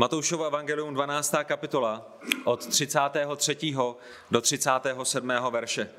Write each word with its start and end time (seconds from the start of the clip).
Matoušovo 0.00 0.46
evangelium 0.46 0.94
12. 0.94 1.34
kapitola 1.44 2.18
od 2.44 2.66
33. 2.66 3.74
do 4.30 4.40
37. 4.40 5.28
verše. 5.50 5.90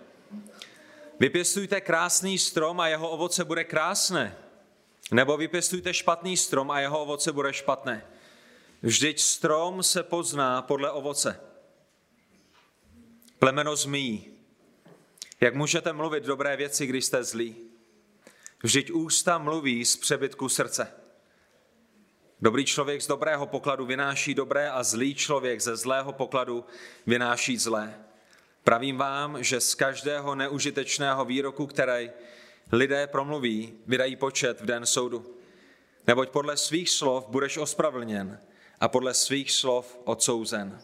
Vypěstujte 1.19 1.81
krásný 1.81 2.39
strom 2.39 2.79
a 2.79 2.87
jeho 2.87 3.09
ovoce 3.09 3.45
bude 3.45 3.63
krásné, 3.63 4.37
nebo 5.11 5.37
vypěstujte 5.37 5.93
špatný 5.93 6.37
strom 6.37 6.71
a 6.71 6.79
jeho 6.79 7.01
ovoce 7.01 7.31
bude 7.31 7.53
špatné. 7.53 8.05
Vždyť 8.81 9.19
strom 9.19 9.83
se 9.83 10.03
pozná 10.03 10.61
podle 10.61 10.91
ovoce. 10.91 11.39
Plemeno 13.39 13.75
zmíjí. 13.75 14.25
Jak 15.41 15.55
můžete 15.55 15.93
mluvit 15.93 16.23
dobré 16.23 16.57
věci, 16.57 16.87
když 16.87 17.05
jste 17.05 17.23
zlí? 17.23 17.55
Vždyť 18.63 18.91
ústa 18.91 19.37
mluví 19.37 19.85
z 19.85 19.97
přebytku 19.97 20.49
srdce. 20.49 20.98
Dobrý 22.40 22.64
člověk 22.64 23.02
z 23.02 23.06
dobrého 23.06 23.46
pokladu 23.46 23.86
vynáší 23.86 24.34
dobré 24.34 24.70
a 24.70 24.82
zlý 24.82 25.14
člověk 25.14 25.60
ze 25.60 25.76
zlého 25.76 26.12
pokladu 26.12 26.64
vynáší 27.06 27.56
zlé. 27.56 27.94
Pravím 28.64 28.96
vám, 28.96 29.42
že 29.42 29.60
z 29.60 29.74
každého 29.74 30.34
neužitečného 30.34 31.24
výroku, 31.24 31.66
který 31.66 32.10
lidé 32.72 33.06
promluví, 33.06 33.72
vydají 33.86 34.16
počet 34.16 34.60
v 34.60 34.66
den 34.66 34.86
soudu. 34.86 35.36
Neboť 36.06 36.30
podle 36.30 36.56
svých 36.56 36.90
slov 36.90 37.28
budeš 37.28 37.58
ospravedlněn 37.58 38.40
a 38.80 38.88
podle 38.88 39.14
svých 39.14 39.52
slov 39.52 39.98
odsouzen. 40.04 40.80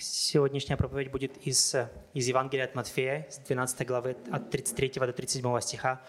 Сегодняшняя 0.00 0.76
проповедь 0.76 1.10
будет 1.10 1.36
из, 1.46 1.74
из 2.14 2.28
Евангелия 2.28 2.66
от 2.66 2.74
Матфея, 2.74 3.26
с 3.30 3.38
12 3.38 3.86
главы, 3.86 4.16
от 4.30 4.50
33 4.50 5.00
до 5.06 5.12
37 5.12 5.60
стиха. 5.60 6.00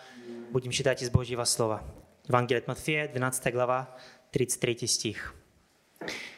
Будем 0.52 0.72
читать 0.72 1.02
из 1.02 1.10
Божьего 1.10 1.44
Слова. 1.44 1.82
Евангелие 2.27 2.61
от 2.61 2.69
Матфея, 2.69 3.07
12 3.07 3.53
глава, 3.53 3.95
33 4.31 4.87
стих. 4.87 5.35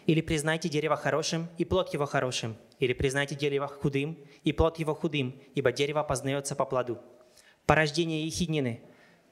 «Или 0.07 0.21
признайте 0.21 0.69
дерево 0.69 0.97
хорошим, 0.97 1.49
и 1.59 1.65
плод 1.65 1.95
его 1.95 2.07
хорошим, 2.07 2.57
или 2.81 2.93
признайте 2.93 3.37
дерево 3.37 3.69
худым, 3.69 4.19
и 4.43 4.53
плод 4.53 4.81
его 4.81 4.95
худым, 4.95 5.41
ибо 5.55 5.71
дерево 5.71 6.03
познается 6.03 6.57
по 6.57 6.65
плоду. 6.65 7.01
Порождение 7.67 8.27
ехиднины. 8.27 8.81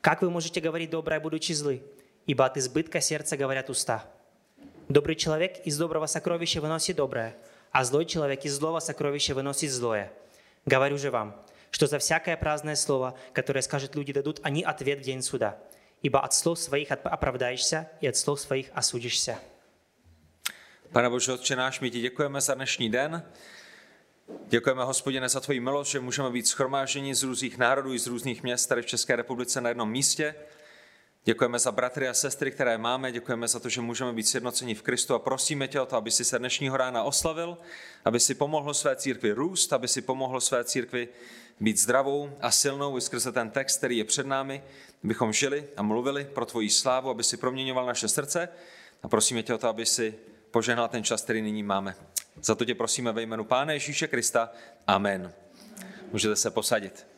Как 0.01 0.23
вы 0.23 0.31
можете 0.31 0.61
говорить 0.61 0.91
доброе, 0.91 1.19
будучи 1.19 1.53
злы? 1.53 1.83
Ибо 2.27 2.47
от 2.47 2.57
избытка 2.57 3.01
сердца 3.01 3.36
говорят 3.36 3.69
уста. 3.69 4.05
Добрый 4.89 5.17
человек 5.17 5.59
из 5.67 5.77
доброго 5.77 6.07
сокровища 6.07 6.61
выносит 6.61 6.97
доброе, 6.97 7.36
а 7.73 7.84
злой 7.84 8.05
человек 8.05 8.45
из 8.45 8.55
злого 8.55 8.79
сокровища 8.79 9.34
выносит 9.34 9.73
злое. 9.73 10.12
Говорю 10.67 10.98
же 10.98 11.11
вам, 11.11 11.34
что 11.73 11.89
за 11.89 11.98
всякое 11.98 12.36
праздное 12.36 12.77
слово, 12.77 13.19
которое 13.33 13.62
скажут 13.62 13.97
люди, 13.97 14.12
дадут 14.12 14.39
они 14.45 14.62
ответ 14.62 15.01
в 15.01 15.03
день 15.03 15.23
суда. 15.23 15.59
Ибо 16.04 16.20
от 16.20 16.34
слов 16.34 16.59
своих 16.59 16.92
оправдаешься, 16.92 17.90
и 18.02 18.08
от 18.08 18.16
слов 18.16 18.40
своих 18.40 18.72
осудишься. 18.73 19.38
Pane 20.92 21.09
Bože, 21.09 21.34
Otče 21.34 21.56
náš, 21.56 21.80
my 21.80 21.92
ti 21.92 22.02
děkujeme 22.02 22.42
za 22.42 22.54
dnešní 22.54 22.90
den. 22.90 23.23
Děkujeme, 24.48 24.84
hospodine, 24.84 25.30
za 25.30 25.40
tvoji 25.40 25.59
milost, 25.59 25.92
že 25.92 26.00
můžeme 26.00 26.30
být 26.30 26.48
schromáženi 26.48 27.16
z 27.16 27.23
různých 27.23 27.58
národů 27.58 27.94
i 27.94 28.00
z 28.00 28.08
různých 28.08 28.44
měst 28.44 28.68
tady 28.68 28.82
v 28.82 28.86
České 28.86 29.16
republice 29.16 29.62
na 29.62 29.70
jednom 29.70 29.92
místě. 29.92 30.36
Děkujeme 31.27 31.58
za 31.58 31.72
bratry 31.72 32.08
a 32.08 32.14
sestry, 32.14 32.50
které 32.50 32.78
máme, 32.78 33.12
děkujeme 33.12 33.48
za 33.48 33.61
to, 33.61 33.69
že 33.69 33.80
můžeme 33.80 34.12
být 34.12 34.28
sjednoceni 34.28 34.75
v 34.75 34.83
Kristu 34.83 35.14
a 35.14 35.19
prosíme 35.19 35.69
tě 35.69 35.80
o 35.80 35.86
to, 35.86 35.97
aby 35.97 36.11
si 36.11 36.25
se 36.25 36.39
dnešního 36.39 36.77
rána 36.77 37.03
oslavil, 37.03 37.58
aby 38.05 38.20
si 38.20 38.34
pomohl 38.34 38.75
své 38.75 38.97
církvi 38.97 39.33
růst, 39.33 39.72
aby 39.72 39.89
si 39.89 40.02
pomohl 40.02 40.41
své 40.41 40.64
církvi 40.64 41.08
být 41.61 41.78
zdravou 41.78 42.30
a 42.41 42.50
silnou 42.50 42.98
i 42.98 43.00
skrze 43.00 43.33
ten 43.33 43.50
text, 43.50 43.78
který 43.78 43.98
je 43.98 44.05
před 44.05 44.27
námi, 44.27 44.62
abychom 45.05 45.33
žili 45.33 45.64
a 45.77 45.83
mluvili 45.83 46.25
pro 46.25 46.47
tvoji 46.47 46.70
slávu, 46.70 47.11
aby 47.11 47.25
si 47.25 47.36
proměňoval 47.36 47.86
naše 47.86 48.08
srdce 48.08 48.48
a 49.02 49.08
prosíme 49.08 49.42
tě 49.42 49.55
o 49.55 49.58
to, 49.58 49.69
aby 49.69 49.86
si 49.86 50.14
požehnal 50.50 50.89
ten 50.89 51.05
čas, 51.05 51.22
který 51.22 51.42
nyní 51.42 51.62
máme. 51.62 51.97
Za 52.42 52.55
to 52.55 52.64
tě 52.64 52.74
prosíme 52.74 53.13
ve 53.13 53.23
jménu 53.23 53.45
Pána 53.45 53.73
Ježíše 53.73 54.08
Krista. 54.08 54.51
Amen. 54.86 55.33
Můžete 56.13 56.36
se 56.36 56.51
posadit. 56.51 57.14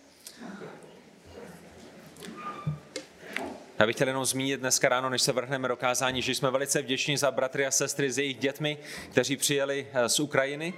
Já 3.79 3.85
bych 3.85 3.95
chtěl 3.95 4.07
jenom 4.07 4.25
zmínit 4.25 4.59
dneska 4.59 4.89
ráno, 4.89 5.09
než 5.09 5.21
se 5.21 5.31
vrhneme 5.31 5.67
do 5.67 5.75
kázání, 5.75 6.21
že 6.21 6.31
jsme 6.35 6.51
velice 6.51 6.81
vděční 6.81 7.17
za 7.17 7.31
bratry 7.31 7.65
a 7.65 7.71
sestry 7.71 8.11
s 8.11 8.17
jejich 8.17 8.37
dětmi, 8.37 8.77
kteří 9.11 9.37
přijeli 9.37 9.87
z 10.07 10.19
Ukrajiny. 10.19 10.73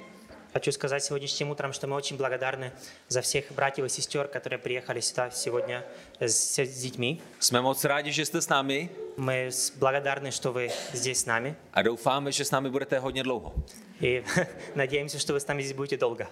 Хочу 0.54 0.72
сказать 0.72 1.04
сегодняшним 1.04 1.50
утром, 1.50 1.74
что 1.74 1.88
мы 1.88 1.96
очень 1.96 2.16
благодарны 2.18 2.72
за 3.10 3.22
всех 3.22 3.52
братьев 3.52 3.86
и 3.86 3.90
сестер, 3.90 4.28
которые 4.28 4.60
приехали 4.60 5.02
сюда 5.02 5.30
сегодня 5.32 5.84
с, 6.20 6.58
с 6.60 6.82
детьми. 6.82 7.22
Jsme 7.40 7.62
moc 7.62 7.86
rádi, 7.86 8.12
že 8.12 8.26
jste 8.26 8.42
s 8.42 8.48
námi 8.50 8.90
Мы 9.18 9.48
с- 9.52 9.72
благодарны, 9.80 10.32
что 10.32 10.54
вы 10.54 10.70
здесь 10.94 11.20
с 11.20 11.26
нами. 11.26 11.56
a 11.74 11.82
doufáme, 11.82 12.32
že 12.32 12.46
s 12.46 12.52
námi 12.52 12.70
budete 12.70 13.00
hodně 13.00 13.24
dlouho. 13.24 13.54
И 14.02 14.24
надеемся, 14.76 15.20
что 15.20 15.34
вы 15.34 15.40
с 15.40 15.48
нами 15.48 15.62
здесь 15.64 15.76
будете 15.76 15.98
долго. 15.98 16.28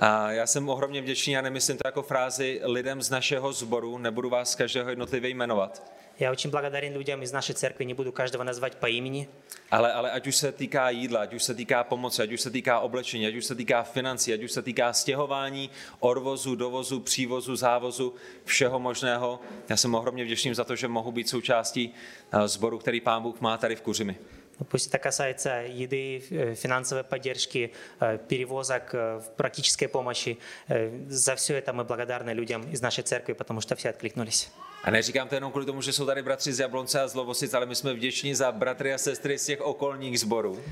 A 0.00 0.30
já 0.32 0.46
jsem 0.46 0.68
ohromně 0.68 1.00
vděčný 1.02 1.36
a 1.36 1.40
nemyslím 1.42 1.76
to 1.78 1.88
jako 1.88 2.02
frázi 2.02 2.60
lidem 2.62 3.02
z 3.02 3.10
našeho 3.10 3.52
sboru, 3.52 3.98
nebudu 3.98 4.30
vás 4.30 4.54
každého 4.54 4.90
jednotlivě 4.90 5.30
jmenovat, 5.30 5.92
Я 6.18 6.30
очень 6.30 6.50
благодарен 6.50 6.92
людям 6.92 7.22
из 7.22 7.32
нашей 7.32 7.54
церкви, 7.54 7.84
не 7.84 7.94
буду 7.94 8.12
каждого 8.12 8.44
назвать 8.44 8.76
по 8.80 8.86
имени, 8.86 9.28
ale, 9.70 9.92
ale 9.92 10.10
ať 10.10 10.26
už 10.26 10.36
se 10.36 10.52
týká 10.52 10.90
jídla, 10.90 11.20
ať 11.20 11.34
už 11.34 11.42
se 11.42 11.54
týká 11.54 11.84
pomoci, 11.84 12.22
ať 12.22 12.32
už 12.32 12.40
se 12.40 12.50
týká 12.50 12.80
oblečení, 12.80 13.26
ať 13.26 13.34
už 13.34 13.44
se 13.44 13.54
týká 13.54 13.82
financí, 13.82 14.32
ať 14.32 14.42
už 14.42 14.52
se 14.52 14.62
týká 14.62 14.92
stěhování, 14.92 15.70
odvozu, 16.00 16.54
dovozu, 16.54 17.00
přívozu, 17.00 17.56
závozu, 17.56 18.14
všeho 18.44 18.78
možného. 18.78 19.40
Já 19.68 19.76
jsem 19.76 19.94
ohromně 19.94 20.24
vděčný 20.24 20.54
za 20.54 20.64
to, 20.64 20.76
že 20.76 20.88
mohu 20.88 21.12
být 21.12 21.28
součástí 21.28 21.94
eh, 22.32 22.48
sboru, 22.48 22.78
který 22.78 23.00
Pán 23.00 23.22
Bůh 23.22 23.40
má 23.40 23.58
tady 23.58 23.76
v 23.76 23.82
Kuřimi. 23.82 24.16
Ну, 24.58 24.66
Пусть 24.66 24.88
это 24.88 24.98
касается 24.98 25.64
еды, 25.66 26.22
э, 26.30 26.54
финансовой 26.54 27.04
поддержки, 27.04 27.72
э, 28.00 28.18
перевозок, 28.28 28.94
э, 28.94 29.20
практической 29.36 29.86
помощи. 29.86 30.38
Э, 30.68 30.90
За 31.08 31.34
все 31.34 31.54
это 31.54 31.72
мы 31.72 31.84
благодарны 31.84 32.30
людям 32.34 32.70
из 32.70 32.82
нашей 32.82 33.02
церкви, 33.02 33.32
потому 33.32 33.60
что 33.60 33.74
все 33.74 33.88
откликнулись. 33.90 34.50
A 34.84 34.90
neříkám 34.90 35.28
to 35.28 35.34
jenom 35.34 35.50
kvůli 35.50 35.66
tomu, 35.66 35.82
že 35.82 35.92
jsou 35.92 36.06
tady 36.06 36.22
bratři 36.22 36.52
z 36.52 36.60
Jablonce 36.60 37.00
a 37.00 37.08
z 37.08 37.14
Lovosic, 37.14 37.54
ale 37.54 37.66
my 37.66 37.74
jsme 37.74 37.94
vděční 37.94 38.34
za 38.34 38.52
bratry 38.52 38.94
a 38.94 38.98
sestry 38.98 39.38
z 39.38 39.46
těch 39.46 39.60
okolních 39.60 40.20
sborů. 40.20 40.62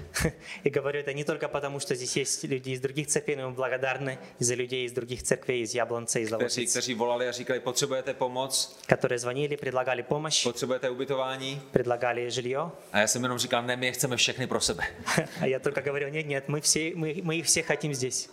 И 0.65 0.71
говорю 0.71 0.99
это 0.99 1.15
не 1.15 1.25
только 1.25 1.49
потому, 1.49 1.81
что 1.81 1.95
здесь 1.95 2.17
есть 2.17 2.45
люди 2.45 2.71
из 2.71 2.81
других 2.81 3.07
церквей, 3.07 3.37
но 3.37 3.51
мы 3.51 3.55
благодарны 3.55 4.19
и 4.41 4.45
за 4.45 4.55
людей 4.55 4.85
из 4.87 4.93
других 4.93 5.23
церквей, 5.23 5.63
из 5.63 5.75
Яблонца, 5.75 6.19
из 6.19 6.29
kteří, 6.29 6.35
Ловосиц, 6.35 6.71
kteří 6.71 6.95
volali 6.95 7.29
a 7.29 7.33
říkali, 7.33 7.61
potřebujete 7.61 8.15
pomoc, 8.15 8.79
которые 8.87 9.19
звонили, 9.19 9.57
предлагали 9.57 10.03
помощь, 10.03 10.43
potřebujete 10.43 10.91
ubytování. 10.91 11.63
предлагали 11.71 12.31
жилье. 12.31 12.61
A 12.93 12.99
já 12.99 13.07
jsem 13.07 13.23
jenom 13.23 13.39
říkal, 13.39 13.63
ne, 13.63 13.77
my 13.77 13.87
je 13.87 13.93
chceme 13.93 14.17
všechny 14.17 14.47
pro 14.47 14.61
sebe. 14.61 14.85
А 15.41 15.47
я 15.47 15.61
только 15.61 15.81
говорил, 15.83 16.09
нет, 16.09 16.27
нет, 16.27 16.49
мы, 16.49 16.61
все, 16.61 16.93
мы, 16.95 17.23
мы 17.23 17.37
их 17.37 17.47
все 17.47 17.63
хотим 17.63 17.95
здесь. 17.95 18.29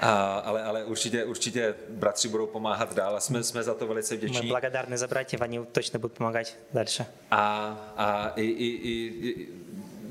A, 0.00 0.34
ale, 0.38 0.62
ale 0.62 0.84
určitě, 0.84 1.24
určitě 1.24 1.74
bratři 1.88 2.28
budou 2.28 2.46
pomáhat 2.46 2.94
dál 2.94 3.16
a 3.16 3.20
jsme, 3.20 3.42
jsme 3.42 3.62
za 3.62 3.74
to 3.74 3.86
velice 3.86 4.14
Мы 4.14 4.18
vděční. 4.18 4.48
благодарны 4.48 4.96
за 4.96 5.06
братьев, 5.08 5.40
они 5.42 5.60
точно 5.72 5.98
будут 5.98 6.18
помогать 6.18 6.56
дальше. 6.74 7.06
A, 7.30 7.40
a 7.96 8.32
i, 8.36 8.42
i, 8.44 8.66
i, 8.66 9.28
i 9.28 9.48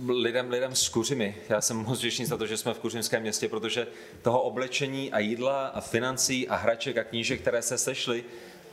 lidem, 0.08 0.50
lidem 0.50 0.76
s 0.76 0.90
kuřimi. 0.90 1.36
Já 1.50 1.62
jsem 1.62 1.78
moc 1.78 2.00
vděčný 2.00 2.26
za 2.26 2.38
to, 2.38 2.48
že 2.48 2.58
jsme 2.58 2.74
v 2.74 2.80
kuřimském 2.80 3.22
městě, 3.22 3.48
protože 3.50 3.88
toho 4.22 4.42
oblečení 4.42 5.12
a 5.12 5.20
jídla 5.20 5.68
a 5.68 5.82
financí 5.82 6.48
a 6.48 6.56
hraček 6.56 6.98
a 6.98 7.04
knížek, 7.04 7.42
které 7.42 7.62
se 7.62 7.78
sešly 7.78 8.24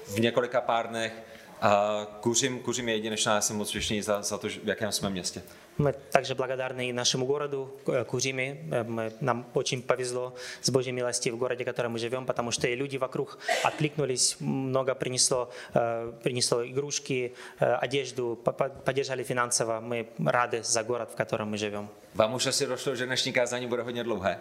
v 0.07 0.21
několika 0.21 0.61
pár 0.61 0.89
dnech, 0.89 1.13
a 1.61 2.07
kuřim, 2.21 2.59
kuřim 2.61 2.89
je 2.89 2.95
jedinečná, 2.95 3.35
já 3.35 3.41
jsem 3.41 3.57
moc 3.57 3.71
vděčný 3.71 4.03
za, 4.03 4.23
za 4.23 4.39
to, 4.39 4.49
že- 4.49 4.61
v 4.65 4.69
jakém 4.69 4.93
jsme 4.93 5.11
městě. 5.11 5.43
Мы 5.78 5.94
также 6.12 6.36
благодарны 6.36 6.90
и 6.90 6.94
нашему 6.94 7.26
городу, 7.26 7.70
э, 7.88 8.04
Кузиме. 8.06 8.58
Э, 8.72 8.84
мы- 8.84 9.12
Нам 9.22 9.46
очень 9.56 9.82
повезло 9.82 10.36
с 10.62 10.70
Божьей 10.70 10.92
милости 10.94 11.30
в 11.30 11.38
городе, 11.38 11.64
в 11.64 11.68
котором 11.68 11.94
мы 11.94 12.00
живем, 12.00 12.26
потому 12.26 12.52
что 12.52 12.68
и 12.68 12.76
люди 12.76 12.98
вокруг 12.98 13.40
откликнулись, 13.64 14.38
много 14.40 14.94
принесло, 14.96 15.52
э, 15.74 16.14
принесло 16.24 16.64
игрушки, 16.64 17.34
э, 17.60 17.74
одежду, 17.86 18.36
по- 18.44 18.52
по- 18.54 18.70
поддержали 18.70 19.24
финансово. 19.24 19.80
Мы 19.80 20.08
рады 20.20 20.62
за 20.64 20.84
город, 20.84 21.10
в 21.14 21.16
котором 21.16 21.50
мы 21.52 21.58
живем. 21.58 21.88
Vám 22.15 22.35
už 22.35 22.47
asi 22.47 22.67
došlo, 22.67 22.97
že 22.97 23.07
dnešní 23.07 23.33
kázání 23.33 23.67
bude 23.67 23.83
hodně 23.83 24.05
dlouhé, 24.05 24.39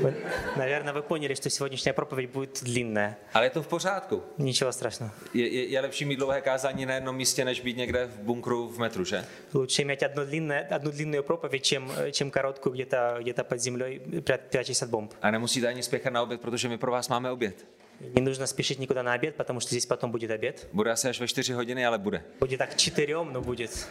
Вы, 0.00 0.14
наверное, 0.56 0.92
вы 0.92 1.02
поняли, 1.02 1.34
что 1.34 1.50
сегодняшняя 1.50 1.92
проповедь 1.92 2.30
будет 2.30 2.58
длинная. 2.62 3.16
ale 3.34 3.46
je 3.46 3.50
to 3.50 3.62
v 3.62 3.66
pořádku. 3.66 4.22
Ничего 4.38 4.72
страшного. 4.72 5.12
Je, 5.34 5.48
je, 5.48 5.66
je 5.68 5.80
lepší 5.80 6.04
mít 6.04 6.16
dlouhé 6.16 6.40
kázání 6.40 6.86
na 6.86 6.94
jednom 6.94 7.16
místě, 7.16 7.44
než 7.44 7.60
být 7.60 7.76
někde 7.76 8.06
v 8.06 8.18
bunkru 8.20 8.68
v 8.68 8.78
metru, 8.78 9.04
že? 9.04 9.24
Лучше 9.54 9.82
иметь 9.82 10.02
одну, 10.02 10.24
длинное, 10.24 10.68
одну 10.76 10.90
длинную 10.90 11.22
проповедь, 11.22 11.62
чем, 11.64 11.90
э, 11.90 12.10
чем 12.12 12.30
короткую 12.30 12.74
где-то 12.74 13.16
где 13.20 13.34
под 13.34 13.60
землей, 13.60 14.00
пря- 14.06 14.38
прячась 14.50 14.82
от 14.82 14.88
бомб. 14.90 15.12
A 15.22 15.30
nemusíte 15.30 15.68
ani 15.68 15.82
spěchat 15.82 16.12
na 16.12 16.22
oběd, 16.22 16.40
protože 16.40 16.68
my 16.68 16.78
pro 16.78 16.92
vás 16.92 17.08
máme 17.08 17.30
oběd. 17.30 17.66
Не 18.14 18.20
нужно 18.20 18.46
спешить 18.46 18.78
никуда 18.78 19.02
на 19.02 19.12
обед, 19.14 19.34
потому 19.34 19.60
что 19.60 19.68
здесь 19.68 19.86
потом 19.86 20.10
будет 20.10 20.30
обед. 20.30 20.68
Bude 20.72 20.90
asi 20.92 21.08
až 21.08 21.20
ve 21.20 21.28
4 21.28 21.54
hodiny, 21.54 21.86
ale 21.86 21.98
bude. 21.98 22.22
Будет 22.40 22.58
так 22.58 22.70
к 22.70 22.76
четырем, 22.76 23.32
но 23.32 23.40
будет. 23.40 23.88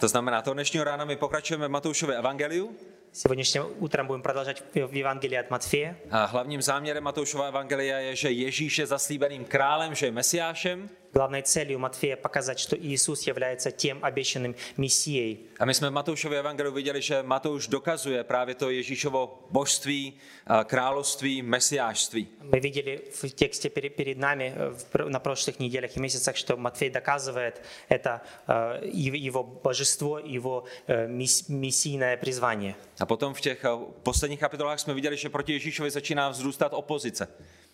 To 0.00 0.08
znamená, 0.08 0.42
toho 0.42 0.54
dnešního 0.54 0.84
rána 0.84 1.04
my 1.04 1.16
pokračujeme 1.16 1.68
v 1.68 1.70
Matoušově 1.70 2.16
evangeliu 2.16 2.76
Сегодняшним 3.12 3.64
утром 3.78 4.06
будем 4.06 4.22
продолжать 4.22 4.62
в 4.74 4.86
в 4.86 4.94
Евангелии 4.94 5.38
от 5.38 5.50
Матфея. 5.50 5.96
a 6.10 6.24
hlavním 6.24 6.62
záměrem 6.62 7.04
Matoušova 7.04 7.48
evangelia 7.48 7.98
je, 7.98 8.16
že 8.16 8.30
Ježíš 8.30 8.78
je 8.78 8.86
zaslíbeným 8.86 9.44
králem, 9.44 9.94
že 9.94 10.06
je 10.06 10.12
mesiášem 10.12 10.90
Главной 11.14 11.42
целью 11.42 11.78
Матфея 11.78 12.16
показать, 12.16 12.60
что 12.60 12.76
Иисус 12.76 13.26
является 13.26 13.72
тем 13.72 13.98
обещанным 14.04 14.54
Мессией. 14.76 15.38
A 15.58 15.64
my 15.64 15.74
jsme 15.74 15.90
v 15.90 15.92
Matoušově 15.92 16.38
evangeliu 16.38 16.72
viděli, 16.72 17.02
že 17.02 17.22
Matouš 17.22 17.66
dokazuje 17.68 18.24
právě 18.24 18.54
to 18.54 18.70
Ježíšovo 18.70 19.46
božství, 19.50 20.12
a 20.46 20.64
království, 20.64 21.42
mesiášství. 21.42 22.28
Мы 22.42 22.60
видели 22.60 23.00
в 23.10 23.30
тексте 23.34 23.68
пере- 23.70 23.90
перед 23.90 24.18
нами 24.18 24.54
э, 24.56 24.70
в 24.74 24.84
пр- 24.84 25.08
на 25.10 25.18
прошлых 25.18 25.58
неделях 25.58 25.96
и 25.96 26.00
месяцах, 26.00 26.36
что 26.36 26.56
Матфей 26.56 26.90
доказывает 26.90 27.52
это 27.90 28.20
э, 28.48 28.84
и- 28.84 29.18
его 29.26 29.42
божество, 29.42 30.18
его 30.18 30.64
э, 30.88 31.08
мисс- 31.08 31.48
мессийное 31.48 32.16
призвание. 32.16 32.74
A 33.00 33.06
potom 33.06 33.34
v 33.34 33.40
těch 33.40 33.64
eh, 33.64 33.68
posledních 34.02 34.40
kapitolách 34.40 34.80
jsme 34.80 34.94
viděli, 34.94 35.16
že 35.16 35.28
proti 35.28 35.52
Ježíšovi 35.52 35.90
začíná 35.90 36.28
vzrůstat 36.28 36.72
opozice. 36.74 37.28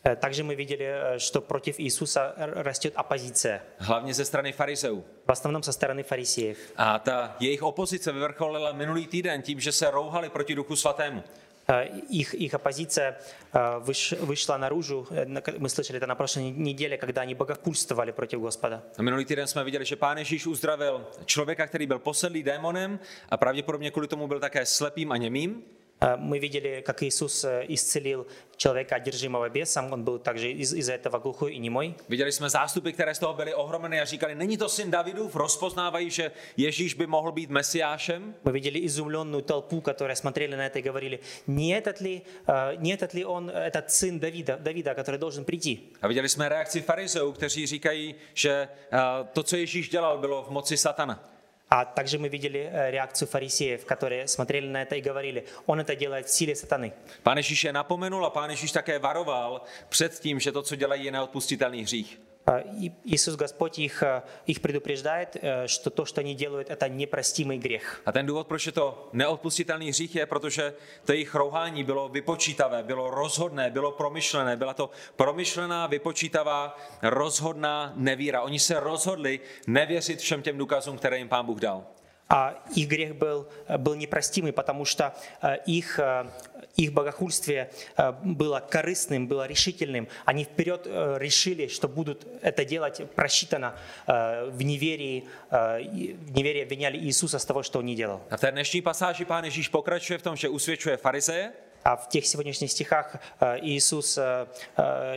Э, 0.05 0.17
Также 0.17 0.43
мы 0.45 0.55
видели, 0.55 0.85
э, 0.87 1.19
что 1.19 1.41
против 1.41 1.79
Иисуса 1.81 2.35
р- 2.37 2.53
растет 2.55 2.93
оппозиция, 2.97 3.61
Hlavně 3.79 4.15
ze 4.15 4.25
strany 4.25 4.53
farizeů. 4.53 5.05
в 5.27 5.31
основном 5.33 5.63
со 5.63 5.73
стороны 5.73 6.03
фарисеев. 6.03 6.59
A 6.77 6.99
ta 6.99 7.37
jejich 7.41 7.63
opozice 7.63 8.13
vyvrcholila 8.13 8.73
minulý 8.73 9.07
týden 9.07 9.43
tím, 9.43 9.61
že 9.61 9.73
se 9.73 9.91
rouhali 9.91 10.29
proti 10.29 10.55
Duchu 10.55 10.77
Svatému. 10.77 11.23
Э, 11.69 11.89
Их, 12.11 12.35
их 12.35 12.55
оппозиция 12.55 13.17
э, 13.55 13.81
выш- 13.83 14.17
вышла 14.21 14.57
наружу, 14.59 15.07
э, 15.11 15.25
на- 15.27 15.41
мы 15.59 15.69
слышали 15.69 15.99
это 16.01 16.07
на 16.07 16.15
прошлой 16.15 16.53
неделе, 16.57 16.97
когда 16.99 17.23
они 17.23 17.35
богохульствовали 17.35 18.13
против 18.13 18.41
Господа. 18.41 18.83
A 18.99 19.03
minulý 19.03 19.25
týden 19.25 19.47
jsme 19.47 19.65
viděli, 19.65 19.85
že 19.85 19.97
Pán 19.97 20.19
Ježíš 20.19 20.47
uzdravil 20.47 21.07
člověka, 21.25 21.67
který 21.67 21.87
byl 21.87 21.99
posedlý 21.99 22.43
démonem 22.43 22.99
a 23.31 23.37
pravděpodobně 23.37 23.91
kvůli 23.91 24.09
tomu 24.09 24.29
byl 24.29 24.41
také 24.41 24.67
slepým 24.67 25.13
a 25.13 25.17
němým. 25.17 25.63
Э, 26.01 26.17
Мы 26.19 26.39
видели, 26.39 26.83
как 26.87 27.03
Иисус 27.03 27.45
э, 27.45 27.65
исцелил 27.69 28.27
человека, 28.57 28.97
одержимого 28.97 29.49
бесом, 29.49 29.93
он 29.93 30.05
был 30.05 30.19
также 30.19 30.51
из- 30.51 30.75
из-за 30.75 30.93
этого 30.93 31.19
глухой 31.19 31.55
и 31.55 31.59
немой. 31.59 31.95
Viděli 32.09 32.33
jsme 32.33 32.51
zástupy, 32.51 32.93
které 32.93 33.15
z 33.15 33.19
toho 33.19 33.35
byly 33.35 33.55
ohromeny 33.55 34.01
a 34.01 34.05
říkali, 34.05 34.35
není 34.35 34.57
to 34.57 34.69
syn 34.69 34.91
Davidův, 34.91 35.37
rozpoznávají, 35.37 36.11
že 36.11 36.31
Ježíš 36.57 36.95
by 36.95 37.07
mohl 37.07 37.33
být 37.33 37.51
mesiášem. 37.51 38.35
Мы 38.45 38.53
видели 38.53 38.79
изумленную 38.87 39.43
толпу, 39.43 39.81
которые 39.81 40.17
смотрели 40.17 40.57
на 40.57 40.67
это 40.67 40.79
и 40.79 40.83
говорили, 40.83 41.19
не 41.47 41.81
этот 41.81 42.01
ли, 42.01 42.23
э, 42.49 42.77
не 42.79 42.93
этот 42.97 43.15
ли 43.15 43.25
он, 43.25 43.51
э, 43.51 43.71
этот 43.71 43.85
сын 43.89 44.19
Давида, 44.21 44.57
Давида, 44.61 44.95
который 44.95 45.19
должен 45.19 45.45
прийти? 45.45 45.79
A 46.03 46.09
viděli 46.09 46.29
jsme 46.29 46.49
reakci 46.49 46.81
farizeů, 46.83 47.33
kteří 47.33 47.67
říkají, 47.67 48.15
že 48.35 48.69
eh, 48.93 48.99
to, 49.33 49.43
co 49.43 49.57
Ježíš 49.57 49.89
dělal, 49.89 50.19
bylo 50.19 50.43
v 50.43 50.51
moci 50.51 50.77
satana. 50.77 51.29
А 51.71 51.85
также 51.85 52.19
мы 52.19 52.29
видели 52.29 52.61
э, 52.61 52.91
реакцию 52.91 53.27
фарисеев, 53.29 53.85
которые 53.87 54.29
смотрели 54.29 54.69
на 54.69 54.83
это 54.83 54.95
и 54.95 55.01
говорили, 55.01 55.47
он 55.67 55.81
это 55.81 55.97
делает 55.97 56.27
в 56.27 56.31
силе 56.31 56.55
сатаны. 56.55 56.93
Pán 57.25 57.39
Ježíš 57.39 57.65
je 57.65 57.73
napomenul 57.73 58.25
a 58.25 58.31
pán 58.31 58.51
Ježíš 58.51 58.73
také 58.73 58.99
varoval 58.99 59.63
před 59.89 60.21
tím, 60.21 60.41
že 60.41 60.53
to, 60.53 60.63
co 60.63 60.77
dělají, 60.77 61.05
je 61.05 61.13
neodpustitelný 61.13 61.83
hřích. 61.83 62.21
А, 62.47 62.61
и 62.61 62.93
Иисус 63.05 63.35
Господь 63.35 63.79
их, 63.79 64.03
э, 64.03 64.23
их 64.47 64.61
предупреждает, 64.63 65.37
э, 65.37 65.67
что 65.67 65.91
то, 65.91 66.05
что 66.05 66.21
они 66.21 66.35
делают, 66.35 66.71
это 66.71 66.89
непростимый 66.89 67.59
грех. 67.59 68.03
A 68.07 68.13
ten 68.13 68.27
důvod, 68.27 68.47
proč 68.47 68.67
je 68.67 68.73
to 68.73 69.09
neodpustitelný 69.13 69.89
hřích, 69.89 70.15
je, 70.15 70.27
protože 70.27 70.75
to 71.05 71.13
jejich 71.13 71.35
rouhání 71.35 71.85
bylo 71.85 72.09
vypočítavé, 72.09 72.83
bylo 72.83 73.11
rozhodné, 73.11 73.71
bylo 73.71 73.93
promyšlené. 73.93 74.57
Byla 74.57 74.75
to 74.75 74.91
promyšlená, 75.17 75.87
vypočítavá, 75.87 76.77
rozhodná 77.03 77.93
nevíra. 77.97 78.43
Oni 78.43 78.59
se 78.59 78.81
rozhodli 78.81 79.41
nevěřit 79.67 80.21
všem 80.21 80.43
těm 80.43 80.59
důkazům, 80.59 80.99
které 80.99 81.19
jim 81.19 81.29
pán 81.29 81.47
Bůh 81.47 81.61
dal. 81.61 81.85
А 82.29 82.59
их 82.75 82.89
грех 82.89 83.15
был, 83.15 83.47
э, 83.69 83.79
был 83.79 83.95
непростимый, 83.95 84.53
потому 84.53 84.85
что 84.85 85.15
э, 85.43 85.59
их, 85.67 85.99
э, 86.01 86.27
их 86.76 86.94
богохульствие 86.94 87.72
э, 87.98 88.12
было 88.24 88.60
корыстным, 88.60 89.28
было 89.28 89.48
решительным. 89.48 90.08
Они 90.26 90.44
вперед 90.44 90.82
э, 90.86 91.18
решили, 91.20 91.68
что 91.68 91.88
будут 91.88 92.28
это 92.42 92.66
делать 92.66 93.02
просчитано 93.16 93.76
э, 94.08 94.50
в 94.50 94.62
неверии, 94.64 95.28
в 95.50 96.32
неверии 96.34 96.64
обвиняли 96.64 96.98
Иисуса 96.98 97.40
с 97.40 97.46
того, 97.46 97.64
что 97.64 97.80
он 97.80 97.86
не 97.86 97.96
делал. 97.96 98.22
A 98.30 98.38
v 98.38 98.40
té 98.40 98.52
dnešní 98.52 98.82
pasáži 98.82 99.26
pán 99.26 99.44
Ježíš 99.44 99.70
pokračuje 99.70 100.18
v 100.18 100.22
tom, 100.22 100.36
že 100.36 100.50
usvědčuje 100.50 100.98
farizeje, 100.98 101.52
А 101.84 101.96
в 101.96 102.10
тех 102.10 102.28
сегодняшних 102.28 102.72
стихах 102.72 103.16
Иисус, 103.62 104.20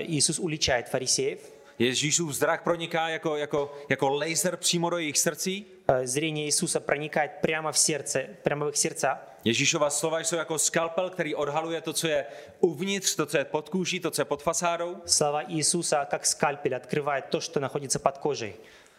Иисус 0.09 0.39
уличает 0.39 0.89
фарисеев. 0.89 1.39
Ježíšův 1.79 2.35
zrak 2.35 2.63
proniká 2.63 3.09
jako, 3.09 3.37
jako, 3.37 3.73
jako 3.89 4.09
laser 4.09 4.57
přímo 4.57 4.91
do 4.91 4.99
jejich 4.99 5.19
srdcí. 5.19 5.67
Э, 5.90 6.06
Зрение 6.06 6.46
Иисуса 6.46 6.80
проникает 6.80 7.42
прямо 7.42 7.72
в 7.72 7.78
сердце, 7.78 8.38
прямо 8.44 8.66
в 8.66 8.70
их 8.70 8.78
сердца. 8.78 9.22
Ježíšova 9.44 9.90
slova 9.90 10.20
jsou 10.20 10.36
jako 10.36 10.60
skalpel, 10.60 11.10
který 11.10 11.36
odhaluje 11.36 11.82
to, 11.82 11.94
co 11.94 12.08
je 12.08 12.26
uvnitř, 12.60 13.16
to, 13.16 13.26
co 13.26 13.38
je 13.38 13.46
pod 13.46 13.70
kůží, 13.70 14.00
to, 14.00 14.12
co 14.12 14.22
je 14.22 14.26
pod 14.26 14.44
fasádou. 14.44 14.98
Слова 15.06 15.44
Иисуса, 15.48 16.06
как 16.06 16.26
скальпель, 16.26 16.76
открывают 16.76 17.26
то, 17.30 17.42
что 17.42 17.60
находится 17.60 18.00
под 18.00 18.18
кожей. 18.18 18.54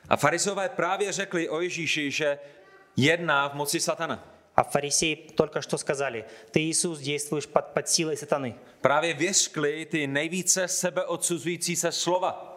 A 0.08 0.16
farizové 0.16 0.68
právě 0.68 1.12
řekli 1.12 1.48
o 1.48 1.60
Ježíši, 1.60 2.10
že 2.10 2.38
jedná 2.96 3.48
v 3.48 3.54
moci 3.54 3.80
satana. 3.80 4.24
А 4.56 4.62
фарисеи 4.62 5.14
только 5.36 5.62
что 5.62 5.78
сказали, 5.78 6.24
ты, 6.50 6.60
Иисус, 6.60 6.98
действуешь 6.98 7.48
под, 7.48 7.74
под 7.74 7.88
силой 7.88 8.16
сатаны. 8.16 8.54
Právě 8.80 9.14
věřkli 9.14 9.86
ty 9.86 10.06
nejvíce 10.06 10.68
sebeodsuzující 10.68 11.76
se 11.76 11.92
slova. 11.92 12.53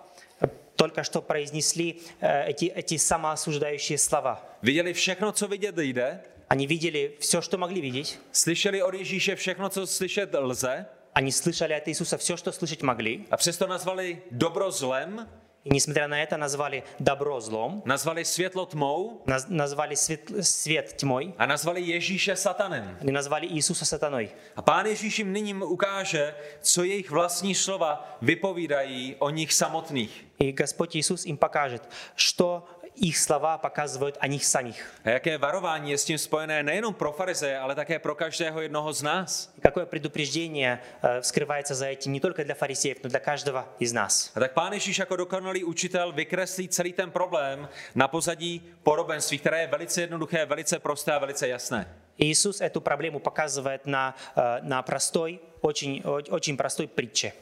Только 0.77 1.03
что 1.03 1.21
произнесли 1.21 1.99
э, 2.21 2.45
эти, 2.47 2.65
эти 2.65 2.97
самоосуждающие 2.97 3.97
слова. 3.97 4.57
Viděli 4.63 4.93
všechno, 4.93 5.31
co 5.31 5.47
vidět 5.47 5.77
jde, 5.77 6.19
Они 6.49 6.67
видели 6.67 7.11
все, 7.19 7.41
что 7.41 7.57
могли 7.57 7.81
видеть. 7.81 8.19
slyšeli 8.31 8.83
od 8.83 8.93
Ježíše 8.93 9.35
všechno, 9.35 9.69
co 9.69 9.87
slyšet 9.87 10.29
lze 10.33 10.85
Они 11.15 11.31
слышали 11.31 11.73
от 11.73 11.87
Иисуса 11.87 12.17
все, 12.17 12.37
что 12.37 12.51
слышать 12.51 12.81
могли. 12.83 13.25
a 13.31 13.37
přesto 13.37 13.67
nazvali 13.67 14.21
dobro 14.31 14.71
zlem, 14.71 15.27
И, 15.67 15.69
nесмотря 15.69 16.07
на 16.09 16.21
это, 16.21 16.35
назвали 16.37 16.83
добро 16.99 17.39
злом, 17.39 17.81
nazvali 17.85 18.25
světlo 18.25 18.65
tmou 18.65 19.21
наз- 19.25 19.45
назвали 19.49 19.95
свет, 19.95 20.31
свет 20.41 20.97
тьмой, 20.97 21.33
a 21.37 21.45
nazvali 21.45 21.81
Ježíše 21.81 22.35
satanem. 22.35 22.97
они 23.01 23.11
назвали 23.11 23.47
Иисуса 23.47 23.85
сатаной. 23.85 24.29
A 24.55 24.61
pán 24.61 24.85
Ježíš 24.85 25.19
jim 25.19 25.33
nyní 25.33 25.53
ukáže, 25.53 26.35
co 26.61 26.83
jejich 26.83 27.09
vlastní 27.11 27.55
slova 27.55 28.17
vypovídají 28.21 29.15
o 29.19 29.29
nich 29.29 29.53
samotných. 29.53 30.25
И 30.39 30.51
Господь 30.51 30.95
Иисус 30.95 31.25
им 31.25 31.37
покажет, 31.37 31.81
что 32.15 32.67
их 32.97 33.17
слова 33.17 33.57
показывают 33.57 34.17
о 34.19 34.27
них 34.27 34.45
самих. 34.45 34.93
A 35.03 35.09
jaké 35.09 35.37
varování 35.37 35.91
je 35.91 35.97
s 35.97 36.05
tím 36.05 36.17
spojené 36.17 36.63
nejenom 36.63 36.93
pro 36.93 37.11
farizeje, 37.11 37.57
ale 37.59 37.75
také 37.75 37.99
pro 37.99 38.15
každého 38.15 38.61
jednoho 38.61 38.93
z 38.93 39.01
nás. 39.01 39.53
И 39.57 39.61
какое 39.61 39.85
предупреждение 39.85 40.79
э, 41.01 41.21
скрывается 41.21 41.73
за 41.75 41.85
этим 41.87 42.11
не 42.13 42.19
только 42.19 42.43
для 42.43 42.55
фарисеев, 42.55 42.97
но 43.03 43.09
для 43.09 43.19
каждого 43.19 43.65
из 43.79 43.93
нас. 43.93 44.31
A 44.35 44.39
tak 44.39 44.53
pán 44.53 44.73
Ježíš 44.73 44.99
jako 44.99 45.15
dokonalý 45.15 45.63
učitel 45.63 46.11
vykreslí 46.11 46.67
celý 46.67 46.93
ten 46.93 47.11
problém 47.11 47.69
na 47.95 48.07
pozadí 48.07 48.61
podobenství, 48.83 49.39
které 49.39 49.61
je 49.61 49.67
velice 49.67 50.01
jednoduché, 50.01 50.45
velice 50.45 50.79
prosté 50.79 51.11
a 51.13 51.19
velice 51.19 51.47
jasné. 51.47 51.87
И 52.17 52.25
Иисус 52.25 52.61
эту 52.61 52.81
проблему 52.81 53.19
показывает 53.19 53.85
на, 53.85 54.15
э, 54.35 54.59
на 54.61 54.81
простой, 54.81 55.39
очень, 55.61 56.01
о- 56.05 56.21
очень 56.29 56.57
простой 56.57 56.87
притче. 56.87 57.33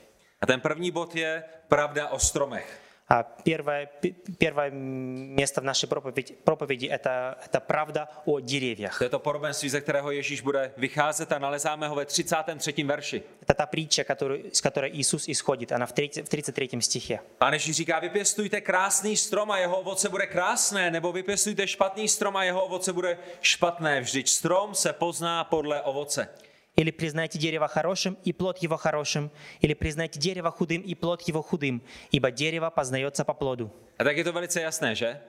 A 0.42 0.46
ten 0.46 0.62
první 0.62 0.92
bod 0.92 1.16
je 1.16 1.44
pravda 1.68 2.10
o 2.10 2.20
stromech. 2.20 2.80
А 3.10 3.24
Первое, 3.24 3.90
пе- 4.02 4.14
первое 4.40 4.70
место 4.72 5.60
в 5.62 5.64
нашей 5.66 5.90
проповеди, 5.90 6.34
проповеди 6.46 6.86
это, 6.86 7.38
это 7.46 7.60
правда 7.60 8.08
о 8.26 8.40
деревьях. 8.40 8.98
To 8.98 9.04
je 9.04 9.10
to 9.10 9.20
podobenství, 9.20 9.70
ze 9.70 9.82
kterého 9.82 10.12
Ježíš 10.12 10.42
bude 10.42 10.72
vycházet 10.78 11.32
a 11.32 11.40
nalezáme 11.40 11.88
ho 11.88 11.96
ve 11.96 12.06
33. 12.06 12.84
verši. 12.84 13.24
Это 13.44 13.54
та 13.54 13.66
притча, 13.66 14.04
которую, 14.04 14.50
с 14.54 14.62
которой 14.62 14.92
Иисус 14.92 15.28
исходит. 15.28 15.72
Она 15.72 15.86
в, 15.86 15.94
треть- 15.94 16.24
в 16.24 16.30
33 16.30 16.82
стихе. 16.82 17.20
Pán 17.38 17.54
Ježíš 17.54 17.76
říká, 17.76 18.00
vypěstujte 18.00 18.62
krásný 18.62 19.18
strom 19.18 19.52
a 19.52 19.58
jeho 19.58 19.80
ovoce 19.80 20.10
bude 20.10 20.28
krásné, 20.28 20.92
nebo 20.92 21.12
vypěstujte 21.12 21.68
špatný 21.68 22.08
strom 22.08 22.36
a 22.38 22.44
jeho 22.44 22.66
ovoce 22.66 22.94
bude 22.94 23.18
špatné. 23.42 24.02
Vždyť 24.02 24.30
strom 24.30 24.76
se 24.76 24.94
pozná 24.94 25.44
podle 25.44 25.82
ovoce. 25.82 26.28
Или 26.76 26.92
признайте 26.92 27.38
дерево 27.38 27.68
хорошим, 27.68 28.18
и 28.24 28.32
плод 28.34 28.60
его 28.60 28.78
хорошим. 28.78 29.30
Или 29.60 29.74
признайте 29.74 30.20
дерево 30.20 30.52
худым, 30.52 30.82
и 30.82 30.96
плод 30.96 31.22
его 31.22 31.42
худым. 31.42 31.82
Ибо 32.12 32.32
дерево 32.32 32.70
познается 32.70 33.26
по 33.26 33.34
плоду. 33.34 33.72
A 33.98 34.04
tak 34.04 34.18
je 34.18 34.24
to 34.24 34.34
velice 34.34 34.62
jasné, 34.62 34.96
že? 34.96 35.22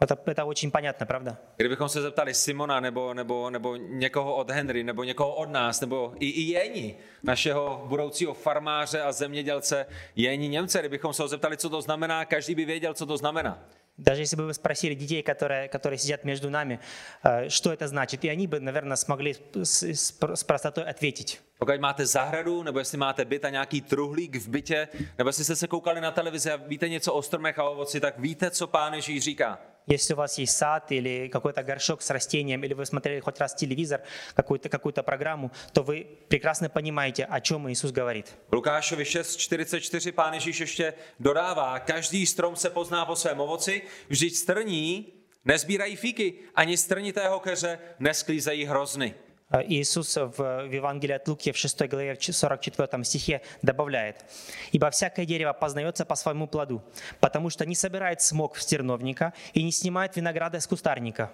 Это, 0.00 0.18
это 0.26 0.44
очень 0.46 0.70
понятно, 0.70 1.06
правда? 1.06 1.38
Kdybychom 1.56 1.88
se 1.88 2.02
zeptali 2.02 2.34
Simona 2.34 2.80
nebo, 2.80 3.14
nebo, 3.14 3.50
nebo 3.50 3.76
někoho 3.76 4.34
od 4.34 4.50
Henry, 4.50 4.84
nebo 4.84 5.04
někoho 5.04 5.34
od 5.34 5.50
nás, 5.50 5.80
nebo 5.80 6.14
i, 6.18 6.26
i 6.26 6.40
Jeni, 6.40 6.96
našeho 7.22 7.84
budoucího 7.88 8.34
farmáře 8.34 9.02
a 9.02 9.12
zemědělce 9.12 9.86
Jeni 10.16 10.48
Němce, 10.48 10.78
kdybychom 10.78 11.12
se 11.12 11.22
ho 11.22 11.28
zeptali, 11.28 11.56
co 11.56 11.70
to 11.70 11.82
znamená, 11.82 12.24
každý 12.24 12.54
by 12.54 12.64
věděl, 12.64 12.94
co 12.94 13.06
to 13.06 13.16
znamená. 13.16 13.64
Даже 13.98 14.22
если 14.22 14.36
бы 14.36 14.46
вы 14.46 14.54
спросили 14.54 14.94
детей, 14.94 15.22
которые, 15.22 15.68
которые 15.68 15.98
сидят 15.98 16.24
между 16.24 16.48
нами, 16.50 16.80
э, 17.22 17.48
что 17.50 17.70
это 17.70 17.86
значит, 17.86 18.24
и 18.24 18.30
они 18.30 18.46
бы, 18.46 18.58
наверное, 18.60 18.96
смогли 18.96 19.34
с, 19.62 19.82
с- 19.82 20.12
с 20.34 20.42
простотой 20.44 20.84
ответить. 20.84 21.40
Pokud 21.58 21.80
máte 21.80 22.06
zahradu, 22.06 22.62
nebo 22.62 22.78
jestli 22.78 22.98
máte 22.98 23.24
byt 23.24 23.44
a 23.44 23.50
nějaký 23.50 23.80
truhlík 23.80 24.36
v 24.36 24.48
bytě, 24.48 24.88
nebo 25.18 25.28
jestli 25.28 25.44
jste 25.44 25.56
se 25.56 25.68
koukali 25.68 26.00
na 26.00 26.10
televizi 26.10 26.50
a 26.50 26.56
víte 26.56 26.88
něco 26.88 27.12
o 27.14 27.22
stromech 27.22 27.58
a 27.58 27.64
ovoci, 27.64 28.00
tak 28.00 28.18
víte, 28.18 28.50
co 28.50 28.66
pán 28.66 28.94
Ježíš 28.94 29.22
říká. 29.24 29.58
Если 29.86 30.14
у 30.14 30.16
вас 30.16 30.38
есть 30.38 30.56
сад 30.56 30.92
или 30.92 31.28
какой-то 31.28 31.62
горшок 31.62 32.02
с 32.02 32.10
растением, 32.10 32.62
или 32.62 32.74
вы 32.74 32.86
смотрели 32.86 33.20
хоть 33.20 33.40
раз 33.40 33.54
телевизор, 33.54 34.00
какую-то 34.34 34.68
какую 34.68 34.92
программу, 34.92 35.50
то 35.72 35.82
вы 35.82 36.06
прекрасно 36.28 36.68
понимаете, 36.68 37.24
о 37.24 37.40
чем 37.40 37.68
Иисус 37.68 37.90
говорит. 37.90 38.26
V 38.50 38.54
Lukášovi 38.54 39.04
6.44 39.04 40.12
pán 40.12 40.34
Ježíš 40.34 40.60
ještě 40.60 40.94
dodává, 41.18 41.78
každý 41.78 42.26
strom 42.26 42.56
se 42.56 42.70
pozná 42.70 43.06
po 43.06 43.16
svém 43.16 43.40
ovoci, 43.40 43.82
vždyť 44.08 44.36
strní 44.36 45.12
nezbírají 45.44 45.96
fíky, 45.96 46.34
ani 46.54 46.76
strnitého 46.76 47.40
keře 47.40 47.78
nesklízejí 47.98 48.64
hrozny. 48.64 49.14
Э, 49.55 49.63
Иисус 49.67 50.17
в 50.17 50.35
в 50.35 50.73
Евангелии 50.73 51.15
от 51.15 51.27
Луки 51.27 51.51
в 51.51 51.57
6 51.57 51.87
главе 51.87 52.15
в 52.15 52.23
44 52.23 53.03
стихе 53.03 53.41
добавляет, 53.61 54.25
«Ибо 54.71 54.89
всякое 54.89 55.25
дерево 55.25 55.53
познается 55.53 56.05
по 56.05 56.15
своему 56.15 56.47
плоду, 56.47 56.83
потому 57.19 57.49
что 57.49 57.65
не 57.65 57.75
собирает 57.75 58.21
смог 58.21 58.55
в 58.55 58.65
терновника 58.65 59.33
и 59.53 59.63
не 59.63 59.71
снимает 59.71 60.15
винограда 60.15 60.57
из 60.57 60.67
кустарника». 60.67 61.31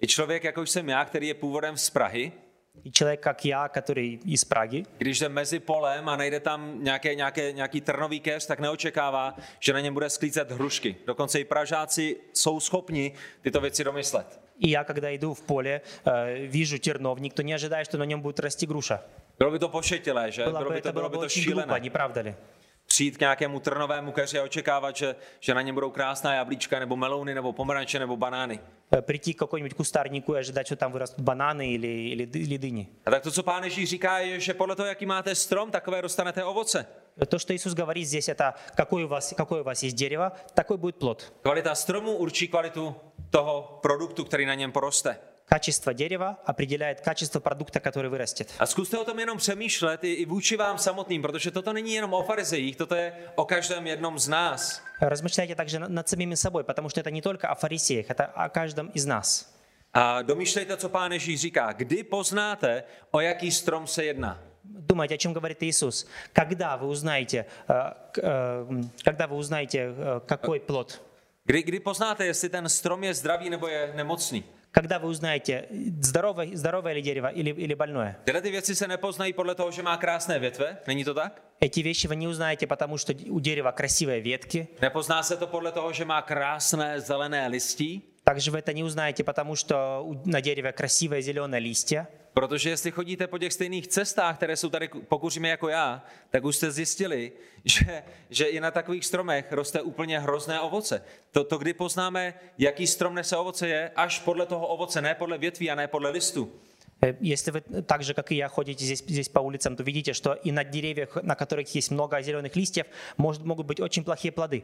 I 0.00 0.06
člověk, 0.06 0.44
jako 0.44 0.66
jsem 0.66 0.88
já, 0.88 1.04
který 1.04 1.28
je 1.28 1.34
původem 1.34 1.76
z 1.76 1.90
Prahy, 1.90 2.32
И 2.83 2.91
человек, 2.91 3.21
как 3.23 3.45
я, 3.45 3.67
который 3.69 4.19
из 4.25 4.45
Праги, 4.45 4.83
když 4.97 5.19
jde 5.19 5.29
mezi 5.29 5.59
polem 5.59 6.09
a 6.09 6.15
najde 6.15 6.39
tam 6.39 6.83
nějaké, 6.83 7.15
nějaké, 7.15 7.51
nějaký 7.51 7.81
trnový 7.81 8.19
keř, 8.19 8.45
tak 8.45 8.59
neočekává, 8.59 9.35
že 9.59 9.73
na 9.73 9.79
něm 9.79 9.93
bude 9.93 10.09
sklízet 10.09 10.51
hrušky. 10.51 10.95
Dokonce 11.05 11.39
i 11.39 11.43
Pražáci 11.45 12.15
jsou 12.33 12.59
schopni 12.59 13.13
tyto 13.41 13.61
věci 13.61 13.83
domyslet. 13.83 14.39
и 14.59 14.69
я, 14.69 14.83
когда 14.83 15.15
иду 15.15 15.33
в 15.33 15.41
поле, 15.41 15.81
э, 16.05 16.47
вижу 16.47 16.77
терновник, 16.79 17.33
то 17.33 17.43
не 17.43 17.53
ожидаю, 17.53 17.85
что 17.85 17.97
на 17.97 18.05
нем 18.05 18.21
будет 18.21 18.39
расти 18.39 18.65
груша. 18.65 19.01
Bylo 19.39 19.51
by 19.51 19.59
to 19.59 19.69
pošetilé, 19.69 20.31
že? 20.31 20.45
Было 20.45 20.57
Bylo 20.59 20.69
бы, 20.69 20.75
by 20.75 20.81
to, 20.81 20.87
это 20.89 20.93
bylo 20.93 21.09
было 21.09 21.09
by 21.09 21.15
бы 21.17 21.19
to 21.19 21.25
очень 21.25 21.43
глупо, 21.43 21.61
šílené. 21.61 21.79
не 21.79 21.89
правда 21.89 22.21
ли? 22.21 22.35
Přijít 23.01 23.17
k 23.17 23.19
nějakému 23.19 23.59
trnovému 23.59 24.11
keři 24.11 24.39
a 24.39 24.43
očekávat, 24.43 24.95
že, 24.95 25.15
že 25.39 25.53
na 25.53 25.61
něm 25.61 25.75
budou 25.75 25.91
krásná 25.91 26.33
jablíčka, 26.33 26.79
nebo 26.79 26.95
melouny, 26.95 27.33
nebo 27.35 27.53
pomeranče, 27.53 27.99
nebo 27.99 28.17
banány. 28.17 28.59
Э, 28.91 29.01
Прийти 29.01 29.33
к 29.33 29.39
какому-нибудь 29.39 29.73
кустарнику 29.77 30.33
и 30.35 30.39
ожидать, 30.39 30.65
что 30.67 30.75
там 30.75 30.91
vyrастут 30.93 31.19
бананы 31.23 31.67
или, 31.73 31.87
или, 31.87 32.25
ды- 32.25 32.39
или 32.39 32.57
дыни. 32.57 32.87
A 33.05 33.11
tak 33.11 33.23
to, 33.23 33.31
co 33.31 33.43
pán 33.43 33.63
Ježíš 33.63 33.89
říká, 33.89 34.19
je, 34.19 34.39
že 34.39 34.53
podle 34.53 34.75
toho, 34.75 34.87
jaký 34.87 35.05
máte 35.05 35.35
strom, 35.35 35.71
takové 35.71 36.01
dostanete 36.01 36.43
ovoce. 36.43 36.85
То, 37.27 37.39
что 37.39 37.53
Иисус 37.53 37.73
говорит 37.73 38.07
здесь, 38.07 38.29
это 38.29 38.53
какое 38.75 39.05
у 39.05 39.07
вас, 39.07 39.33
какое 39.37 39.61
у 39.61 39.63
вас 39.63 39.83
есть 39.83 39.95
дерево, 39.97 40.31
такой 40.53 40.77
будет 40.77 40.95
плод. 40.95 41.33
Kvalita 41.41 41.75
stromu 41.75 42.11
určí 42.15 42.47
kvalitu 42.47 42.95
toho 43.29 43.79
produktu, 43.81 44.23
který 44.25 44.45
na 44.45 44.53
něm 44.53 44.71
poroste. 44.71 45.17
Качество 45.51 45.93
дерева 45.93 46.37
определяет 46.45 46.99
качество 47.01 47.39
продукта, 47.39 47.79
который 47.79 48.09
вырастет. 48.09 48.49
A 48.59 48.65
zkuste 48.65 48.97
o 48.97 49.05
tom 49.05 49.19
jenom 49.19 49.37
přemýšlet 49.37 50.03
i, 50.03 50.13
i 50.13 50.25
vůči 50.25 50.57
vám 50.57 50.77
samotným, 50.77 51.21
protože 51.21 51.51
toto 51.51 51.73
není 51.73 51.93
jenom 51.93 52.13
o 52.13 52.23
farizejích, 52.23 52.75
toto 52.75 52.95
je 52.95 53.13
o 53.35 53.45
každém 53.45 53.87
jednom 53.87 54.19
z 54.19 54.27
nás. 54.27 54.81
Размышляйте 55.01 55.55
также 55.55 55.79
на- 55.79 55.87
над 55.87 56.09
самими 56.09 56.35
собой, 56.35 56.63
потому 56.63 56.89
что 56.89 57.01
это 57.01 57.11
не 57.11 57.21
только 57.21 57.47
о 57.49 57.55
фарисеях, 57.55 58.05
это 58.09 58.29
о 58.35 58.49
каждом 58.49 58.91
из 58.93 59.05
нас. 59.05 59.53
A 59.93 60.21
domýšlejte, 60.21 60.77
co 60.77 60.89
pán 60.89 61.11
Ježíš 61.11 61.41
říká. 61.41 61.71
Kdy 61.71 62.03
poznáte, 62.03 62.83
o 63.11 63.19
jaký 63.19 63.51
strom 63.51 63.87
se 63.87 64.05
jedná? 64.05 64.39
Думайте, 64.63 65.13
о 65.15 65.17
чем 65.17 65.33
говорит 65.33 65.63
Иисус. 65.63 66.05
Когда 66.33 66.75
вы 66.77 66.87
узнаете, 66.87 67.45
э, 67.69 67.93
к- 68.11 68.17
э, 68.23 68.67
м, 68.69 68.91
когда 69.03 69.25
вы 69.27 69.35
узнаете, 69.35 69.79
э, 69.87 70.19
какой 70.25 70.59
плод? 70.59 71.01
Kdy, 71.45 71.63
kdy 71.63 71.79
poznáte, 71.79 72.25
jestli 72.25 72.49
ten 72.49 72.69
strom 72.69 73.03
je 73.03 73.13
zdravý 73.13 73.49
nebo 73.49 73.67
je 73.67 73.91
nemocný? 73.95 74.43
Когда 74.72 74.98
вы 74.98 75.08
узнаете, 75.08 75.68
здоровое, 76.00 76.56
здоровое 76.56 76.94
ли 76.94 77.02
дерево 77.02 77.26
или, 77.28 77.50
или 77.50 77.74
больное? 77.74 78.16
Tyhle 78.24 78.40
ty 78.40 78.50
věci 78.50 78.74
se 78.74 78.88
nepoznají 78.88 79.32
podle 79.32 79.54
toho, 79.54 79.70
že 79.70 79.82
má 79.82 79.96
krásné 79.96 80.38
větve, 80.38 80.78
není 80.86 81.04
to 81.04 81.14
tak? 81.14 81.42
Эти 81.60 81.82
вещи 81.82 82.08
вы 82.08 82.16
не 82.16 82.26
узнаете, 82.26 82.66
потому 82.66 82.98
что 82.98 83.12
у 83.28 83.40
дерева 83.40 83.70
красивые 83.72 84.20
ветки. 84.20 84.68
Nepozná 84.80 85.22
se 85.22 85.36
to 85.36 85.46
podle 85.46 85.72
toho, 85.72 85.92
že 85.92 86.04
má 86.04 86.22
krásné 86.22 87.00
zelené 87.00 87.48
listí, 87.48 88.02
Также 88.24 88.50
вы 88.50 88.58
это 88.58 88.72
не 88.72 88.84
узнаете, 88.84 89.24
потому 89.24 89.56
что 89.56 90.16
на 90.24 90.40
дереве 90.40 90.72
красивые 90.72 91.22
зеленые 91.22 91.60
листья. 91.60 92.08
protože 92.33 92.69
jestli 92.69 92.91
chodíte 92.91 93.27
po 93.27 93.37
těch 93.37 93.53
stejných 93.53 93.87
cestách, 93.87 94.37
které 94.37 94.57
jsou 94.57 94.69
tady 94.69 94.87
pokuříme 94.87 95.49
jako 95.49 95.69
já, 95.69 96.03
tak 96.29 96.43
už 96.43 96.55
jste 96.55 96.71
zjistili, 96.71 97.31
že, 97.65 98.03
že 98.29 98.45
i 98.45 98.59
na 98.59 98.71
takových 98.71 99.05
stromech 99.05 99.51
roste 99.51 99.81
úplně 99.81 100.19
hrozné 100.19 100.59
ovoce. 100.59 101.03
To, 101.31 101.43
to, 101.43 101.57
kdy 101.57 101.73
poznáme, 101.73 102.33
jaký 102.57 102.87
strom 102.87 103.15
nese 103.15 103.37
ovoce, 103.37 103.67
je 103.67 103.91
až 103.95 104.19
podle 104.19 104.45
toho 104.45 104.67
ovoce, 104.67 105.01
ne 105.01 105.15
podle 105.15 105.37
větví 105.37 105.71
a 105.71 105.75
ne 105.75 105.87
podle 105.87 106.09
listů. 106.09 106.51
Э, 107.01 107.15
Если 107.21 107.51
вы 107.51 107.61
так 107.81 108.03
же, 108.03 108.13
как 108.13 108.31
и 108.31 108.35
я, 108.35 108.47
ходите 108.47 108.85
здесь, 108.85 109.03
здесь 109.07 109.29
по 109.29 109.39
улицам, 109.39 109.75
то 109.75 109.83
видите, 109.83 110.13
что 110.13 110.33
и 110.33 110.51
на 110.51 110.63
деревьях, 110.63 111.17
на 111.23 111.35
которых 111.35 111.75
есть 111.75 111.91
много 111.91 112.21
зеленых 112.21 112.55
листьев, 112.55 112.85
может, 113.17 113.45
могут 113.45 113.65
быть 113.65 113.79
очень 113.79 114.03
плохие 114.03 114.31
плоды. 114.31 114.63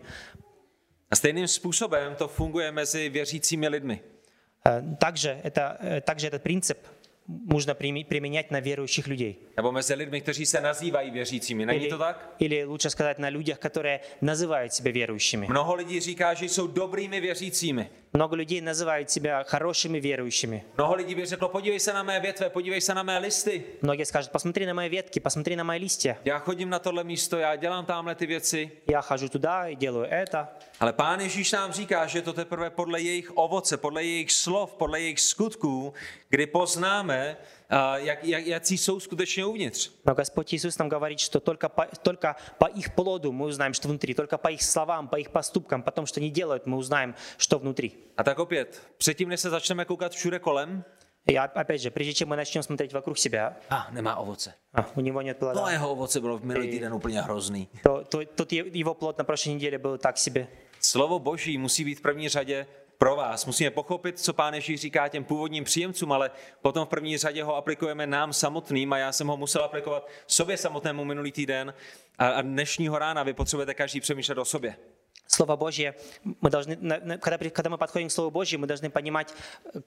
A 1.11 1.15
stejným 1.15 1.47
způsobem 1.47 2.15
to 2.15 2.27
funguje 2.27 2.71
mezi 2.71 3.09
věřícími 3.09 3.67
lidmi. 3.67 4.01
Э, 4.65 4.97
Также, 4.97 5.41
это, 5.43 5.77
э, 5.79 6.01
также 6.01 6.27
этот 6.27 6.39
принцип 6.43 6.77
можно 7.27 7.73
прими- 7.73 8.03
применять 8.05 8.51
на 8.51 8.59
верующих 8.59 9.07
людей. 9.07 9.35
Nebo 9.57 9.71
mezi 9.71 9.93
lidmi, 9.93 10.21
kteří 10.21 10.45
se 10.45 10.61
nazývají 10.61 11.11
věřícími. 11.11 11.65
Není 11.65 11.79
Или, 11.79 11.89
to 11.89 11.97
tak? 11.97 12.35
или 12.39 12.65
лучше 12.65 12.89
сказать, 12.89 13.19
на 13.19 13.29
людях, 13.29 13.59
которые 13.59 13.99
называют 14.21 14.73
себя 14.73 14.91
верующими. 14.91 15.47
Mnoho 15.49 15.75
lidí 15.75 15.99
říká, 15.99 16.33
že 16.33 16.45
jsou 16.45 16.67
dobrými 16.67 17.21
věřícími. 17.21 17.89
Много 18.13 18.35
людей 18.35 18.61
называют 18.61 19.09
себя 19.09 19.43
хорошими 19.43 19.99
верующими. 19.99 20.63
Mnoho 20.77 20.95
lidí 20.95 21.15
by 21.15 21.25
řeklo, 21.25 21.49
podívej 21.49 21.79
se 21.79 21.93
na 21.93 22.03
mé 22.03 22.19
větve, 22.19 22.49
podívej 22.49 22.81
se 22.81 22.93
na 22.93 23.03
mé 23.03 23.19
listy. 23.19 23.63
Многие 23.81 24.05
скажут, 24.05 24.31
посмотри 24.31 24.65
на 24.65 24.73
мои 24.73 24.89
ветки, 24.89 25.19
посмотри 25.19 25.55
на 25.55 25.63
мои 25.63 25.79
листья. 25.79 26.17
Já 26.25 26.39
chodím 26.39 26.69
na 26.69 26.79
tohle 26.79 27.03
místo, 27.03 27.37
já 27.37 27.55
dělám 27.55 27.85
tamhle 27.85 28.15
ty 28.15 28.25
věci. 28.25 28.71
Я 28.87 29.01
хожу 29.01 29.29
туда 29.29 29.67
и 29.67 29.75
делаю 29.75 30.05
это. 30.05 30.47
Ale 30.79 30.93
pán 30.93 31.19
Ježíš 31.19 31.51
nám 31.51 31.71
říká, 31.71 32.05
že 32.07 32.17
je 32.17 32.21
to 32.21 32.33
teprve 32.33 32.69
podle 32.69 33.01
jejich 33.01 33.37
ovoce, 33.37 33.77
podle 33.77 34.03
jejich 34.03 34.31
slov, 34.31 34.73
podle 34.73 35.01
jejich 35.01 35.19
skutků, 35.19 35.93
kdy 36.29 36.45
poznáme, 36.47 37.37
a, 37.56 37.56
jak, 37.95 38.23
jak, 38.23 38.45
jaký 38.47 38.77
jsou 38.77 38.99
skutečně 38.99 39.45
uvnitř. 39.45 39.91
Но 40.05 40.13
Господь 40.15 40.53
Иисус 40.53 40.77
нам 40.77 40.89
говорит, 40.89 41.19
что 41.19 41.39
только 41.39 41.69
по, 41.69 41.85
только 42.03 42.35
по 42.57 42.65
их 42.67 42.95
плоду 42.95 43.31
мы 43.31 43.45
узнаем, 43.45 43.73
что 43.73 43.87
внутри, 43.87 44.13
только 44.13 44.37
по 44.37 44.47
их 44.51 44.61
словам, 44.61 45.07
по 45.07 45.15
их 45.19 45.29
поступкам, 45.31 45.81
по 45.83 45.91
тому, 45.91 46.07
что 46.07 46.19
они 46.19 46.29
делают, 46.31 46.65
мы 46.65 46.77
узнаем, 46.77 47.15
что 47.37 47.59
внутри. 47.59 47.91
A 48.17 48.23
tak 48.23 48.39
opět, 48.39 48.81
předtím, 48.97 49.29
než 49.29 49.39
se 49.39 49.49
začneme 49.49 49.85
koukat 49.85 50.11
všude 50.11 50.39
kolem, 50.39 50.83
И 51.27 51.37
а- 51.37 51.61
опять 51.61 51.81
же, 51.81 51.91
прежде 51.91 52.13
чем 52.13 52.29
мы 52.29 52.35
начнем 52.35 52.63
смотреть 52.63 52.93
вокруг 52.93 53.17
себя, 53.17 53.55
a 53.69 53.87
nemá 53.91 54.15
ovoce. 54.17 54.53
а, 54.73 54.85
у 54.95 55.01
него 55.01 55.21
нет 55.21 55.37
To 55.39 55.45
плода, 55.45 55.71
jeho 55.71 55.91
ovoce 55.91 56.19
bylo 56.19 56.37
v 56.37 56.43
minulý 56.43 56.69
týden 56.71 56.93
úplně 56.93 57.21
hrozný. 57.21 57.67
то, 57.83 58.03
то, 58.09 58.25
тот 58.35 58.53
е- 58.53 58.79
его 58.79 58.93
плод 58.93 59.17
на 59.17 59.23
прошлой 59.23 59.53
неделе 59.53 59.77
был 59.77 59.97
так 59.97 60.17
себе. 60.17 60.47
Slovo 60.81 61.19
Boží 61.19 61.57
musí 61.57 61.83
být 61.85 61.95
v 61.99 62.01
první 62.01 62.29
řadě 62.29 62.65
pro 62.97 63.15
vás. 63.15 63.45
Musíme 63.45 63.69
pochopit, 63.69 64.19
co 64.19 64.33
Pán 64.33 64.53
Ježíš 64.53 64.81
říká 64.81 65.07
těm 65.07 65.23
původním 65.23 65.63
příjemcům, 65.63 66.11
ale 66.11 66.31
potom 66.61 66.85
v 66.85 66.89
první 66.89 67.17
řadě 67.17 67.43
ho 67.43 67.55
aplikujeme 67.55 68.07
nám 68.07 68.33
samotným 68.33 68.93
a 68.93 68.97
já 68.97 69.11
jsem 69.11 69.27
ho 69.27 69.37
musel 69.37 69.63
aplikovat 69.63 70.07
sobě 70.27 70.57
samotnému 70.57 71.05
minulý 71.05 71.31
týden 71.31 71.73
a 72.19 72.27
a 72.29 72.41
dnešního 72.41 72.99
rána 72.99 73.23
vy 73.23 73.33
potřebujete 73.33 73.73
každý 73.73 73.99
přemýšlet 73.99 74.37
o 74.37 74.45
sobě. 74.45 74.75
Слово 75.27 75.57
Божье, 75.57 75.93
мы 76.41 76.49
должны, 76.49 76.77
на- 76.81 76.99
на- 77.03 77.17
когда, 77.17 77.37
при- 77.37 77.49
когда 77.49 77.69
мы 77.69 77.77
подходим 77.77 78.07
к 78.07 78.11
Слову 78.11 78.31
Божьему, 78.31 78.65
мы 78.65 78.67
должны 78.67 78.89
понимать, 78.89 79.33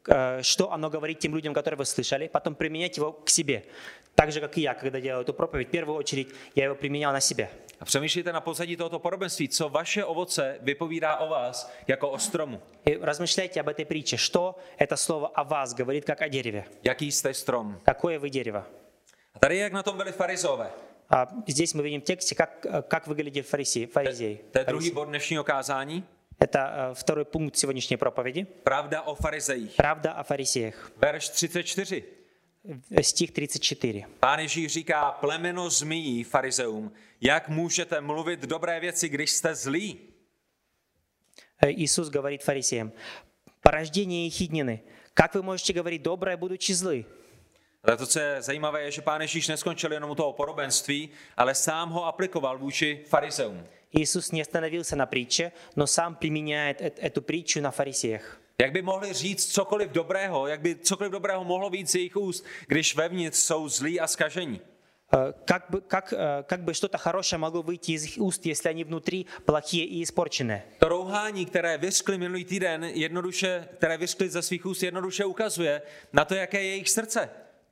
э, 0.08 0.42
что 0.42 0.72
оно 0.72 0.90
говорит 0.90 1.18
тем 1.18 1.34
людям, 1.34 1.54
которые 1.54 1.78
вы 1.78 1.84
слышали, 1.84 2.28
потом 2.28 2.54
применять 2.54 2.96
его 2.96 3.12
к 3.12 3.30
себе. 3.30 3.62
Так 4.14 4.32
же, 4.32 4.40
как 4.40 4.58
и 4.58 4.62
я, 4.62 4.75
когда 4.75 5.00
делаю 5.00 5.22
эту 5.25 5.32
проповедь, 5.34 5.68
в 5.68 5.70
первую 5.70 5.98
очередь 5.98 6.28
я 6.54 6.64
его 6.64 6.75
применял 6.75 7.12
на 7.12 7.20
себе. 7.20 7.48
A 7.80 7.84
přemýšlejte 7.84 8.32
na 8.32 8.40
pozadí 8.40 8.76
tohoto 8.76 8.98
podobenství, 8.98 9.48
co 9.48 9.68
vaše 9.68 10.04
ovoce 10.04 10.58
vypovídá 10.60 11.16
o 11.16 11.28
vás 11.28 11.72
jako 11.88 12.10
o 12.10 12.18
stromu. 12.18 12.60
И 12.86 12.98
размышляйте 13.02 13.60
об 13.60 13.68
этой 13.68 13.84
притче, 13.84 14.16
что 14.16 14.56
это 14.78 14.96
слово 14.96 15.28
о 15.28 15.44
вас 15.44 15.75
говорит, 15.75 16.04
как 16.04 16.22
о 16.22 16.28
дереве. 16.28 16.64
Jaký 16.82 17.12
jste 17.12 17.34
strom? 17.34 17.80
Какое 17.84 18.18
вы 18.18 18.30
дерево? 18.30 18.64
A 19.34 19.38
tady 19.38 19.56
je, 19.56 19.62
jak 19.62 19.72
na 19.72 19.82
tom 19.82 19.96
byli 19.96 20.12
farizové. 20.12 20.70
А 21.10 21.28
здесь 21.46 21.75
мы 21.75 21.82
видим 21.82 22.00
в 22.00 22.04
тексте, 22.04 22.34
как, 22.34 22.66
э, 22.66 22.82
как 22.82 23.06
выглядели 23.06 23.42
фарисеи. 23.42 23.86
фаризеи. 23.86 24.38
To 24.52 24.58
je 24.58 24.64
druhý 24.64 24.90
bod 24.90 25.04
dnešního 25.08 25.44
kázání. 25.44 26.04
Это 26.40 26.90
э, 26.90 26.94
второй 26.94 27.25
пункт 27.25 27.56
сегодняшней 27.56 27.96
проповеди. 27.96 28.46
Pravda 28.62 29.02
o 29.02 29.14
farizejích. 29.14 29.76
Правда 29.76 30.12
о 30.12 30.22
фарисеях. 30.22 30.90
Verš 30.96 31.28
34. 31.28 32.02
Э, 32.90 33.02
Стих 33.02 33.30
34. 33.30 34.04
Pán 34.20 34.38
Ježíš 34.40 34.72
říká, 34.72 35.10
plemeno 35.10 35.70
zmíjí 35.70 36.25
farizeum, 36.25 36.92
jak 37.20 37.48
můžete 37.48 38.00
mluvit 38.00 38.40
dobré 38.40 38.80
věci, 38.80 39.08
když 39.08 39.30
jste 39.30 39.54
zlí? 39.54 39.98
Э, 41.62 41.70
Иисус 41.70 42.08
говорит 42.08 42.42
фарисеям, 42.42 42.92
порождение 43.62 44.26
ехиднины, 44.26 44.80
как 45.14 45.34
вы 45.34 45.42
можете 45.42 45.72
говорить 45.72 46.02
доброе, 46.02 46.36
будучи 46.36 46.72
злы? 46.75 47.04
Ale 47.84 47.96
to, 47.96 48.06
co 48.06 48.18
je 48.20 48.42
zajímavé, 48.42 48.82
je, 48.82 48.90
že 48.90 49.02
pán 49.02 49.20
Ježíš 49.20 49.48
neskončil 49.48 49.92
jenom 49.92 50.10
u 50.10 50.14
toho 50.14 50.32
podobenství, 50.32 51.08
ale 51.36 51.54
sám 51.54 51.90
ho 51.90 52.04
aplikoval 52.04 52.58
vůči 52.58 53.04
farizeum. 53.08 53.64
Иисус 53.92 54.32
не 54.32 54.40
остановился 54.42 54.96
на 54.96 55.06
притче, 55.06 55.52
но 55.76 55.86
сам 55.86 56.14
применяет 56.16 56.80
эт- 56.80 56.98
эту 57.00 57.20
притчу 57.20 57.60
на 57.60 57.70
фарисеях. 57.70 58.39
Jak 58.60 58.72
by 58.72 58.82
mohli 58.82 59.12
říct 59.12 59.52
cokoliv 59.52 59.90
dobrého, 59.90 60.46
jak 60.46 60.60
by 60.60 60.75
cokoliv 60.75 61.12
dobrého 61.12 61.44
mohlo 61.44 61.70
být 61.70 61.90
z 61.90 61.94
jejich 61.94 62.16
úst, 62.16 62.44
když 62.66 62.96
vevnitř 62.96 63.38
jsou 63.38 63.68
zlí 63.68 64.00
a 64.00 64.06
skažení. 64.06 64.60
Э, 65.12 65.32
Как 65.44 65.70
бы, 65.70 65.80
как, 65.80 66.12
э, 66.12 66.42
как 66.46 66.60
бы 66.60 66.75
что-то 66.75 66.98
хорошее 66.98 67.38
могло 67.38 67.62
выйти 67.62 67.92
из 67.92 68.04
их 68.04 68.18
уст, 68.18 68.46
если 68.46 68.68
они 68.68 68.84
внутри 68.84 69.26
плохие 69.44 69.84
и 69.84 70.02
испорченные. 70.02 70.62
To 70.78 70.88
rouhání, 70.88 71.46
které 71.46 71.78
vyřkli 71.78 72.18
minulý 72.18 72.44
týden, 72.44 72.84
jednoduše, 72.84 73.68
které 73.78 73.96
vyřkli 73.98 74.28
ze 74.30 74.42
svých 74.42 74.66
úst, 74.66 74.82
jednoduše 74.82 75.25
ukazuje 75.25 75.82
na 76.12 76.25
to, 76.25 76.34
jaké 76.34 76.62
je 76.62 76.68
jejich 76.68 76.90
srdce. 76.90 77.30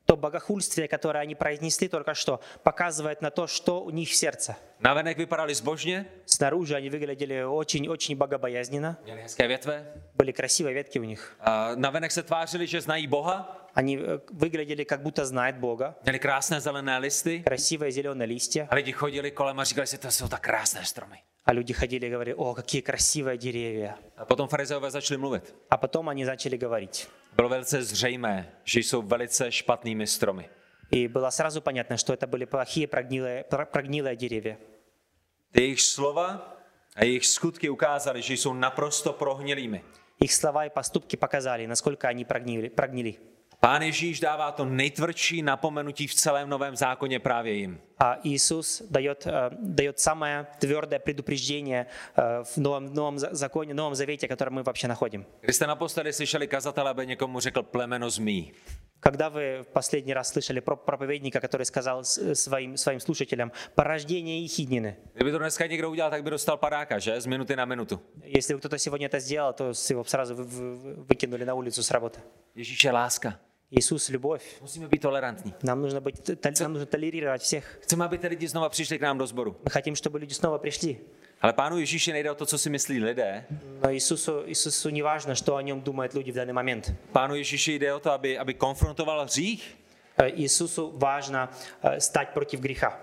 То 0.09 0.15
богохульствие, 0.17 0.87
которое 0.87 1.19
они 1.19 1.35
произнесли 1.35 1.87
только 1.87 2.15
что, 2.15 2.39
показывает 2.63 3.21
на 3.21 3.29
то, 3.29 3.45
что 3.45 3.81
у 3.83 3.91
них 3.91 4.09
в 4.09 4.15
сердце. 4.15 4.55
Navenek 4.79 5.17
vypadali 5.17 5.53
zbožně, 5.55 6.05
Снаружи 6.25 6.73
они 6.75 6.89
выглядели 6.89 7.43
очень-очень 7.43 8.15
богобоязненно. 8.17 8.97
měli 9.05 9.21
hezké 9.21 9.47
větve, 9.47 9.93
Были 10.17 10.31
красивые 10.33 10.73
ветки 10.73 10.99
у 10.99 11.03
них. 11.03 11.35
a 11.39 11.71
navenek 11.75 12.11
se 12.11 12.23
tvářili, 12.23 12.67
že 12.67 12.81
znají 12.81 13.07
Boha, 13.07 13.55
Они 13.75 13.97
э, 13.97 14.19
выглядели, 14.33 14.83
как 14.83 15.01
будто 15.01 15.25
знают 15.25 15.55
Бога. 15.57 15.95
měli 16.03 16.19
krásné 16.19 16.59
zelené 16.61 16.97
listy 16.97 17.43
Красивые 17.43 17.91
зеленые 17.91 18.25
листья. 18.27 18.67
a 18.71 18.75
lidi 18.75 18.91
chodili 18.91 19.31
kolem 19.31 19.59
a 19.59 19.63
říkali 19.63 19.87
si, 19.87 19.97
to 19.97 20.11
jsou 20.11 20.27
tak 20.27 20.41
krásné 20.41 20.85
stromy. 20.85 21.17
А 21.45 21.51
люди 21.53 21.73
ходили 21.73 22.05
и 22.05 22.09
говорили, 22.09 22.35
о, 22.37 22.53
какие 22.53 22.81
красивые 22.81 23.37
деревья. 23.37 23.95
A 24.17 24.25
potom 24.25 24.47
farizeové 24.47 24.91
začali 24.91 25.17
mluvit. 25.17 25.53
А 25.69 25.77
потом 25.77 26.09
они 26.09 26.25
начали 26.25 26.57
говорить. 26.57 27.07
Bylo 27.38 27.48
velice 27.48 27.82
zřejmé, 27.82 28.52
že 28.64 28.80
jsou 28.80 29.02
velice 29.02 29.52
špatnými 29.52 30.06
stromy. 30.06 30.48
И 30.90 31.08
было 31.08 31.30
сразу 31.30 31.60
понятно, 31.60 31.96
что 31.96 32.12
это 32.12 32.26
были 32.26 32.44
плохие 32.46 32.86
прогнилые, 32.86 33.44
про- 33.44 33.66
прогнилые 33.66 34.16
деревья. 34.16 34.56
Ty 35.52 35.60
jejich 35.62 35.80
slova 35.82 36.56
a 36.96 37.04
jejich 37.04 37.26
skutky 37.26 37.68
ukázaly, 37.68 38.22
že 38.22 38.34
jsou 38.34 38.54
naprosto 38.54 39.12
prohnilými. 39.12 39.82
Их 40.20 40.32
слова 40.32 40.64
и 40.64 40.70
поступки 40.70 41.16
показали, 41.16 41.66
насколько 41.66 42.08
они 42.08 42.24
прогнили. 42.24 42.68
прогнили. 42.68 43.14
Pán 43.60 43.82
Ježíš 43.82 44.20
dává 44.20 44.52
to 44.52 44.64
nejtvrdší 44.64 45.42
napomenutí 45.42 46.06
v 46.06 46.14
celém 46.14 46.48
novém 46.48 46.76
zákoně 46.76 47.18
právě 47.20 47.52
jim. 47.52 47.80
А 47.98 48.18
Иисус 48.24 48.82
дает, 48.90 49.26
э, 49.26 49.50
дает 49.60 50.00
самое 50.00 50.46
твердое 50.58 50.98
предупреждение 50.98 51.86
э, 52.18 52.44
в 52.44 52.56
новом, 52.58 52.94
новом 52.94 53.18
за- 53.18 53.28
законе, 53.32 53.74
новом 53.74 53.94
завете, 53.94 54.26
который 54.28 54.50
мы 54.50 54.62
вообще 54.62 54.88
находим. 54.88 55.24
Když 55.40 55.56
jste 55.56 55.66
naposledy 55.66 56.12
slyšeli 56.12 56.46
kazatele, 56.48 56.90
aby 56.90 57.06
někomu 57.06 57.40
řekl 57.40 57.62
plemeno 57.62 58.10
zmí, 58.10 58.52
Когда 59.00 59.28
вы 59.28 59.62
в 59.62 59.66
последний 59.68 60.14
раз 60.14 60.32
слышали 60.32 60.60
про 60.60 60.76
проповедника, 60.76 61.38
который 61.38 61.64
сказал 61.64 62.04
с- 62.04 62.34
своим, 62.34 62.76
своим 62.76 63.00
слушателям 63.00 63.52
«порождение 63.74 64.44
ехиднины», 64.44 64.96
Kdyby 65.14 65.32
to 65.32 65.38
dneska 65.38 65.66
někdo 65.66 65.90
udělal, 65.90 66.10
tak 66.10 66.22
by 66.24 66.30
dostal 66.30 66.56
padáka, 66.56 66.98
že? 66.98 67.20
Z 67.20 67.26
minuty 67.26 67.56
na 67.56 67.64
minutu. 67.64 68.00
если 68.24 68.54
бы 68.54 68.58
кто-то 68.58 68.78
сегодня 68.78 69.08
это 69.08 69.20
сделал, 69.20 69.52
то 69.52 69.74
с- 69.74 69.90
его 69.90 70.04
сразу 70.04 70.34
вы- 70.34 70.44
вы- 70.46 70.94
выкинули 71.06 71.44
на 71.44 71.54
улицу 71.54 71.82
с 71.82 71.90
работы. 71.90 72.18
Ježíš 72.54 72.84
je 72.84 72.92
láska. 72.92 73.38
Иисус – 73.70 74.08
любовь. 74.08 74.44
Musíme 74.60 74.88
být 74.88 75.02
tolerantní. 75.02 75.54
Нам 75.62 75.82
нужно, 75.82 76.00
быть, 76.00 76.20
тол- 76.22 76.62
нам 76.62 76.72
нужно 76.72 76.86
толерировать 76.86 77.42
всех. 77.42 77.78
Chceme, 77.82 78.04
aby 78.04 78.18
ty 78.18 78.26
lidi 78.28 78.48
znova 78.48 78.68
přišli 78.68 78.98
k 78.98 79.02
nám 79.02 79.18
do 79.18 79.26
sboru. 79.26 79.56
Мы 79.64 79.70
хотим, 79.70 79.94
чтобы 79.94 80.18
люди 80.18 80.34
снова 80.34 80.58
пришли. 80.58 80.96
Ale 81.40 81.52
pánu 81.52 81.78
Ježíši 81.78 82.12
nejde 82.12 82.30
o 82.30 82.34
to, 82.34 82.46
co 82.46 82.58
si 82.58 82.70
myslí 82.70 83.04
lidé. 83.04 83.44
Но 83.82 83.90
Иисусу, 83.90 84.42
Иисусу 84.46 84.90
не 84.90 85.02
важно, 85.02 85.34
что 85.34 85.56
о 85.56 85.62
нем 85.62 85.80
думают 85.80 86.14
люди 86.14 86.32
в 86.32 86.34
данный 86.34 86.52
момент. 86.52 86.92
Pánu 87.12 87.34
Ježíši 87.34 87.72
jde 87.78 87.94
o 87.94 88.00
to, 88.00 88.10
aby, 88.10 88.38
aby 88.38 88.54
konfrontoval 88.54 89.24
hřích. 89.24 89.76
Э, 90.18 90.28
Иисусу 90.28 90.92
важно 90.96 91.50
э, 91.82 92.00
стать 92.00 92.28
против 92.28 92.60
греха. 92.60 93.00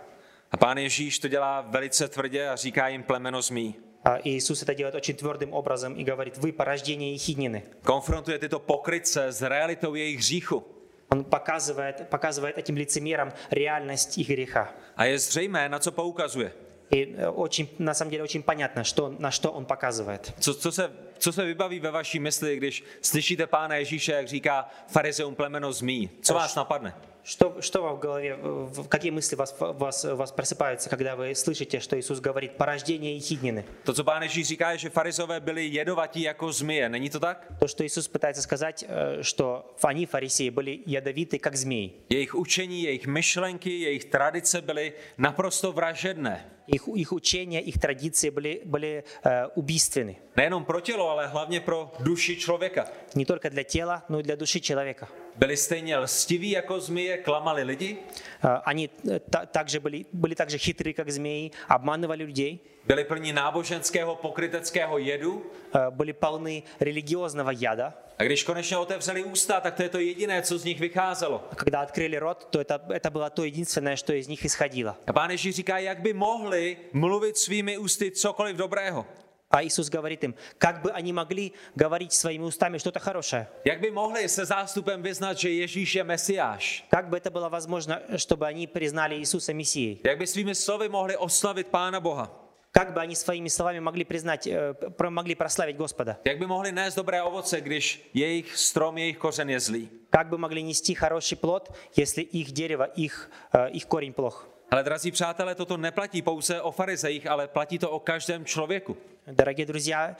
A 0.51 0.57
pán 0.57 0.77
Ježíš 0.77 1.19
to 1.19 1.27
dělá 1.27 1.61
velice 1.61 2.07
tvrdě 2.07 2.49
a 2.49 2.55
říká 2.55 2.87
jim 2.87 3.03
plemeno 3.03 3.41
zmí. 3.41 3.75
А 4.05 4.19
Иисус 4.23 4.63
это 4.63 4.73
делает 4.73 4.95
очень 4.95 5.15
твердым 5.15 5.53
образом 5.53 5.95
и 5.95 6.03
говорит, 6.03 6.37
вы 6.37 6.51
порождение 6.51 7.13
ехиднины. 7.13 7.63
Konfrontuje 7.83 8.39
tyto 8.39 8.59
pokrytce 8.59 9.31
s 9.31 9.41
realitou 9.41 9.95
jejich 9.95 10.19
hříchu. 10.19 10.63
Он 11.09 11.23
показывает, 11.23 12.09
показывает 12.09 12.57
этим 12.57 12.77
лицемерам 12.77 13.33
реальность 13.51 14.17
их 14.17 14.29
греха. 14.29 14.71
A 14.95 15.05
je 15.05 15.19
zřejmé, 15.19 15.69
na 15.69 15.79
co 15.79 15.91
poukazuje. 15.91 16.51
И 16.91 17.15
э, 17.17 17.27
очень, 17.29 17.69
на 17.79 17.93
самом 17.93 18.11
деле 18.11 18.23
очень 18.23 18.43
понятно, 18.43 18.83
что, 18.83 19.09
на 19.19 19.31
что 19.31 19.51
он 19.51 19.65
показывает. 19.65 20.33
Co, 20.39 20.53
co, 20.53 20.71
se, 20.71 20.91
co 21.17 21.31
se 21.31 21.45
vybaví 21.45 21.79
ve 21.79 21.91
vaší 21.91 22.19
mysli, 22.19 22.57
když 22.57 22.83
slyšíte 23.01 23.47
pána 23.47 23.75
Ježíše, 23.75 24.11
jak 24.11 24.27
říká 24.27 24.69
farizeum 24.87 25.35
plemeno 25.35 25.73
zmí? 25.73 26.09
Co 26.21 26.33
vás 26.33 26.55
napadne? 26.55 26.95
Что, 27.25 27.61
что 27.61 27.83
вам 27.83 27.95
в 27.95 27.99
голове, 27.99 28.29
э, 28.29 28.37
в- 28.41 28.87
какие 28.87 29.11
мысли 29.11 29.35
у 29.35 29.37
вас, 29.37 29.53
в 29.59 29.77
вас, 29.77 30.05
у 30.05 30.15
вас 30.15 30.31
просыпаются, 30.31 30.89
когда 30.89 31.15
вы 31.15 31.35
слышите, 31.35 31.79
что 31.79 31.95
Иисус 31.99 32.19
говорит 32.19 32.57
порождение 32.57 33.15
ехиднины? 33.15 33.63
To, 33.85 33.93
co 33.93 34.03
pán 34.03 34.23
Ježíš 34.23 34.47
říká, 34.47 34.71
je, 34.71 34.77
že 34.77 34.89
farizové 34.89 35.39
byli 35.39 35.67
jedovatí 35.67 36.21
jako 36.21 36.51
zmije. 36.51 36.89
Není 36.89 37.09
to 37.09 37.19
tak? 37.19 37.47
То, 37.59 37.67
что 37.67 37.83
Иисус 37.83 38.07
пытается 38.09 38.41
сказать, 38.41 38.83
э, 38.87 39.21
что 39.23 39.65
они, 39.83 40.05
фарисеи, 40.05 40.49
были 40.49 40.79
ядовиты, 40.87 41.37
как 41.39 41.55
змеи. 41.55 41.91
Jejich 42.09 42.35
učení, 42.35 42.83
jejich 42.83 43.07
myšlenky, 43.07 43.69
jejich 43.69 44.05
tradice 44.05 44.61
byly 44.61 44.93
naprosto 45.17 45.71
vražedné. 45.71 46.45
Их, 46.67 46.87
их 46.95 47.11
учения, 47.11 47.59
их 47.61 47.79
традиции 47.79 48.29
были, 48.29 48.61
были 48.65 49.03
э, 49.23 49.47
убийственны. 49.55 50.15
Nejenom 50.35 50.65
pro 50.65 50.79
tělo, 50.79 51.09
ale 51.09 51.27
hlavně 51.27 51.59
pro 51.59 51.91
duši 51.99 52.35
člověka. 52.35 52.87
Не 53.15 53.25
только 53.25 53.49
для 53.49 53.63
тела, 53.63 54.03
но 54.09 54.19
и 54.19 54.23
для 54.23 54.35
души 54.35 54.59
человека. 54.59 55.07
Byli 55.35 55.57
stejně 55.57 55.97
lstiví 55.97 56.49
jako 56.49 56.79
zmije, 56.79 57.17
klamali 57.17 57.63
lidi, 57.63 57.97
Э, 58.34 58.34
Они 58.65 58.89
э, 59.07 59.19
та- 59.29 59.45
также 59.45 59.79
были, 59.79 60.05
были 60.13 60.35
также 60.35 60.57
хитры, 60.57 60.93
как 60.93 61.09
змеи, 61.11 61.51
обманывали 61.69 62.23
людей, 62.23 62.59
byli 62.87 63.03
plní 63.03 63.33
náboženského 63.33 64.15
pokryteckého 64.15 64.97
jedu. 64.97 65.43
э, 65.73 65.91
были 65.91 66.13
полны 66.13 66.63
религиозного 66.79 67.51
яда. 67.51 67.93
A 68.17 68.23
když 68.23 68.43
konečně 68.43 68.77
otevřeli 68.77 69.23
ústa, 69.23 69.59
tak 69.59 69.75
to 69.75 69.83
je 69.83 69.89
to 69.89 69.99
jediné, 69.99 70.41
co 70.41 70.57
z 70.57 70.63
nich 70.63 70.79
vycházelo. 70.79 71.43
А 71.51 71.55
Когда 71.55 71.81
открыли 71.81 72.15
рот, 72.19 72.47
то 72.51 72.59
это, 72.59 72.79
это 72.89 73.09
было 73.11 73.29
то 73.29 73.43
единственное, 73.43 73.95
что 73.95 74.13
из 74.13 74.27
них 74.27 74.45
исходило. 74.45 74.95
A 75.07 75.13
pán 75.13 75.31
Ježíš 75.31 75.55
říká, 75.55 75.77
jak 75.77 75.99
by 76.01 76.13
mohli 76.13 76.77
mluvit 76.93 77.37
svými 77.37 77.77
ústy 77.77 78.11
cokoliv 78.11 78.55
dobrého. 78.57 79.05
А 79.53 79.63
Иисус 79.63 79.89
говорит 79.89 80.23
им, 80.23 80.33
как 80.57 80.81
бы 80.81 80.91
они 80.91 81.11
могли 81.11 81.51
говорить 81.75 82.13
своими 82.13 82.43
устами 82.45 82.77
что-то 82.77 82.99
хорошее. 82.99 83.47
Jak 83.65 83.81
by 83.81 83.91
mohli 83.91 84.29
se 84.29 84.45
zástupem 84.45 85.01
vyznat, 85.03 85.37
že 85.37 85.49
Ježíš 85.49 85.95
je 85.95 86.03
Mesiáš? 86.03 86.83
Как 86.89 87.09
бы 87.09 87.17
это 87.17 87.29
было 87.29 87.49
возможно, 87.49 88.01
чтобы 88.15 88.47
они 88.47 88.65
признали 88.67 89.15
Иисуса 89.15 89.53
Мессией? 89.53 89.99
Jak 90.03 90.17
by 90.19 90.27
svými 90.27 90.55
slovy 90.55 90.87
mohli 90.89 91.17
oslavit 91.17 91.67
Pána 91.67 91.99
Boha? 91.99 92.31
Как 92.71 92.93
бы 92.93 93.01
они 93.01 93.13
своими 93.15 93.49
словами 93.49 93.79
могли 93.79 94.05
признать, 94.05 94.47
э, 94.47 94.73
про- 94.95 95.11
могли 95.11 95.35
прославить 95.35 95.75
Господа? 95.75 96.17
Jak 96.23 96.39
by 96.39 96.47
mohli 96.47 96.71
nést 96.71 96.95
dobré 96.95 97.21
ovoce, 97.21 97.61
když 97.61 98.09
jejich 98.13 98.55
strom, 98.57 98.97
jejich 98.97 99.17
kořen 99.17 99.49
je 99.49 99.59
zlý? 99.59 99.89
Как 100.09 100.29
бы 100.29 100.37
могли 100.37 100.61
нести 100.63 100.95
хороший 100.95 101.35
плод, 101.35 101.69
если 101.97 102.21
их 102.21 102.51
дерево, 102.53 102.85
их, 102.95 103.29
э, 103.53 103.69
их 103.71 103.85
корень 103.85 104.13
плох? 104.13 104.47
Ale 104.71 104.83
drazí 104.83 105.11
přátelé, 105.11 105.55
toto 105.55 105.77
neplatí 105.77 106.21
pouze 106.21 106.61
o 106.61 106.71
farizejích, 106.71 107.27
ale 107.27 107.47
platí 107.47 107.79
to 107.79 107.91
o 107.91 107.99
každém 107.99 108.45
člověku. 108.45 108.97
Дорогие 109.27 109.65
друзья, 109.65 110.15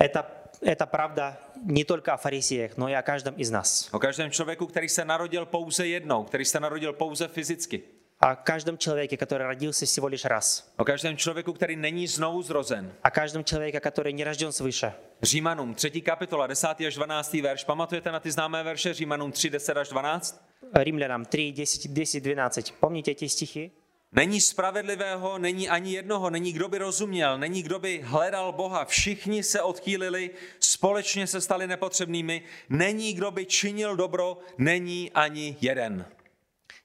это, 0.00 0.24
это 0.62 0.86
правда 0.86 1.38
не 1.64 1.84
только 1.84 2.12
о 2.12 2.16
фарисеях, 2.16 2.76
но 2.76 2.88
и 2.88 2.94
о 2.94 3.02
каждом 3.02 3.34
из 3.38 3.50
нас. 3.50 3.88
O 3.92 3.98
každém 3.98 4.30
člověku, 4.30 4.66
který 4.66 4.88
se 4.88 5.04
narodil 5.04 5.46
pouze 5.46 5.86
jednou, 5.86 6.24
který 6.24 6.44
se 6.44 6.60
narodil 6.60 6.92
pouze 6.92 7.28
fyzicky. 7.28 7.82
О 8.20 8.36
каждом 8.36 8.78
человеке, 8.78 9.16
который 9.16 9.46
родился 9.46 9.84
всего 9.84 10.08
лишь 10.08 10.24
раз. 10.24 10.72
O 10.76 10.84
každém 10.84 11.16
člověku, 11.16 11.52
který 11.52 11.76
není 11.76 12.06
znovu 12.06 12.42
zrozen. 12.42 12.92
О 13.02 13.10
каждом 13.10 13.44
человеке, 13.44 13.80
который 13.80 14.12
не 14.12 14.24
рожден 14.24 14.52
свыше. 14.52 14.92
Římanům 15.22 15.74
3. 15.74 15.90
kapitola, 16.00 16.46
10. 16.46 16.68
až 16.86 16.94
12. 16.94 17.32
verš. 17.32 17.64
Pamatujete 17.64 18.12
na 18.12 18.20
ty 18.20 18.30
známé 18.30 18.62
verše 18.62 18.94
Římanům 18.94 19.32
3, 19.32 19.50
10 19.50 19.76
až 19.76 19.88
12? 19.88 20.44
Римлянам 20.74 21.24
3, 21.24 21.52
10, 21.52 21.90
10, 21.90 22.20
12. 22.20 22.70
Помните 22.80 23.10
эти 23.10 23.28
стихи? 23.28 23.70
Není 24.12 24.40
spravedlivého, 24.40 25.38
není 25.38 25.68
ani 25.68 25.92
jednoho, 25.92 26.30
není 26.30 26.52
kdo 26.52 26.68
by 26.68 26.78
rozuměl, 26.78 27.38
není 27.38 27.62
kdo 27.62 27.78
by 27.78 28.00
hledal 28.04 28.52
Boha. 28.52 28.84
Všichni 28.84 29.42
se 29.42 29.62
odchýlili, 29.62 30.30
společně 30.60 31.26
se 31.26 31.40
stali 31.40 31.66
nepotřebnými. 31.66 32.42
Není 32.68 33.12
kdo 33.12 33.30
by 33.30 33.46
činil 33.46 33.96
dobro, 33.96 34.38
není 34.58 35.10
ani 35.14 35.56
jeden. 35.60 36.06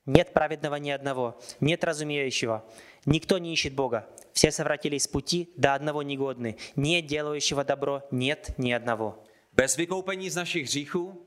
Нет 0.06 0.34
праведного 0.34 0.76
ни 0.76 0.92
одного, 0.92 1.38
нет 1.62 1.84
разумеющего. 1.84 2.66
Никто 3.06 3.38
не 3.38 3.54
ищет 3.54 3.74
Бога. 3.74 4.08
Все 4.34 4.52
совратились 4.52 5.04
с 5.04 5.08
пути, 5.08 5.50
до 5.58 5.74
одного 5.74 6.04
негодны. 6.04 6.56
Нет 6.76 7.06
делающего 7.06 7.64
добро, 7.64 8.04
нет 8.12 8.54
ни 8.58 8.72
одного. 8.72 9.24
Bez 9.54 9.76
vykoupení 9.76 10.30
z 10.30 10.36
našich 10.36 10.66
hříchů, 10.66 11.26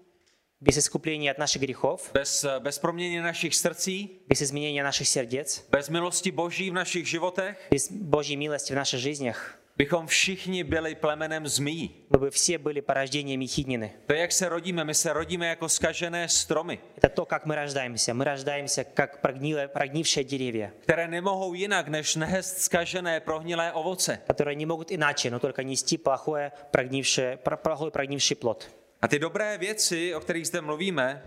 Без 0.63 0.77
искупления 0.77 1.31
от 1.31 1.39
наших 1.39 1.63
грехов, 1.63 2.11
bez, 2.13 2.47
bez 2.59 2.79
proměnění 2.79 3.19
našich 3.19 3.55
srdcí, 3.55 4.21
без 4.29 4.43
изменения 4.43 4.83
наших 4.85 5.09
сердец, 5.09 5.67
bez 5.71 5.89
milosti 5.89 6.31
Boží 6.31 6.71
v 6.71 6.75
našich 6.75 7.07
životech, 7.09 7.57
без 7.71 7.89
Божьей 7.91 8.37
милости 8.37 8.73
в 8.73 8.77
наших 8.77 9.01
жизнях, 9.01 9.57
bychom 9.77 10.07
všichni 10.07 10.65
byli 10.65 10.95
plemenem 10.95 11.49
zmí. 11.49 11.91
мы 12.11 12.19
бы 12.19 12.31
все 12.31 12.59
были 12.59 12.81
порождениями 12.81 13.47
хиднины. 13.47 13.91
To 14.07 14.13
je, 14.13 14.21
jak 14.21 14.33
se 14.33 14.49
rodíme. 14.49 14.85
My 14.85 14.95
se 14.95 15.13
rodíme 15.13 15.47
jako 15.47 15.69
skažené 15.69 16.29
stromy, 16.29 16.79
Это 16.97 17.09
то, 17.09 17.25
как 17.25 17.47
мы 17.47 17.55
рождаемся. 17.55 18.13
Мы 18.15 18.25
рождаемся, 18.25 18.85
как 18.85 19.21
прогнилые, 19.23 19.69
прогнившие 19.69 20.25
деревья, 20.25 20.73
které 20.83 21.09
nemohou 21.09 21.55
jinak, 21.55 21.89
než 21.89 22.17
nést 22.17 22.59
skažené, 22.59 23.21
prohnilé 23.21 23.73
ovoce. 23.73 24.19
которые 24.27 24.57
не 24.57 24.67
могут 24.67 24.93
иначе, 24.93 25.31
но 25.31 25.39
только 25.39 25.63
нести 25.65 25.97
плохое, 25.97 26.53
прогнившее, 26.71 27.37
про- 27.39 27.57
плохой 27.57 27.91
прогнивший 27.91 28.37
плод. 28.37 28.69
A 29.05 29.09
ty 29.09 29.19
dobré 29.19 29.59
věci, 29.59 30.15
o 30.15 30.21
kterých 30.21 30.47
zde 30.47 30.61
mluvíme, 30.61 31.23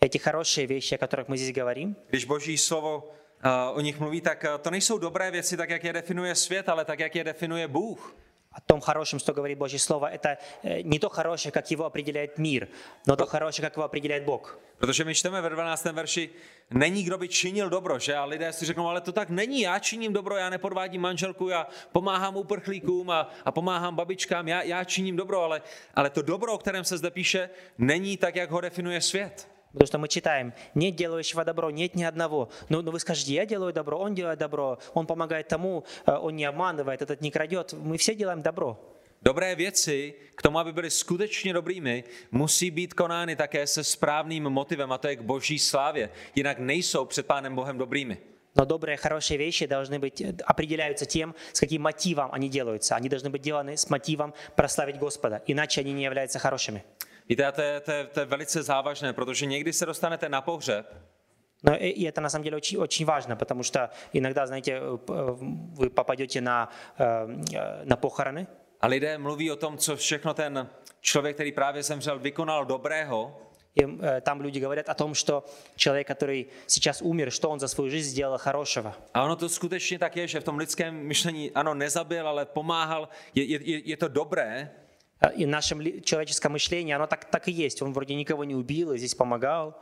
Эти 0.00 0.18
хорошие 0.18 0.66
вещи, 0.66 0.94
о 0.94 0.98
которых 0.98 1.28
мы 1.28 1.36
здесь 1.36 1.56
говорим, 1.56 1.96
když 2.08 2.24
Boží 2.24 2.58
slovo 2.58 2.98
uh, 3.44 3.76
o 3.76 3.80
nich 3.80 4.00
mluví, 4.00 4.20
tak 4.20 4.44
uh, 4.44 4.58
to 4.62 4.70
nejsou 4.70 4.98
dobré 4.98 5.30
věci 5.30 5.56
tak, 5.56 5.70
jak 5.70 5.84
je 5.84 5.92
definuje 5.92 6.34
svět, 6.34 6.68
ale 6.68 6.84
tak, 6.84 7.00
jak 7.00 7.14
je 7.16 7.24
definuje 7.24 7.68
Bůh. 7.68 8.16
О 8.56 8.60
том 8.60 8.80
хорошем, 8.80 9.18
что 9.18 9.34
говорит 9.34 9.58
Божье 9.58 9.78
Слово, 9.78 10.06
это 10.06 10.38
э, 10.62 10.80
не 10.80 10.98
то 10.98 11.10
хорошее, 11.10 11.52
как 11.52 11.70
его 11.70 11.84
определяет 11.84 12.38
мир, 12.38 12.68
но 13.06 13.14
то 13.14 13.26
хорошее, 13.26 13.68
как 13.68 13.76
его 13.76 13.84
определяет 13.84 14.24
Бог. 14.24 14.58
Protože 14.78 15.04
my 15.04 15.14
čteme 15.14 15.40
ve 15.40 15.50
12. 15.50 15.84
verši, 15.84 16.30
není 16.70 17.02
kdo 17.02 17.18
by 17.18 17.28
činil 17.28 17.70
dobro, 17.70 17.98
že? 17.98 18.16
A 18.16 18.24
lidé 18.24 18.52
si 18.52 18.64
řeknou, 18.64 18.88
ale 18.88 19.00
to 19.00 19.12
tak 19.12 19.30
není, 19.30 19.60
já 19.60 19.78
činím 19.78 20.12
dobro, 20.12 20.36
já 20.36 20.50
nepodvádím 20.50 21.00
manželku, 21.00 21.48
já 21.48 21.66
pomáhám 21.92 22.36
uprchlíkům 22.36 23.10
a, 23.10 23.30
a 23.44 23.52
pomáhám 23.52 23.96
babičkám, 23.96 24.48
já, 24.48 24.62
já 24.62 24.84
činím 24.84 25.16
dobro, 25.16 25.42
ale, 25.42 25.62
ale 25.94 26.10
to 26.10 26.22
dobro, 26.22 26.52
o 26.52 26.58
kterém 26.58 26.84
se 26.84 26.98
zde 26.98 27.10
píše, 27.10 27.50
není 27.78 28.16
tak, 28.16 28.36
jak 28.36 28.50
ho 28.50 28.60
definuje 28.60 29.00
svět. 29.00 29.49
Потому 29.73 29.87
что 29.87 29.97
мы 29.99 30.07
читаем, 30.07 30.53
нет 30.75 30.95
делающего 30.95 31.45
добро, 31.45 31.71
нет 31.71 31.95
ни 31.95 32.03
одного. 32.03 32.49
Но, 32.69 32.81
но 32.81 32.91
вы 32.91 32.99
скажете, 32.99 33.33
я 33.33 33.45
делаю 33.45 33.73
добро, 33.73 33.97
он 33.97 34.13
делает 34.13 34.39
добро, 34.39 34.79
он 34.93 35.07
помогает 35.07 35.47
тому, 35.47 35.85
э, 36.05 36.11
он 36.11 36.35
не 36.35 36.45
обманывает, 36.45 37.01
этот 37.01 37.21
не 37.21 37.31
крадет. 37.31 37.73
Мы 37.73 37.97
все 37.97 38.13
делаем 38.13 38.41
добро. 38.41 38.77
Dobré 39.23 39.55
věci, 39.55 40.13
k 40.35 40.41
tomu, 40.41 40.59
aby 40.59 40.71
byly 40.71 40.89
skutečně 40.89 41.53
dobrými, 41.53 42.03
musí 42.31 42.71
být 42.71 42.93
konány 42.93 43.35
také 43.35 43.67
se 43.67 43.83
správným 43.83 44.43
motivem, 44.43 44.91
a 44.91 44.97
to 44.97 45.07
je 45.07 45.15
k 45.15 45.21
boží 45.21 45.59
slávě. 45.59 46.09
Jinak 46.35 46.59
nejsou 46.59 47.05
před 47.05 47.25
Pánem 47.25 47.55
Bohem 47.55 47.77
dobrými. 47.77 48.17
Но 48.55 48.65
добрые, 48.65 48.97
хорошие 48.97 49.37
вещи 49.37 49.65
должны 49.65 49.97
быть, 49.99 50.21
э, 50.21 50.35
определяются 50.45 51.05
тем, 51.05 51.33
с 51.53 51.59
каким 51.59 51.81
мотивом 51.83 52.29
они 52.33 52.49
делаются. 52.49 52.95
Они 52.95 53.07
должны 53.07 53.29
быть 53.29 53.41
деланы 53.41 53.77
с 53.77 53.89
мотивом 53.89 54.33
прославить 54.55 54.97
Господа, 54.97 55.41
иначе 55.47 55.81
они 55.81 55.93
не 55.93 56.03
являются 56.03 56.39
хорошими. 56.39 56.83
Víte, 57.30 57.46
a 57.46 57.52
to 57.52 57.60
je, 57.62 57.80
to, 57.80 57.90
je, 57.92 58.04
to 58.06 58.20
je 58.20 58.26
velice 58.26 58.62
závažné, 58.62 59.12
protože 59.12 59.46
někdy 59.46 59.72
se 59.72 59.86
dostanete 59.86 60.28
na 60.28 60.40
pohřeb 60.40 60.86
Но 61.62 61.72
и 61.74 61.88
и 61.88 62.08
это 62.08 62.20
на 62.20 62.28
самом 62.28 62.44
деле 62.44 62.56
очень, 62.56 62.78
очень 62.78 63.06
важно, 63.06 63.36
потому 63.36 63.62
что 63.62 63.88
иногда, 64.12 64.46
знаете, 64.46 64.72
э, 64.78 64.96
п- 64.98 65.12
э, 65.12 65.36
вы 65.74 65.90
попадете 65.90 66.40
на, 66.40 66.68
э, 66.98 67.04
э, 67.54 67.84
на 67.84 67.96
похороны, 67.96 68.46
a 68.80 68.86
lidé 68.86 69.18
mluví 69.18 69.50
o 69.50 69.56
tom, 69.56 69.78
co 69.78 69.96
všechno 69.96 70.34
ten 70.34 70.68
člověk, 71.00 71.34
který 71.36 71.52
právě 71.52 71.82
zemřel, 71.82 72.18
vykonal 72.18 72.64
dobrého, 72.66 73.40
и 73.74 73.84
э, 73.86 74.20
там 74.20 74.40
люди 74.40 74.60
говорят 74.60 74.88
о 74.88 74.94
том, 74.94 75.14
что 75.14 75.44
человек, 75.76 76.06
который 76.08 76.46
сейчас 76.66 77.02
умер, 77.02 77.30
что 77.30 77.50
он 77.50 77.58
за 77.60 77.68
свою 77.68 77.90
жизнь 77.90 78.10
сделал 78.10 78.38
хорошего. 78.38 78.92
A 79.14 79.22
ono 79.24 79.36
to 79.36 79.48
skutečně 79.48 79.98
tak 79.98 80.16
je, 80.16 80.28
že 80.28 80.40
v 80.40 80.44
tom 80.44 80.58
lidském 80.58 80.94
myšlení, 80.94 81.50
ano, 81.50 81.74
nezabil, 81.74 82.28
ale 82.28 82.44
pomáhal, 82.46 83.08
je, 83.34 83.44
je, 83.44 83.58
je- 83.70 83.88
je 83.90 83.96
to 83.96 84.08
dobré, 84.08 84.70
Э, 84.70 84.79
И 85.35 85.45
в 85.45 85.47
нашем 85.47 86.01
человеческом 86.01 86.53
мышлении 86.53 86.93
оно 86.93 87.07
так, 87.07 87.25
так 87.25 87.47
и 87.47 87.51
есть. 87.51 87.81
Он 87.81 87.93
вроде 87.93 88.15
никого 88.15 88.43
не 88.43 88.55
убил 88.55 88.93
и 88.93 88.97
здесь 88.97 89.15
помогал. 89.15 89.75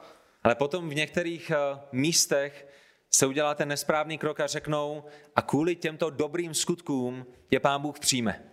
ale 0.43 0.56
potom 0.56 0.89
v 0.89 0.95
některých 0.95 1.52
eh, 1.52 1.80
místech 1.91 2.67
se 3.10 3.25
udělá 3.25 3.56
ten 3.56 3.67
nesprávný 3.69 4.17
krok 4.17 4.39
a 4.39 4.47
řeknou, 4.47 5.04
a 5.36 5.41
kvůli 5.41 5.75
těmto 5.75 6.10
dobrým 6.10 6.54
skutkům 6.54 7.25
je 7.52 7.60
Pán 7.60 7.82
Bůh 7.82 7.99
přijme. 7.99 8.43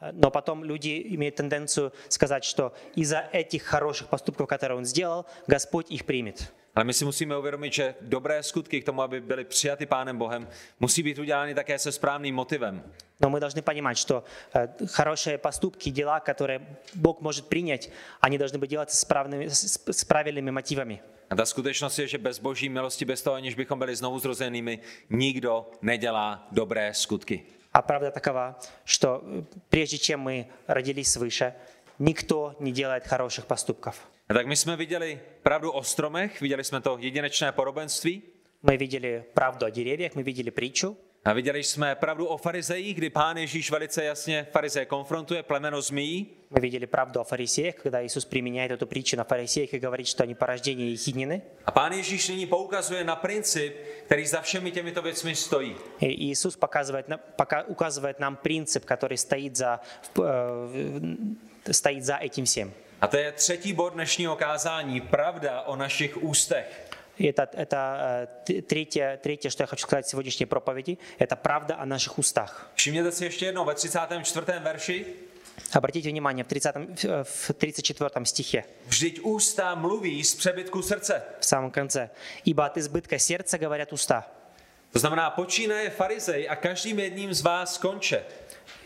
Э, 0.00 0.12
Но 0.12 0.30
потом 0.30 0.62
люди 0.64 1.02
имеют 1.14 1.34
тенденцию 1.34 1.92
сказать, 2.08 2.44
что 2.44 2.72
из-за 2.96 3.28
этих 3.32 3.62
хороших 3.62 4.08
поступков, 4.08 4.48
которые 4.48 4.78
он 4.78 4.84
сделал, 4.84 5.24
Господь 5.46 5.90
их 5.90 6.04
примет. 6.04 6.52
Ale 6.75 6.85
my 6.85 6.93
si 6.93 7.05
musíme 7.05 7.37
uvědomit, 7.37 7.73
že 7.73 7.95
dobré 8.01 8.43
skutky 8.43 8.81
k 8.81 8.85
tomu, 8.85 9.01
aby 9.01 9.21
byly 9.21 9.43
přijaty 9.45 9.85
Pánem 9.85 10.17
Bohem, 10.17 10.47
musí 10.79 11.03
být 11.03 11.19
udělány 11.19 11.55
také 11.55 11.79
se 11.79 11.91
správným 11.91 12.35
motivem. 12.35 12.83
Но 13.21 13.29
мы 13.29 13.39
должны 13.39 13.61
понимать, 13.61 13.97
что 13.97 14.23
э, 14.53 14.87
хорошие 14.87 15.37
поступки, 15.37 15.89
дела, 15.89 16.19
которые 16.19 16.61
Бог 16.93 17.21
может 17.21 17.49
принять, 17.49 17.89
они 18.21 18.37
должны 18.37 18.57
быть 18.59 18.69
делаться 18.69 18.95
с, 18.95 19.03
правными, 19.03 19.47
с, 19.47 19.79
с 19.91 20.05
правильными 20.05 20.51
мотивами. 20.51 21.01
A 21.29 21.35
ta 21.35 21.45
skutečnost 21.45 21.99
je, 21.99 22.07
že 22.07 22.17
bez 22.17 22.39
boží 22.39 22.69
milosti, 22.69 23.05
bez 23.05 23.21
toho, 23.21 23.35
aniž 23.35 23.55
bychom 23.55 23.79
byli 23.79 23.95
znovu 23.95 24.19
zrozenými, 24.19 24.79
nikdo 25.09 25.71
nedělá 25.81 26.47
dobré 26.51 26.93
skutky. 26.93 27.45
А 27.73 27.81
правда 27.81 28.11
такова, 28.11 28.57
что 28.85 29.21
э, 29.23 29.43
прежде 29.69 29.97
чем 29.97 30.21
мы 30.21 30.47
родились 30.67 31.11
свыше, 31.11 31.53
никто 31.99 32.55
не 32.59 32.71
делает 32.71 33.05
хороших 33.05 33.45
поступков. 33.45 34.07
A 34.29 34.33
tak 34.33 34.47
my 34.47 34.55
jsme 34.55 34.75
viděli 34.75 35.19
pravdu 35.43 35.71
o 35.71 35.83
stromech, 35.83 36.41
viděli 36.41 36.63
jsme 36.63 36.81
to 36.81 36.97
jedinečné 36.99 37.51
podobenství 37.51 38.21
Мы 38.63 38.77
видели 38.77 39.23
правду 39.33 39.65
о 39.65 39.69
деревьях, 39.69 40.15
мы 40.15 40.23
видели 40.23 40.49
притчу, 40.51 40.97
a 41.25 41.33
viděli 41.33 41.63
jsme 41.63 41.95
pravdu 41.95 42.25
o 42.27 42.37
farizejích, 42.37 42.95
kdy 42.95 43.09
pán 43.09 43.37
Ježíš 43.37 43.71
velice 43.71 44.03
jasně 44.03 44.47
farizeje 44.51 44.85
konfrontuje 44.85 45.43
plemeno 45.43 45.81
zmíjí 45.81 46.27
мы 46.51 46.59
видели 46.61 46.85
правду 46.85 47.19
о 47.19 47.23
фарисеях, 47.23 47.75
когда 47.75 48.01
Иисус 48.05 48.25
применяет 48.25 48.71
эту 48.71 48.85
притчу 48.85 49.17
на 49.17 49.23
фарисеях 49.23 49.73
и 49.73 49.79
говорит, 49.79 50.07
что 50.07 50.23
они 50.23 50.35
порождение 50.35 50.91
ехиднины. 50.91 51.41
a 51.65 51.71
pán 51.71 51.93
Ježíš 51.93 52.27
nyní 52.27 52.45
poukazuje 52.45 53.03
na 53.03 53.15
princip, 53.15 53.73
který 54.05 54.25
za 54.27 54.41
všemi 54.41 54.71
těmito 54.71 55.01
věcmi 55.01 55.35
stojí. 55.35 55.75
И 55.99 56.07
Иисус 56.29 56.57
показывает, 56.57 57.07
нам- 57.07 57.19
пока, 57.35 57.63
указывает 57.67 58.19
нам 58.19 58.35
принцип, 58.35 58.85
который 58.85 59.17
стоит 59.17 59.55
за, 59.57 59.79
э, 60.19 61.71
стоит 61.71 62.03
за 62.03 62.15
этим 62.15 62.45
всем. 62.45 62.71
A 63.01 63.07
to 63.07 63.17
je 63.17 63.31
třetí 63.31 63.73
bod 63.73 63.93
dnešního 63.93 64.35
kázání, 64.35 65.01
pravda 65.01 65.61
o 65.61 65.75
našich 65.75 66.23
ústech. 66.23 66.85
И 67.19 67.31
Это, 67.31 67.47
это 67.53 67.97
э, 67.99 68.27
т- 68.43 68.61
третье, 68.61 69.17
третье, 69.21 69.49
что 69.51 69.63
я 69.63 69.67
хочу 69.67 69.81
сказать 69.83 70.05
в 70.05 70.09
сегодняшней 70.09 70.45
проповеди, 70.45 70.97
это 71.19 71.35
правда 71.35 71.75
о 71.75 71.85
наших 71.85 72.19
устах. 72.19 72.71
Všimněte 72.75 73.11
si 73.11 73.25
ještě 73.25 73.45
jednou 73.45 73.65
ve 73.65 73.75
34. 73.75 74.59
verši, 74.59 75.05
Обратите 75.77 76.09
внимание, 76.09 76.43
в, 76.43 76.47
30, 76.47 76.75
в- 76.75 77.23
в 77.23 77.53
34 77.53 78.09
стихе, 78.25 78.63
vždyť 78.87 79.19
ústa 79.23 79.75
mluví 79.75 80.23
z 80.23 80.35
přebytku 80.35 80.81
srdce. 80.81 81.21
в 81.39 81.45
самом 81.45 81.71
конце. 81.71 82.09
«Ибо 82.45 82.65
от 82.65 82.77
избытка 82.77 83.19
сердца 83.19 83.57
говорят 83.57 83.93
уста». 83.93 84.23
To 84.93 84.99
znamená, 84.99 85.29
počínaje 85.29 85.89
farizej 85.89 86.49
a 86.49 86.55
každým 86.55 86.99
jedním 86.99 87.33
z 87.33 87.41
vás 87.41 87.77
konče. 87.77 88.23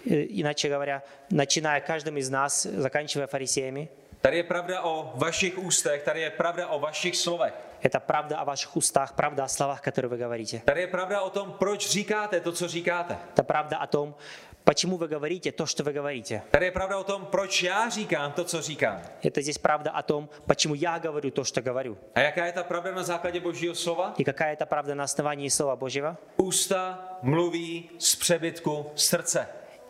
Э, 0.05 0.25
Иначе 0.29 0.69
говоря, 0.69 1.03
начиная 1.29 1.79
каждым 1.81 2.17
из 2.17 2.29
нас, 2.29 2.63
заканчивая 2.63 3.27
фарисеями, 3.27 3.89
Tady 4.21 4.37
je 4.37 4.43
pravda 4.43 4.81
o 4.81 5.11
vašich 5.15 5.57
ústech, 5.57 6.03
tady 6.03 6.21
je 6.21 6.29
pravda 6.29 6.67
o 6.67 6.79
vašich 6.79 7.15
slovech. 7.17 7.53
это 7.81 7.99
правда 7.99 8.39
о 8.39 8.45
ваших 8.45 8.75
устах, 8.77 9.13
правда 9.15 9.43
о 9.43 9.47
словах, 9.47 9.81
которые 9.81 10.09
вы 10.09 10.17
говорите. 10.17 10.61
Tady 10.65 10.81
je 10.81 10.87
pravda 10.87 11.21
o 11.21 11.29
tom, 11.29 11.51
proč 11.59 11.89
říkáte 11.89 12.39
to, 12.39 12.51
co 12.51 12.67
říkáte. 12.67 13.17
Это 13.35 13.43
правда 13.43 13.77
о 13.77 13.87
том, 13.87 14.15
почему 14.63 14.97
вы 14.97 15.07
говорите 15.09 15.51
то, 15.51 15.65
что 15.65 15.83
вы 15.83 15.91
говорите. 15.93 16.41
Tady 16.51 16.65
je 16.65 16.71
pravda 16.71 16.97
o 16.97 17.03
tom, 17.03 17.25
proč 17.25 17.63
já 17.63 17.89
říkám 17.89 18.31
to, 18.31 18.43
co 18.43 18.61
říkám. 18.61 19.01
Это 19.23 19.41
здесь 19.41 19.57
правда 19.57 19.91
о 19.91 20.01
том, 20.01 20.29
почему 20.47 20.75
я 20.75 20.97
говорю 20.99 21.29
то, 21.31 21.43
что 21.43 21.61
говорю. 21.61 21.97
A 22.15 22.19
jaká 22.19 22.45
je 22.45 22.51
ta 22.51 22.63
pravda 22.63 22.91
na 22.91 23.03
základě 23.03 23.39
Božího 23.39 23.75
slova? 23.75 24.13
И 24.17 24.23
какая 24.23 24.53
это 24.55 24.65
правда 24.65 24.95
на 24.95 25.03
основании 25.03 25.49
Слова 25.49 25.75
Божьего? 25.75 26.15
Ústa 26.37 26.99
mluví 27.21 27.89
z 27.99 28.15
přebytku 28.15 28.85
srdce. 28.95 29.47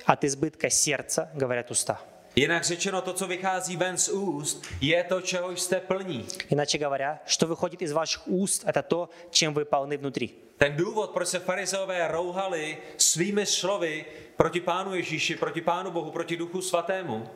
От 0.09 0.25
избытка 0.25 0.71
сердца 0.71 1.31
говорят 1.35 1.71
уста. 1.71 2.01
Jinak 2.37 2.65
řečeno, 2.65 3.03
to, 3.03 3.13
co 3.13 3.27
vychází 3.27 3.77
ven 3.77 3.99
z 3.99 4.09
úst, 4.09 4.67
je 4.81 5.05
to, 5.05 5.21
čeho 5.21 5.57
jste 5.57 5.81
plní. 5.81 6.27
Иначе 6.51 6.79
говоря, 6.79 7.19
что 7.27 7.47
выходит 7.47 7.83
из 7.83 7.93
ваших 7.93 8.23
уст, 8.29 8.65
это 8.65 8.83
то, 8.83 9.11
чем 9.31 9.55
вы 9.55 9.65
полны 9.65 9.99
внутри. 9.99 10.31
Ten 10.57 10.77
důvod, 10.77 11.11
proč 11.11 11.29
se 11.29 11.39
farizeové 11.39 12.09
rouhali 12.09 12.79
svými 12.97 13.47
slovy 13.47 14.05
proti 14.37 14.61
Pánu 14.61 14.95
Ježíši, 14.95 15.37
proti 15.37 15.61
Pánu 15.61 15.91
Bohu, 15.91 16.11
proti 16.11 16.37
Duchu 16.37 16.63
Svatému, 16.63 17.29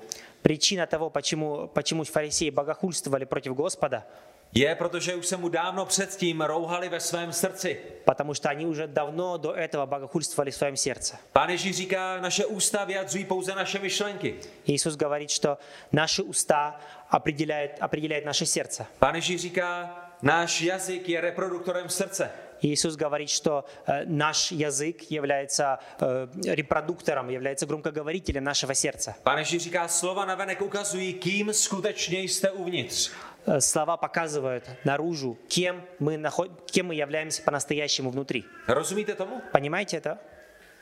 Причина 0.43 0.87
того, 0.87 1.11
почему, 1.11 1.69
почему 1.75 2.05
фарисеи 2.05 2.51
богохульствовали 2.51 3.25
против 3.25 3.55
Господа, 3.55 4.07
je, 4.54 4.76
protože 4.76 5.16
už 5.16 5.28
se 5.28 5.38
mu 5.38 5.50
dávno 5.50 5.86
předtím 5.86 6.42
rouhali 6.42 6.90
ve 6.90 7.00
svém 7.00 7.34
srdci. 7.34 7.78
потому 8.06 8.34
что 8.34 8.50
они 8.50 8.66
уже 8.66 8.88
давно 8.88 9.38
до 9.38 9.52
этого 9.52 9.86
богохульствовали 9.86 10.50
в 10.52 10.56
своем 10.56 10.76
сердце. 10.76 11.18
Pán 11.34 11.50
Ježíš 11.50 11.76
říká, 11.76 12.20
naše 12.22 12.46
ústa 12.46 12.86
vyjadřují 12.86 13.26
pouze 13.26 13.56
naše 13.56 13.80
myšlenky. 13.80 14.36
Иисус 14.66 14.96
говорит, 14.96 15.30
что 15.30 15.58
наши 15.92 16.24
уста 16.24 16.80
определяют, 17.10 17.72
определяют 17.82 18.26
наше 18.26 18.46
сердце. 18.46 18.86
Pán 19.00 19.16
Ježíš 19.16 19.42
říká, 19.42 19.96
náš 20.22 20.62
jazyk 20.62 21.10
je 21.10 21.22
reproduktorem 21.22 21.90
srdce. 21.90 22.30
Иисус 22.62 22.96
говорит, 22.96 23.30
что 23.30 23.66
э, 23.86 24.06
наш 24.08 24.52
язык 24.52 25.12
является 25.12 25.80
э, 26.00 26.28
репродуктором, 26.46 27.30
является 27.30 27.66
громкоговорителем 27.66 28.44
нашего 28.44 28.74
сердца. 28.74 29.16
Pán 29.24 29.38
Ježíš 29.38 29.64
říká, 29.64 29.88
slova 29.88 30.26
navenek 30.26 30.62
ukazují, 30.62 31.14
kým 31.14 31.54
skutečně 31.54 32.20
jste 32.20 32.52
uvnitř. 32.52 33.12
Э, 33.47 33.61
Слова 33.61 33.97
показывают 33.97 34.65
наружу, 34.85 35.37
кем 35.49 35.83
мы, 35.99 36.17
наход... 36.17 36.71
кем 36.71 36.87
мы 36.87 36.95
являемся 36.95 37.43
по-настоящему 37.43 38.11
внутри. 38.11 38.45
Rozumíte 38.67 39.15
tomu? 39.15 39.41
Понимаете 39.53 39.97
это? 39.97 40.19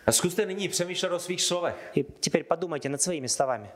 A 0.06 0.12
zkuste 0.12 0.46
nyní 0.46 0.68
přemýšlet 0.68 1.12
o 1.12 1.18
svých 1.18 1.42
slovech. 1.42 1.74
И 1.94 2.04
теперь 2.20 2.44
подумайте 2.44 2.88
над 2.88 3.02
своими 3.02 3.28
словами. 3.28 3.70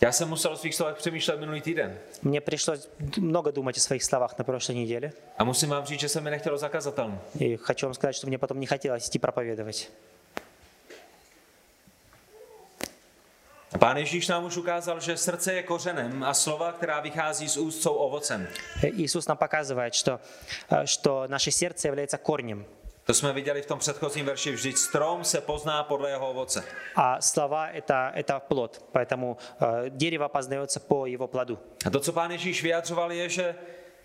Já 0.00 0.12
jsem 0.12 0.28
musel 0.28 0.52
o 0.52 0.56
svých 0.56 0.74
slovech 0.74 0.96
přemýšlet 0.96 1.40
minulý 1.40 1.60
týden. 1.60 1.98
Мне 2.22 2.40
пришлось 2.40 2.88
много 3.18 3.52
думать 3.52 3.76
о 3.78 3.80
своих 3.80 4.04
словах 4.04 4.38
на 4.38 4.44
прошлой 4.44 4.74
неделе. 4.74 5.12
A 5.38 5.44
musím 5.44 5.68
vám 5.70 5.84
říct, 5.86 6.00
že 6.00 6.08
se 6.08 6.20
mi 6.20 6.30
nechtělo 6.30 6.58
zakazatelnu. 6.58 7.20
И 7.40 7.56
хочу 7.56 7.86
вам 7.86 7.94
сказать, 7.94 8.16
что 8.16 8.26
мне 8.26 8.38
потом 8.38 8.60
не 8.60 8.66
хотелось 8.66 9.08
идти 9.08 9.18
проповедовать. 9.18 9.90
Pán 13.79 13.97
Ježíš 13.97 14.27
nám 14.27 14.43
už 14.45 14.57
ukázal, 14.57 14.99
že 14.99 15.17
srdce 15.17 15.53
je 15.53 15.63
kořenem 15.63 16.23
a 16.23 16.33
slova, 16.33 16.71
která 16.71 16.99
vychází 16.99 17.49
z 17.49 17.57
úst, 17.57 17.81
jsou 17.81 17.93
ovocem. 17.93 18.47
Э, 18.83 18.87
Иисус 18.87 19.27
нам 19.27 19.37
показывает, 19.37 19.93
что, 19.93 20.19
э, 20.69 20.85
что 20.87 21.27
наше 21.27 21.51
сердце 21.51 21.87
является 21.87 22.17
корнем, 22.17 22.65
To 23.05 23.13
jsme 23.13 23.33
viděli 23.33 23.61
v 23.61 23.65
tom 23.65 23.79
předchozím 23.79 24.25
verši. 24.25 24.51
Vždyť 24.51 24.77
strom 24.77 25.23
se 25.23 25.41
pozná 25.41 25.83
podle 25.83 26.09
jeho 26.09 26.29
ovoce. 26.29 26.63
а 26.95 27.21
слова 27.21 27.69
это, 27.73 28.11
это 28.15 28.39
плод. 28.39 28.81
Поэтому 28.93 29.37
э, 29.59 29.89
дерево 29.89 30.27
познается 30.29 30.79
по 30.79 31.05
его 31.05 31.27
плоду. 31.27 31.57
A 31.85 31.89
to, 31.89 31.99
co 31.99 32.13
pán 32.13 32.31
Ježíš 32.31 32.63
vyjadřoval, 32.63 33.11
je, 33.11 33.29
že 33.29 33.55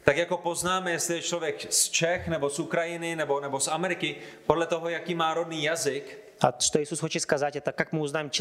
tak 0.04 0.16
jako 0.16 0.36
poznáme, 0.38 0.90
jestli 0.90 1.14
je 1.14 1.22
člověk 1.22 1.72
z 1.72 1.88
Čech, 1.88 2.28
nebo 2.28 2.50
z 2.50 2.58
Ukrajiny, 2.58 3.16
nebo, 3.16 3.40
nebo 3.40 3.60
z 3.60 3.68
Ameriky, 3.68 4.16
podle 4.46 4.66
toho, 4.66 4.88
jaký 4.88 5.14
má 5.14 5.34
rodný 5.34 5.62
jazyk, 5.64 6.18
А 6.29 6.29
что 6.59 6.81
Иисус 6.81 6.99
хочет 6.99 7.21
сказать, 7.21 7.55
это 7.55 7.71
как 7.71 7.91
мы 7.91 8.01
узнаем, 8.01 8.31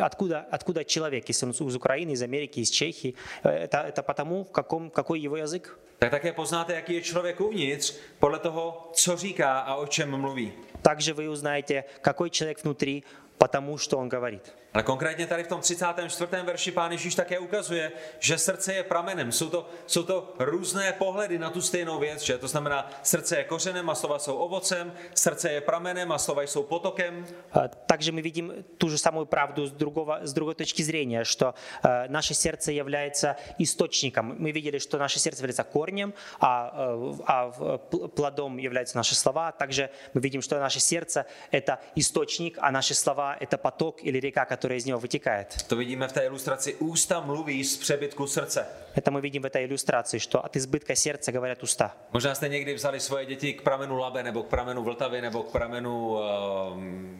откуда, 0.00 0.46
откуда 0.50 0.84
человек, 0.84 1.28
если 1.28 1.46
он 1.46 1.52
из 1.52 1.76
Украины, 1.76 2.12
из 2.12 2.22
Америки, 2.22 2.60
из 2.60 2.70
Чехии. 2.70 3.14
Это, 3.42 3.78
это 3.78 4.02
потому, 4.02 4.44
в 4.44 4.52
каком, 4.52 4.90
какой 4.90 5.20
его 5.20 5.36
языk. 5.36 5.76
tak 6.00 6.10
také 6.10 6.32
poznáte, 6.32 6.72
jaký 6.72 6.94
je 6.94 7.00
člověk 7.00 7.40
uvnitř, 7.40 7.94
podle 8.18 8.38
toho, 8.38 8.90
co 8.92 9.16
říká 9.16 9.58
a 9.58 9.74
o 9.74 9.86
čem 9.86 10.16
mluví. 10.16 10.52
Также 10.82 11.12
вы 11.12 11.28
узнаете, 11.28 11.84
какой 12.00 12.30
человек 12.30 12.64
внутри, 12.64 13.02
потому 13.39 13.77
что 13.77 13.97
он 13.97 14.09
говорит. 14.09 14.53
Ale 14.73 14.83
konkrétně 14.83 15.27
tady 15.27 15.43
v 15.43 15.47
tom 15.47 15.61
34. 15.61 16.43
verši 16.43 16.71
pán 16.71 16.91
Ježíš 16.91 17.15
také 17.15 17.39
ukazuje, 17.39 17.91
že 18.19 18.37
srdce 18.37 18.73
je 18.73 18.83
pramenem. 18.83 19.31
Jsou 19.31 19.49
to, 19.49 19.69
jsou 19.87 20.03
to 20.03 20.33
různé 20.39 20.91
pohledy 20.93 21.39
na 21.39 21.49
tu 21.49 21.61
stejnou 21.61 21.99
věc, 21.99 22.21
že 22.21 22.37
to 22.37 22.47
znamená, 22.47 22.91
srdce 23.03 23.37
je 23.37 23.43
kořenem 23.43 23.89
a 23.89 23.95
slova 23.95 24.19
jsou 24.19 24.35
ovocem, 24.35 24.93
srdce 25.13 25.51
je 25.51 25.61
pramenem 25.61 26.11
a 26.11 26.17
slova 26.17 26.43
jsou 26.43 26.63
potokem. 26.63 27.25
А, 27.53 27.67
Также 27.67 28.11
мы 28.11 28.21
видим 28.21 28.65
ту 28.77 28.89
же 28.89 28.97
самую 28.97 29.25
правду 29.25 29.65
с, 29.67 29.71
другого, 29.71 30.19
с 30.27 30.33
другой 30.33 30.55
точки 30.55 30.81
зрения, 30.83 31.23
что 31.23 31.53
э, 31.83 32.07
наше 32.09 32.33
сердце 32.33 32.71
является 32.73 33.37
источником. 33.59 34.35
Мы 34.39 34.51
видели, 34.51 34.79
что 34.79 34.97
наше 34.97 35.19
сердце 35.19 35.39
является 35.41 35.63
корнем, 35.63 36.13
а, 36.41 36.71
э, 36.75 37.13
а 37.27 37.45
в- 37.47 37.79
пл- 37.91 38.07
плодом 38.09 38.57
являются 38.57 38.97
наши 38.97 39.15
слова. 39.15 39.51
Также 39.53 39.89
мы 40.13 40.19
видим, 40.21 40.41
что 40.41 40.59
наше 40.59 40.79
сердце – 40.81 41.51
это 41.51 41.77
источник, 41.95 42.57
а 42.59 42.71
наши 42.71 42.93
слова – 42.93 43.28
это 43.40 43.58
поток 43.58 44.02
или 44.02 44.18
река, 44.18 44.44
которая 44.44 44.78
из 44.78 44.86
него 44.86 44.98
вытекает. 44.98 45.64
To 45.68 45.76
vidíme 45.76 46.08
v 46.08 46.12
té 46.12 46.24
ilustraci. 46.24 46.74
Ústa 46.74 47.20
mluví 47.20 47.64
z 47.64 47.76
přebytku 47.76 48.26
srdce. 48.26 48.66
Это 48.94 49.10
мы 49.10 49.20
видим 49.20 49.42
в 49.42 49.46
этой 49.46 49.64
иллюстрации, 49.64 50.18
что 50.18 50.44
от 50.44 50.56
избытка 50.56 50.94
сердца 50.94 51.32
говорят 51.32 51.62
уста. 51.62 51.96
Možná 52.12 52.34
jste 52.34 52.48
někdy 52.48 52.74
vzali 52.74 53.00
svoje 53.00 53.26
děti 53.26 53.52
k 53.52 53.62
pramenu 53.62 53.96
Labe, 53.96 54.22
nebo 54.22 54.42
k 54.42 54.46
pramenu 54.46 54.82
Vltavy, 54.82 55.20
nebo 55.20 55.42
k 55.42 55.52
pramenu 55.52 56.10
uh, 56.10 56.20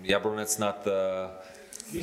Jablonec 0.02 0.58
nad, 0.58 0.86
uh, 0.86 2.02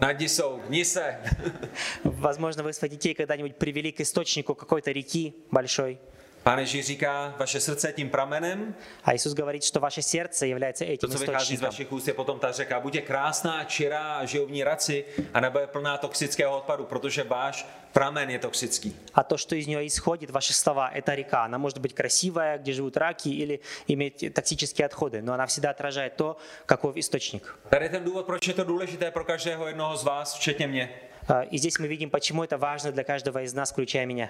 nad 0.00 0.12
Disou, 0.12 0.60
Nise. 0.68 1.16
Возможно, 2.04 2.62
вы 2.62 2.72
своих 2.72 2.92
детей 2.92 3.14
когда-нибудь 3.14 3.56
привели 3.56 3.92
к 3.92 4.00
источнику 4.00 4.54
какой-то 4.54 4.92
реки 4.92 5.34
большой. 5.50 5.98
Pán 6.43 6.59
Ježíš 6.59 6.85
říká, 6.85 7.35
vaše 7.39 7.59
srdce 7.59 7.89
je 7.89 7.93
tím 7.93 8.09
pramenem, 8.09 8.75
А 9.03 9.13
Иисус 9.13 9.33
говорит, 9.33 9.63
что 9.63 9.79
ваше 9.79 10.01
сердце 10.01 10.47
является 10.47 10.85
to, 10.85 10.91
этим 10.91 11.09
co 11.11 11.19
vychází 11.19 11.45
z 11.45 11.59
источником. 11.59 11.65
vašich 11.67 11.91
úst, 11.91 12.07
je 12.07 12.13
potom 12.13 12.39
ta 12.39 12.51
řeka. 12.51 12.79
Buď 12.79 12.95
je 12.95 13.01
krásná, 13.01 13.63
čirá 13.63 14.17
a 14.17 14.25
žijou 14.25 14.45
v 14.45 14.51
ní 14.51 14.63
raci, 14.63 15.05
a 15.33 15.39
nebo 15.39 15.59
je 15.59 15.67
plná 15.67 15.97
toxického 15.97 16.57
odpadu, 16.57 16.85
protože 16.85 17.23
váš 17.23 17.67
pramen 17.93 18.29
je 18.29 18.39
toxický. 18.39 18.95
А 19.13 19.23
то, 19.23 19.37
что 19.37 19.55
из 19.55 19.67
нее 19.67 19.85
исходит, 19.87 20.29
ваши 20.31 20.53
слова, 20.53 20.91
это 20.95 21.15
река. 21.15 21.43
Она 21.43 21.57
может 21.57 21.79
быть 21.79 21.93
красивая, 21.93 22.57
где 22.57 22.73
живут 22.73 22.97
раки, 22.97 23.29
или 23.29 23.59
иметь 23.87 24.33
токсические 24.33 24.85
отходы, 24.87 25.21
но 25.21 25.33
она 25.33 25.45
всегда 25.47 25.71
отражает 25.71 26.15
то, 26.15 26.37
каков 26.65 26.95
источник. 26.95 27.55
Tady 27.69 27.85
je 27.85 27.89
ten 27.89 28.03
důvod, 28.03 28.25
proč 28.25 28.47
je 28.47 28.53
to 28.53 28.63
důležité 28.63 29.11
pro 29.11 29.25
každého 29.25 29.67
jednoho 29.67 29.97
z 29.97 30.03
vás, 30.03 30.33
včetně 30.35 30.67
mě. 30.67 30.89
А, 31.27 31.41
И 31.51 31.57
здесь 31.57 31.77
мы 31.79 31.87
видим, 31.87 32.09
почему 32.09 32.43
это 32.43 32.57
важно 32.57 32.91
для 32.91 33.03
каждого 33.03 33.41
из 33.43 33.53
нас, 33.53 33.71
включая 33.71 34.05
меня. 34.05 34.29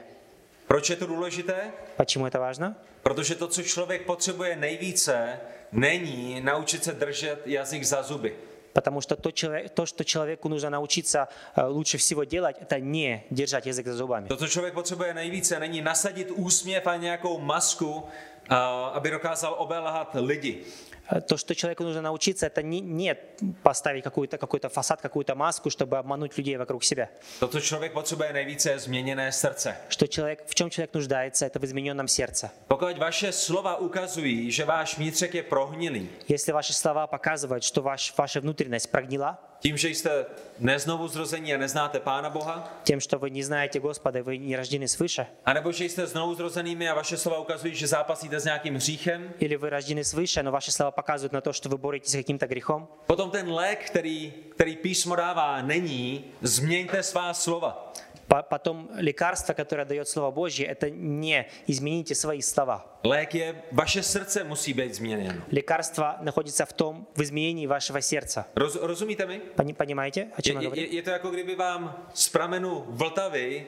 Proč 0.72 0.90
je 0.90 0.96
to 0.96 1.06
důležité? 1.06 1.72
Почему 1.98 2.26
это 2.26 2.40
важно? 2.40 2.76
Protože 3.04 3.36
to, 3.36 3.48
co 3.48 3.64
člověk 3.64 4.02
potřebuje 4.02 4.56
nejvíce, 4.56 5.40
není 5.72 6.42
naučit 6.42 6.84
se 6.84 6.92
držet 6.92 7.48
jazyk 7.48 7.84
za 7.84 8.04
zuby. 8.04 8.36
Потому 8.74 9.02
что 9.02 9.16
то, 9.16 9.32
человек, 9.32 9.72
то, 9.74 9.86
что 9.86 10.04
человеку 10.04 10.50
нужно 10.50 10.70
научиться 10.70 11.28
э, 11.56 11.66
лучше 11.66 11.98
всего 11.98 12.26
делать, 12.26 12.58
это 12.62 12.80
не 12.80 13.26
держать 13.32 13.66
язык 13.66 13.88
за 13.88 13.96
зубами. 13.96 14.28
To, 14.28 14.38
co 14.38 14.48
člověk 14.48 14.74
potřebuje 14.74 15.14
nejvíce, 15.14 15.60
není 15.60 15.82
nasadit 15.82 16.32
úsměv 16.32 16.88
a 16.88 16.96
nějakou 16.96 17.40
masku, 17.40 18.04
a, 18.50 18.88
aby 18.88 19.12
dokázal 19.12 19.56
obelhat 19.58 20.16
lidi. 20.20 20.64
Э, 21.13 21.21
То, 21.21 21.37
что 21.37 21.55
человеку 21.55 21.83
нужно 21.85 22.01
научиться, 22.01 22.47
это 22.47 22.63
не, 22.63 22.81
не 22.81 23.15
поставить 23.63 24.05
какой-то 24.05 24.39
какой 24.39 24.61
фасад, 24.61 25.01
какую-то 25.01 25.35
маску, 25.35 25.71
чтобы 25.71 25.99
обмануть 25.99 26.39
людей 26.39 26.57
вокруг 26.57 26.85
себя. 26.85 27.09
To, 27.41 27.49
co 27.49 27.61
člověk 27.61 27.93
potřebuje 27.93 28.33
nejvíce, 28.33 28.71
je 28.71 28.79
změněné 28.79 29.33
srdce. 29.33 29.77
Что 29.89 30.07
человек, 30.07 30.43
в 30.47 30.55
чем 30.55 30.71
человек 30.71 30.95
нуждается, 30.95 31.47
это 31.47 31.59
в 31.59 31.65
измененном 31.65 32.09
сердце. 32.09 32.51
Pokud 32.69 32.99
vaše 32.99 33.33
slova 33.33 33.77
ukazují, 33.77 34.51
že 34.51 34.65
váš 34.65 34.99
vnitřek 34.99 35.35
je 35.35 35.43
prohnilý, 35.43 36.09
Если 36.29 36.53
ваши 36.53 36.73
слова 36.73 37.07
показывают, 37.07 37.65
что 37.65 37.83
ваш, 37.83 38.15
ваша 38.19 38.41
внутренность 38.41 38.91
прогнила, 38.91 39.39
tím, 39.62 39.78
že 39.78 39.90
jste 39.90 40.26
neznovu 40.60 41.08
zrození 41.08 41.54
a 41.54 41.58
neznáte 41.58 42.00
Pána 42.00 42.30
Boha, 42.30 42.80
тем, 42.84 43.00
что 43.00 43.18
вы 43.20 43.30
не 43.30 43.44
знаете 43.44 43.80
Господа, 43.80 44.24
вы 44.24 44.38
не 44.38 44.56
rождены 44.56 44.88
свыше, 44.88 45.28
anebo 45.46 45.72
že 45.72 45.86
jste 45.86 46.08
znovu 46.08 46.36
zrozenými 46.36 46.90
a 46.90 46.94
vaše 46.94 47.18
slova 47.18 47.40
ukazují, 47.40 47.76
že 47.76 47.88
zápasíte 47.88 48.40
s 48.40 48.46
nějakým 48.46 48.76
hříchem, 48.76 49.34
или 49.40 49.56
вы 49.56 49.70
рождены 49.70 50.04
свыше, 50.04 50.44
но 50.44 50.52
ваши 50.52 50.72
слова 50.72 50.92
показывают 50.92 51.34
на 51.34 51.42
то, 51.42 51.54
что 51.54 51.70
вы 51.70 51.78
боретесь 51.78 52.12
с 52.12 52.16
каким-то 52.16 52.48
грехом, 52.48 52.88
potom 53.08 53.32
ten 53.32 53.50
lék, 53.52 53.86
který, 53.86 54.34
který 54.50 54.76
písmo 54.76 55.16
dává, 55.16 55.62
není 55.62 56.26
změňte 56.42 57.04
svá 57.04 57.34
slova. 57.34 57.94
по- 58.32 58.44
потом 58.44 58.90
лекарство, 58.98 59.54
которое 59.54 59.86
дает 59.86 60.08
Слово 60.08 60.32
Божье, 60.32 60.66
это 60.68 60.90
не 60.90 61.46
измените 61.68 62.16
свои 62.16 62.42
слова. 62.42 63.00
Lék 63.04 63.34
je, 63.36 63.56
vaše 63.72 64.04
srdce 64.04 64.44
musí 64.44 64.74
být 64.74 64.96
změněno. 64.96 65.42
Лекарство 65.52 66.16
находится 66.22 66.66
в 66.66 66.74
том, 66.74 67.08
в 67.16 67.22
изменении 67.22 67.68
вашего 67.68 68.02
сердца. 68.02 68.46
Roz, 68.56 68.76
rozumíte 68.76 69.26
mi? 69.26 69.40
Пони- 69.56 69.74
Понимаете, 69.74 70.22
о 70.22 70.36
Je, 70.38 70.44
чем 70.44 70.56
я 70.56 70.62
je, 70.62 70.68
говорю? 70.68 70.88
je 70.92 71.02
to 71.02 71.10
jako 71.10 71.30
kdyby 71.32 71.56
vám 71.56 72.06
z 72.14 72.30
pramenu 72.30 72.86
Vltavy 72.88 73.66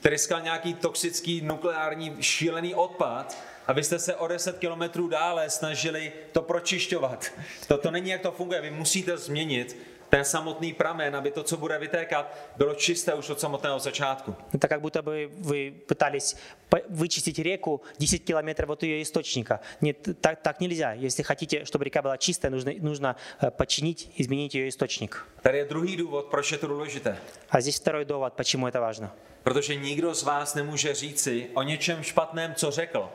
tryskal 0.00 0.40
nějaký 0.40 0.74
toxický 0.74 1.40
nukleární 1.40 2.16
šílený 2.20 2.74
odpad 2.74 3.36
a 3.66 3.72
vy 3.72 3.84
jste 3.84 3.98
se 3.98 4.14
o 4.16 4.26
10 4.28 4.58
kilometrů 4.58 5.08
dále 5.08 5.50
snažili 5.50 6.12
to 6.32 6.42
pročišťovat. 6.42 7.32
To, 7.68 7.78
to 7.78 7.90
není, 7.90 8.10
jak 8.10 8.20
to 8.20 8.32
funguje. 8.32 8.60
Vy 8.60 8.70
musíte 8.70 9.16
změnit 9.18 9.76
ten 10.12 10.24
samotný 10.24 10.72
pramen, 10.72 11.16
aby 11.16 11.30
to, 11.30 11.42
co 11.42 11.56
bude 11.56 11.78
vytékat, 11.78 12.36
bylo 12.56 12.74
čisté 12.74 13.14
už 13.14 13.30
od 13.30 13.40
samotného 13.40 13.78
začátku. 13.78 14.34
Это 14.54 14.68
как 14.68 14.80
будто 14.80 15.02
бы 15.02 15.30
вы 15.38 15.72
пытались 15.86 16.36
по- 16.68 16.80
вычистить 16.88 17.38
реку 17.38 17.80
10 17.98 18.24
километров 18.24 18.70
от 18.70 18.82
ее 18.82 19.02
источника. 19.02 19.60
Нет, 19.80 20.08
так, 20.20 20.40
так 20.42 20.60
нельзя. 20.60 20.92
Если 20.92 21.22
хотите, 21.22 21.64
чтобы 21.64 21.84
река 21.84 22.02
была 22.02 22.18
чистая, 22.18 22.50
нужно, 22.50 22.72
нужно 22.80 23.16
э, 23.40 23.50
починить, 23.50 24.10
изменить 24.16 24.54
ее 24.54 24.68
источник. 24.68 25.26
Tady 25.42 25.58
je 25.58 25.64
druhý 25.64 25.96
důvod, 25.96 26.26
proč 26.26 26.52
je 26.52 26.58
to 26.58 26.66
důležité. 26.66 27.18
А 27.50 27.60
здесь 27.60 27.80
второй 27.80 28.04
довод, 28.04 28.32
почему 28.32 28.66
это 28.66 28.80
важно. 28.80 29.10
Protože 29.42 29.74
nikdo 29.74 30.14
z 30.14 30.22
vás 30.22 30.54
nemůže 30.54 30.94
říci 30.94 31.46
o 31.54 31.62
něčem 31.62 32.02
špatném, 32.02 32.54
co 32.54 32.70
řekl. 32.70 33.08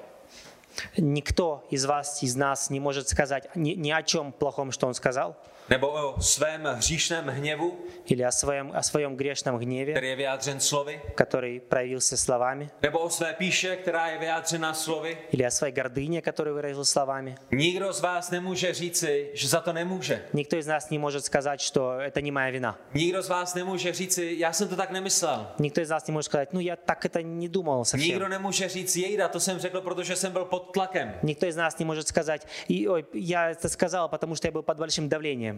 Никто 0.97 1.63
из 1.69 1.85
вас, 1.85 2.23
из 2.23 2.35
нас 2.35 2.69
не 2.69 2.79
может 2.79 3.07
сказать 3.07 3.47
ни, 3.55 3.75
ни 3.75 3.91
о 3.91 4.01
чем 4.01 4.31
плохом, 4.31 4.71
что 4.71 4.87
он 4.87 4.93
сказал, 4.93 5.35
Nebo 5.70 5.88
o 5.88 6.20
svém 6.20 6.64
hříšném 6.64 7.26
hněvu, 7.28 7.78
или 8.10 8.22
о 8.26 8.32
своем, 8.32 8.72
о 8.76 8.82
своем 8.82 9.16
грешном 9.16 9.58
гневе, 9.58 9.92
který 9.92 10.08
je 10.08 10.16
vyjádřen 10.16 10.60
slovy. 10.60 11.00
который 11.14 11.60
проявился 11.60 12.16
словами, 12.16 12.70
Nebo 12.82 12.98
o 12.98 13.10
své 13.10 13.32
píše, 13.32 13.76
která 13.76 14.08
je 14.08 14.18
vyjádřena 14.18 14.74
slovy. 14.74 15.18
или 15.32 15.46
о 15.46 15.50
своей 15.50 15.72
гордыне, 15.74 16.22
которую 16.22 16.56
выразил 16.56 16.84
словами. 16.84 17.34
Nikdo 17.52 17.92
z 17.92 18.00
vás 18.00 18.30
nemůže 18.30 18.74
říci, 18.74 19.30
že 19.34 19.48
za 19.48 19.60
to 19.60 19.72
nemůže. 19.72 20.22
Никто 20.32 20.56
из 20.56 20.66
нас 20.66 20.90
не 20.90 20.98
может 20.98 21.24
сказать, 21.24 21.60
что 21.60 21.98
это 22.00 22.20
не 22.22 22.30
моя 22.32 22.50
вина. 22.50 22.78
Nikdo 22.94 23.22
z 23.22 23.28
vás 23.28 23.54
nemůže 23.54 23.92
říci, 23.92 24.34
já 24.38 24.52
jsem 24.52 24.68
to 24.68 24.76
tak 24.76 24.90
nemyslel. 24.90 25.46
Никто 25.58 25.80
из 25.80 25.88
нас 25.90 26.06
не 26.06 26.12
может 26.12 26.24
сказать, 26.30 26.52
ну 26.52 26.60
я 26.60 26.76
так 26.76 27.04
это 27.04 27.22
не 27.22 27.48
думал 27.48 27.84
совсем. 27.84 28.08
Nikdo 28.08 28.28
nemůže 28.28 28.68
říct, 28.68 28.96
jejda, 28.96 29.28
to 29.28 29.40
jsem 29.40 29.58
řekl, 29.58 29.80
protože 29.80 30.16
jsem 30.16 30.32
byl 30.32 30.44
pod 30.44 30.72
tlakem. 30.72 31.14
Никто 31.22 31.46
из 31.46 31.56
нас 31.56 31.78
не 31.78 31.84
может 31.84 32.08
сказать, 32.08 32.46
и, 32.70 32.88
ой, 32.88 33.04
я 33.12 33.50
это 33.50 33.68
сказал, 33.68 34.08
потому 34.08 34.34
что 34.36 34.46
я 34.48 34.52
был 34.52 34.62
под 34.62 34.78
большим 34.78 35.08
давлением. 35.08 35.57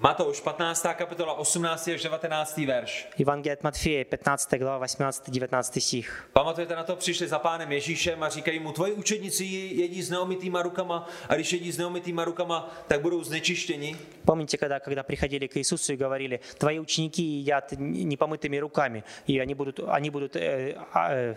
Matouš 0.00 0.40
15. 0.40 0.86
kapitola 0.94 1.32
18. 1.32 1.88
až 1.88 2.02
19. 2.02 2.56
verš. 2.66 3.08
Евангелие 3.18 3.56
от 3.56 3.64
Матфея, 3.64 4.04
15 4.04 4.58
глава, 4.58 4.86
18-19 4.86 5.80
стих. 5.80 6.28
Pamatujete 6.32 6.76
na 6.76 6.84
to, 6.84 6.96
přišli 6.96 7.28
za 7.28 7.38
pánem 7.38 7.72
Ježíšem 7.72 8.22
a 8.22 8.28
říkají 8.28 8.58
mu, 8.58 8.72
tvoji 8.72 8.92
učedníci 8.92 9.44
jedí 9.44 10.02
s 10.02 10.10
neomytýma 10.10 10.62
rukama 10.62 11.08
a 11.28 11.34
když 11.34 11.52
jedí 11.52 11.72
s 11.72 11.78
neomytýma 11.78 12.24
rukama, 12.24 12.70
tak 12.86 13.00
budou 13.00 13.24
znečištěni. 13.24 13.96
Помните, 14.24 14.56
когда, 14.56 14.80
когда 14.80 15.02
приходили 15.02 15.46
к 15.48 15.56
Иисусу 15.56 15.92
и 15.92 15.96
говорили, 15.96 16.40
твои 16.58 16.78
ученики 16.78 17.22
едят 17.22 17.72
непомытыми 17.78 18.60
руками, 18.60 19.02
и 19.26 19.40
они 19.40 19.54
будут, 19.54 19.80
они 19.88 20.10
будут, 20.10 20.36
э, 20.36 20.74
э, 20.94 21.36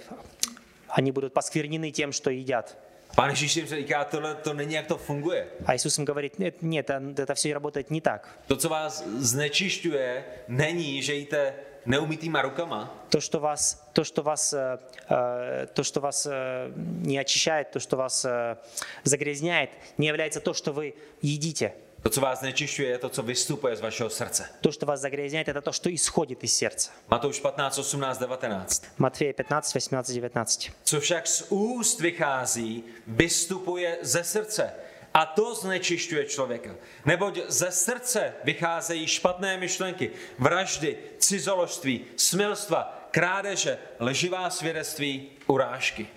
они 0.90 1.12
будут 1.12 1.34
посквернены 1.34 1.92
тем, 1.92 2.12
что 2.12 2.30
едят. 2.30 2.78
Pán 3.16 3.30
Ježíš 3.30 3.56
jim 3.56 3.68
říká, 3.68 4.04
tohle 4.04 4.36
to 4.36 4.54
není, 4.54 4.74
jak 4.74 4.88
to 4.88 4.98
funguje. 4.98 5.48
А 5.66 5.74
Иисус 5.76 5.98
им 5.98 6.06
говорит, 6.06 6.40
нет, 6.40 6.62
нет, 6.62 6.90
это 6.90 7.34
все 7.34 7.54
работает 7.54 7.92
не 7.92 8.02
так. 8.02 8.40
To, 8.48 8.56
co 8.56 8.70
vás 8.70 9.04
znečišťuje, 9.08 10.24
není, 10.48 11.04
že 11.04 11.14
jíte 11.14 11.54
neumytýma 11.86 12.42
rukama, 12.42 13.06
То, 13.10 13.22
что 13.22 13.40
вас, 13.40 13.82
то, 13.94 14.04
что 14.04 14.22
вас, 14.22 14.54
э, 14.54 14.78
э, 15.10 15.68
то, 15.74 15.84
что 15.84 16.02
вас 16.02 16.28
э, 16.30 16.72
не 17.02 17.18
очищает, 17.18 17.72
то, 17.72 17.80
что 17.80 17.98
вас 17.98 18.26
э, 18.26 18.58
загрязняет, 19.04 19.70
не 19.98 20.08
является 20.08 20.40
то, 20.40 20.54
что 20.54 20.72
вы 20.72 20.94
едите. 21.22 21.74
to, 22.04 22.10
co 22.10 22.22
vás 22.22 22.40
znečišťuje, 22.40 22.90
je 22.90 22.98
to, 22.98 23.10
co 23.10 23.24
vystupuje 23.24 23.76
z 23.76 23.82
vašeho 23.82 24.10
srdce. 24.10 24.50
То, 24.62 24.72
что 24.72 24.86
вас 24.86 25.02
загрязняет, 25.02 25.48
это 25.48 25.62
то, 25.62 25.72
что 25.72 25.94
исходит 25.94 26.44
из 26.44 26.56
сердца. 26.56 26.92
Matouš 27.10 27.40
15, 27.40 27.80
18, 27.80 28.20
19. 28.20 28.84
Матфея 28.98 29.34
15, 29.34 29.76
18, 29.76 30.14
19. 30.16 30.72
Co 30.84 31.00
však 31.00 31.28
z 31.28 31.46
úst 31.50 32.00
vychází, 32.00 32.84
vystupuje 33.08 33.98
ze 34.02 34.24
srdce. 34.24 34.74
A 35.14 35.26
to 35.26 35.56
znečišťuje 35.56 36.26
člověka. 36.26 36.76
Neboť 37.06 37.40
ze 37.48 37.72
srdce 37.72 38.34
vycházejí 38.44 39.08
špatné 39.08 39.58
myšlenky, 39.58 40.12
vraždy, 40.40 40.98
cizoložství, 41.18 42.06
smilstva, 42.16 43.10
krádeže, 43.12 43.78
lživá 44.00 44.50
svědectví, 44.50 45.30
urážky. 45.48 46.08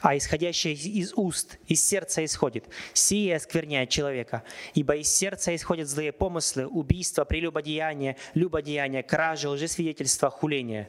а 0.00 0.16
исходящее 0.16 0.74
из 0.74 1.12
уст, 1.14 1.58
из 1.66 1.84
сердца 1.84 2.24
исходит. 2.24 2.64
Сие 2.92 3.36
оскверняет 3.36 3.90
человека, 3.90 4.42
ибо 4.74 4.96
из 4.96 5.08
сердца 5.08 5.54
исходят 5.54 5.88
злые 5.88 6.12
помыслы, 6.12 6.66
убийства, 6.66 7.24
прелюбодеяния, 7.24 8.16
любодеяния, 8.34 9.02
кражи, 9.02 9.48
лжесвидетельства, 9.48 10.30
хуления. 10.30 10.88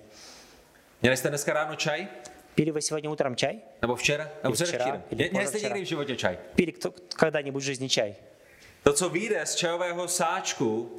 Не 1.01 1.09
ресте 1.09 1.29
днеска 1.29 1.53
рано 1.53 1.75
чай? 1.77 2.09
Пили 2.55 2.71
вы 2.71 2.81
сегодня 2.81 3.09
утром 3.09 3.35
чай? 3.35 3.63
Або 3.81 3.95
вчера? 3.95 4.31
Або 4.41 4.55
вчера, 4.55 4.67
вчера. 4.67 5.03
вчера. 5.09 5.29
Не 5.29 5.39
ресте 5.39 5.59
никогда 5.59 5.85
в 5.85 5.87
животе 5.87 6.15
чай? 6.15 6.39
Пили 6.55 6.75
когда-нибудь 7.15 7.61
в 7.61 7.65
жизни 7.65 7.87
чай? 7.87 8.17
То, 8.83 8.95
что 8.95 9.09
выйдет 9.09 9.47
с 9.47 9.55
чайового 9.55 10.07
сачку, 10.07 10.89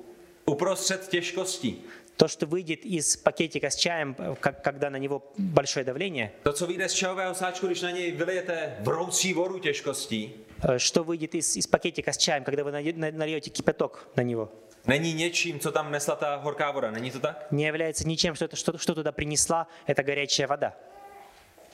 упросред 0.47 1.09
тяжкости. 1.11 1.79
То, 2.19 2.27
что 2.27 2.47
выйдет 2.47 2.85
из 2.85 3.17
пакетика 3.17 3.71
с 3.71 3.77
чаем, 3.77 4.17
э, 4.19 4.35
как- 4.41 4.63
когда 4.65 4.91
на 4.91 4.97
него 4.99 5.23
большое 5.39 5.85
давление, 5.85 6.31
co 6.53 6.67
vyjde 6.67 6.89
z 6.89 6.93
čajového 6.95 7.35
sáčku, 7.35 7.67
když 7.67 7.83
na 7.83 7.91
něj 7.91 8.13
vylijete 8.13 8.77
vroucí 8.81 9.33
vodu 9.35 9.59
těžkostí, 9.59 10.33
э, 10.63 10.79
что 10.79 11.05
выйдет 11.05 11.35
из, 11.37 11.57
из 11.57 11.67
пакетика 11.67 12.13
с 12.13 12.17
чаем, 12.17 12.45
когда 12.45 12.63
вы 12.65 12.73
на- 12.97 13.11
нальете 13.11 13.51
кипяток 13.51 14.09
на 14.17 14.23
него, 14.23 14.49
není 14.87 15.15
něčím, 15.15 15.61
co 15.61 15.73
tam 15.73 15.93
nesla 15.93 16.17
ta 16.17 16.37
horká 16.37 16.71
voda. 16.71 16.91
Není 16.91 17.11
to 17.11 17.21
tak? 17.21 17.47
не 17.53 17.65
является 17.67 18.05
ничем, 18.09 18.35
что, 18.35 18.45
это, 18.47 18.57
что, 18.57 18.79
что 18.79 18.95
туда 18.95 19.13
принесла 19.13 19.67
эта 19.87 20.03
горячая 20.03 20.49
вода. 20.49 20.73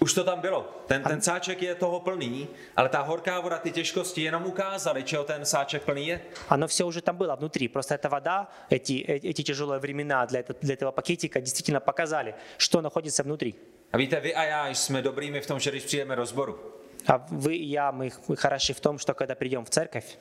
Už 0.02 0.14
to 0.14 0.24
tam 0.24 0.40
bylo. 0.40 0.84
Ten, 0.88 1.04
ten 1.04 1.22
sáček 1.22 1.62
je 1.62 1.76
toho 1.76 2.00
plný, 2.00 2.48
ale 2.76 2.90
ta 2.90 3.02
horká 3.02 3.40
voda, 3.40 3.58
ty 3.58 3.72
těžkosti 3.72 4.22
jenom 4.22 4.46
ukázaly, 4.46 5.04
čeho 5.04 5.24
ten 5.24 5.46
sáček 5.46 5.84
plný 5.84 6.08
je. 6.08 6.22
Оно 6.50 6.68
все 6.68 6.84
уже 6.84 7.02
там 7.02 7.18
было 7.18 7.36
внутри. 7.36 7.68
Просто 7.68 7.96
эта 7.96 8.10
вода, 8.10 8.48
эти, 8.70 9.04
э- 9.08 9.20
эти 9.30 9.44
тяжелые 9.44 9.80
времена 9.80 10.26
для, 10.26 10.40
это- 10.40 10.56
для 10.62 10.74
этого 10.74 10.92
пакетика 10.92 11.40
действительно 11.42 11.80
показали, 11.82 12.34
что 12.58 12.82
находится 12.82 13.24
внутри. 13.24 13.54
A 13.94 13.98
víte, 13.98 14.20
vy 14.20 14.34
a 14.36 14.44
já 14.44 14.68
jsme 14.68 15.02
dobrými 15.02 15.42
v 15.42 15.46
tom, 15.48 15.60
že 15.60 15.72
když 15.72 15.84
přijdeme 15.84 16.16
do 16.16 16.26
sboru, 16.26 16.60
А 17.08 17.18
вы 17.32 17.54
и 17.56 17.70
я, 17.72 17.92
мы, 17.92 18.12
мы 18.28 18.36
хороши 18.36 18.74
в 18.74 18.80
том, 18.80 18.98
что 19.00 19.14
когда 19.14 19.36
придем 19.36 19.66
в 19.66 19.70
церковь, 19.70 20.18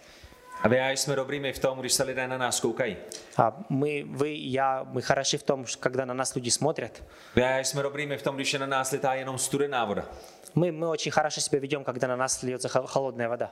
a 0.63 0.69
vy 0.69 0.81
a 0.81 0.85
já 0.87 0.91
jsme 0.91 1.17
dobrými 1.17 1.53
v 1.53 1.59
tom, 1.59 1.79
když 1.79 1.93
se 1.93 2.03
lidé 2.05 2.29
na 2.29 2.39
nás 2.39 2.61
koukají. 2.61 2.97
а 3.37 3.65
мы, 3.71 4.05
вы 4.17 4.29
и 4.35 4.49
я, 4.51 4.85
мы 4.93 5.03
хороши 5.03 5.39
в 5.39 5.43
том, 5.43 5.67
что 5.67 5.83
когда 5.83 6.05
на 6.07 6.15
нас 6.15 6.35
люди 6.37 6.51
смотрят. 6.51 7.03
Vy 7.37 7.43
a 7.45 7.49
já 7.51 7.59
jsme 7.59 7.83
dobrými 7.83 8.17
v 8.19 8.23
tom, 8.23 8.35
když 8.37 8.53
je 8.53 8.59
na 8.59 8.67
nás 8.67 8.91
litá 8.91 9.15
jenom 9.15 9.39
studená 9.39 9.85
voda. 9.85 10.05
Мы, 10.55 10.73
мы 10.73 10.89
очень 10.89 11.13
хорошо 11.13 11.41
себя 11.41 11.61
ведем, 11.61 11.85
когда 11.85 12.09
на 12.09 12.17
нас 12.17 12.43
льется 12.43 12.69
хо- 12.69 12.87
холодная 12.87 13.29
вода. 13.29 13.51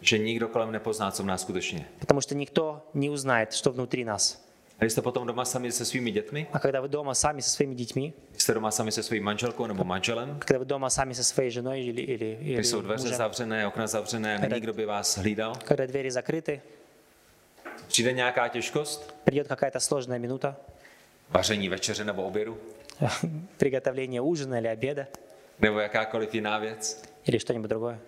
Že 0.00 0.18
nikdo 0.18 0.48
kolem 0.48 0.72
nepozná, 0.72 1.10
co 1.10 1.22
v 1.22 1.26
nás 1.26 1.40
skutečně 1.40 1.78
je. 1.78 1.84
Потому 2.00 2.20
что 2.20 2.34
никто 2.34 2.82
не 2.94 3.10
узнает, 3.10 3.52
что 3.54 3.70
внутри 3.72 4.04
нас. 4.04 4.42
A 4.80 4.84
když 4.84 4.92
jste 4.92 5.02
potom 5.02 5.26
doma 5.26 5.44
sami 5.44 5.72
se 5.72 5.84
svými 5.84 6.10
dětmi, 6.10 6.46
А 6.52 6.58
когда 6.58 6.80
вы 6.80 6.88
дома 6.88 7.14
сами 7.14 7.40
со 7.42 7.50
своими 7.50 7.74
детьми, 7.74 8.12
jste 8.36 8.54
doma 8.54 8.70
sami 8.70 8.92
se 8.92 9.02
svou 9.02 9.20
manželkou 9.22 9.66
nebo 9.66 9.84
manželem, 9.84 10.38
когда 10.38 10.58
вы 10.58 10.64
дома 10.64 10.90
сами 10.90 11.14
со 11.14 11.24
своей 11.24 11.50
женой 11.50 11.80
или, 11.80 12.02
или, 12.02 12.38
или 12.40 12.54
když 12.54 12.66
jsou 12.66 12.80
dveře 12.80 13.02
мужем, 13.04 13.18
zavřené, 13.18 13.66
okna 13.66 13.86
zavřené, 13.86 14.38
není 14.38 14.60
kdo 14.60 14.72
by 14.72 14.84
vás 14.86 15.18
hlídal, 15.18 15.54
когда 15.64 15.86
двери 15.86 16.10
закрыты, 16.10 16.60
přijde 17.88 18.12
nějaká 18.12 18.48
těžkost, 18.48 19.12
придет 19.24 19.48
какая-то 19.48 19.80
сложная 19.80 20.18
минута, 20.20 20.56
vaření 21.30 21.68
večeře 21.68 22.04
nebo 22.04 22.22
obědu, 22.24 22.58
приготовление 23.56 24.20
ужина 24.20 24.58
или 24.58 24.68
обеда 24.72 25.06
nebo 25.60 25.78
jakákoliv 25.80 26.34
jiná 26.34 26.58
věc, 26.58 27.02
или 27.26 27.38
что-нибудь 27.38 27.70
другое. 27.70 27.98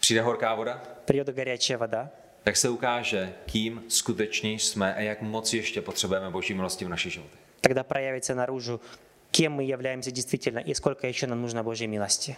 přijde 0.00 0.22
horká 0.22 0.54
voda, 0.54 0.82
Придет 1.04 1.28
горячая 1.34 1.78
вода, 1.78 2.08
tak 2.44 2.56
se 2.56 2.68
ukáže, 2.68 3.32
kým 3.46 3.82
skutečně 3.88 4.52
jsme 4.52 4.94
a 4.94 5.00
jak 5.00 5.22
moc 5.22 5.52
ještě 5.54 5.80
potřebujeme 5.82 6.30
Boží 6.30 6.54
milosti 6.54 6.84
v 6.84 6.88
našich 6.88 7.12
životech. 7.12 7.40
тогда 7.60 7.84
проявится 7.84 8.34
наружу, 8.34 8.80
кем 9.30 9.52
мы 9.52 9.64
являемся 9.64 10.10
действительно 10.10 10.58
и 10.58 10.74
сколько 10.74 11.06
еще 11.06 11.26
нам 11.26 11.42
нужно 11.42 11.62
Божьей 11.62 11.88
милости. 11.88 12.36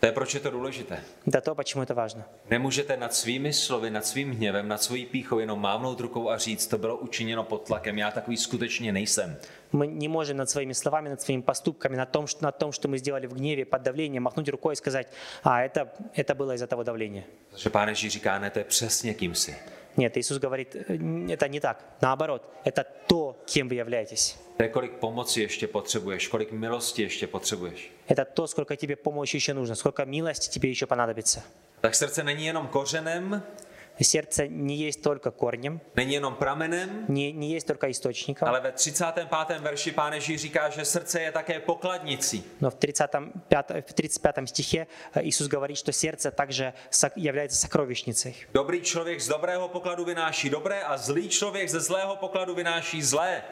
To 0.00 0.06
je 0.06 0.12
proč 0.12 0.34
je 0.34 0.40
to 0.40 0.50
důležité. 0.50 0.98
Да 1.26 1.40
то, 1.40 1.54
почему 1.54 1.82
это 1.82 1.94
важно. 1.94 2.24
Nemůžete 2.50 2.96
nad 2.96 3.14
svými 3.14 3.52
slovy, 3.52 3.90
nad 3.90 4.06
svým 4.06 4.30
hněvem, 4.32 4.68
nad 4.68 4.82
svojí 4.82 5.06
píchou 5.06 5.38
jenom 5.38 5.60
mávnout 5.60 6.00
rukou 6.00 6.30
a 6.30 6.38
říct, 6.38 6.66
to 6.66 6.78
bylo 6.78 6.96
učiněno 6.96 7.44
pod 7.44 7.62
tlakem, 7.66 7.98
já 7.98 8.10
takový 8.10 8.36
skutečně 8.36 8.92
nejsem. 8.92 9.36
Мы 9.71 9.87
не 9.87 10.07
можем 10.07 10.37
над 10.37 10.49
своими 10.49 10.73
словами, 10.73 11.09
над 11.09 11.21
своими 11.21 11.41
поступками, 11.41 11.95
над 11.95 12.11
том, 12.11 12.27
что, 12.27 12.43
над 12.43 12.57
том, 12.57 12.71
что 12.71 12.87
мы 12.87 12.97
сделали 12.97 13.27
в 13.27 13.33
гневе, 13.33 13.65
под 13.65 13.83
давлением, 13.83 14.23
махнуть 14.23 14.49
рукой 14.49 14.73
и 14.73 14.75
сказать, 14.75 15.07
а 15.43 15.63
это, 15.63 15.93
это 16.15 16.35
было 16.35 16.55
из-за 16.55 16.67
того 16.67 16.83
давления. 16.83 17.25
Protože 17.51 17.69
Pán 17.69 17.89
Ježíš 17.89 18.13
říká, 18.13 18.39
ne, 18.39 18.49
to 18.49 18.59
je 18.59 18.65
přesně 18.65 19.13
kým 19.13 19.35
jsi. 19.35 19.55
Нет, 19.97 20.15
Иисус 20.17 20.37
говорит, 20.37 20.75
«Э, 20.75 21.27
это 21.29 21.47
не 21.49 21.59
так. 21.59 21.83
Наоборот, 22.01 22.43
это 22.63 22.85
то, 23.07 23.35
кем 23.45 23.67
вы 23.67 23.75
являетесь. 23.75 24.37
To 24.57 24.63
je, 24.63 24.69
kolik 24.69 24.91
pomoci 24.91 25.41
ještě 25.41 25.67
potřebuješ, 25.67 26.27
kolik 26.27 26.51
milosti 26.51 27.01
ještě 27.01 27.27
potřebuješ. 27.27 27.91
Это 28.09 28.25
то, 28.25 28.47
сколько 28.47 28.75
тебе 28.75 28.95
помощи 28.95 29.37
еще 29.37 29.53
нужно, 29.53 29.75
сколько 29.75 30.05
милости 30.05 30.49
тебе 30.49 30.69
еще 30.69 30.85
понадобится. 30.85 31.43
Tak 31.81 31.95
srdce 31.95 32.23
není 32.23 32.45
jenom 32.45 32.67
kořenem, 32.67 33.43
Сердце 34.00 34.48
не 34.48 34.74
есть 34.76 35.02
только 35.02 35.30
корнем, 35.30 35.80
není 35.94 36.14
jenom 36.14 36.34
pramenem, 36.34 37.04
не, 37.08 37.32
не 37.32 37.52
есть 37.52 37.66
только 37.66 37.88
источником, 37.90 38.48
ale 38.48 38.60
ve 38.60 38.72
35. 38.72 39.60
verši 39.60 39.92
Pán 39.92 40.12
Ježíš 40.12 40.40
říká, 40.40 40.68
že 40.70 40.84
srdce 40.84 41.20
je 41.20 41.32
také 41.32 41.60
pokladnicí. 41.60 42.44
но 42.60 42.70
в 42.70 42.74
35, 42.74 43.66
в 43.86 43.92
35 43.92 44.48
стихе 44.48 44.86
э, 45.14 45.22
Иисус 45.22 45.46
говорит, 45.46 45.78
что 45.78 45.92
сердце 45.92 46.30
также 46.30 46.72
сок- 46.90 47.12
является 47.16 47.56
сокровищницей. 47.60 48.34
Dobrý 48.54 48.80
člověk 48.80 49.20
z 49.20 49.28
dobrého 49.28 49.68
pokladu 49.68 50.04
vynáší 50.04 50.50
dobré 50.50 50.82
a 50.82 50.96
zlý 50.96 51.28
člověk 51.28 51.68
ze 51.68 51.80
zlého 51.80 52.16
pokladu 52.16 52.54
vynáší 52.54 53.02
zlé. 53.02 53.42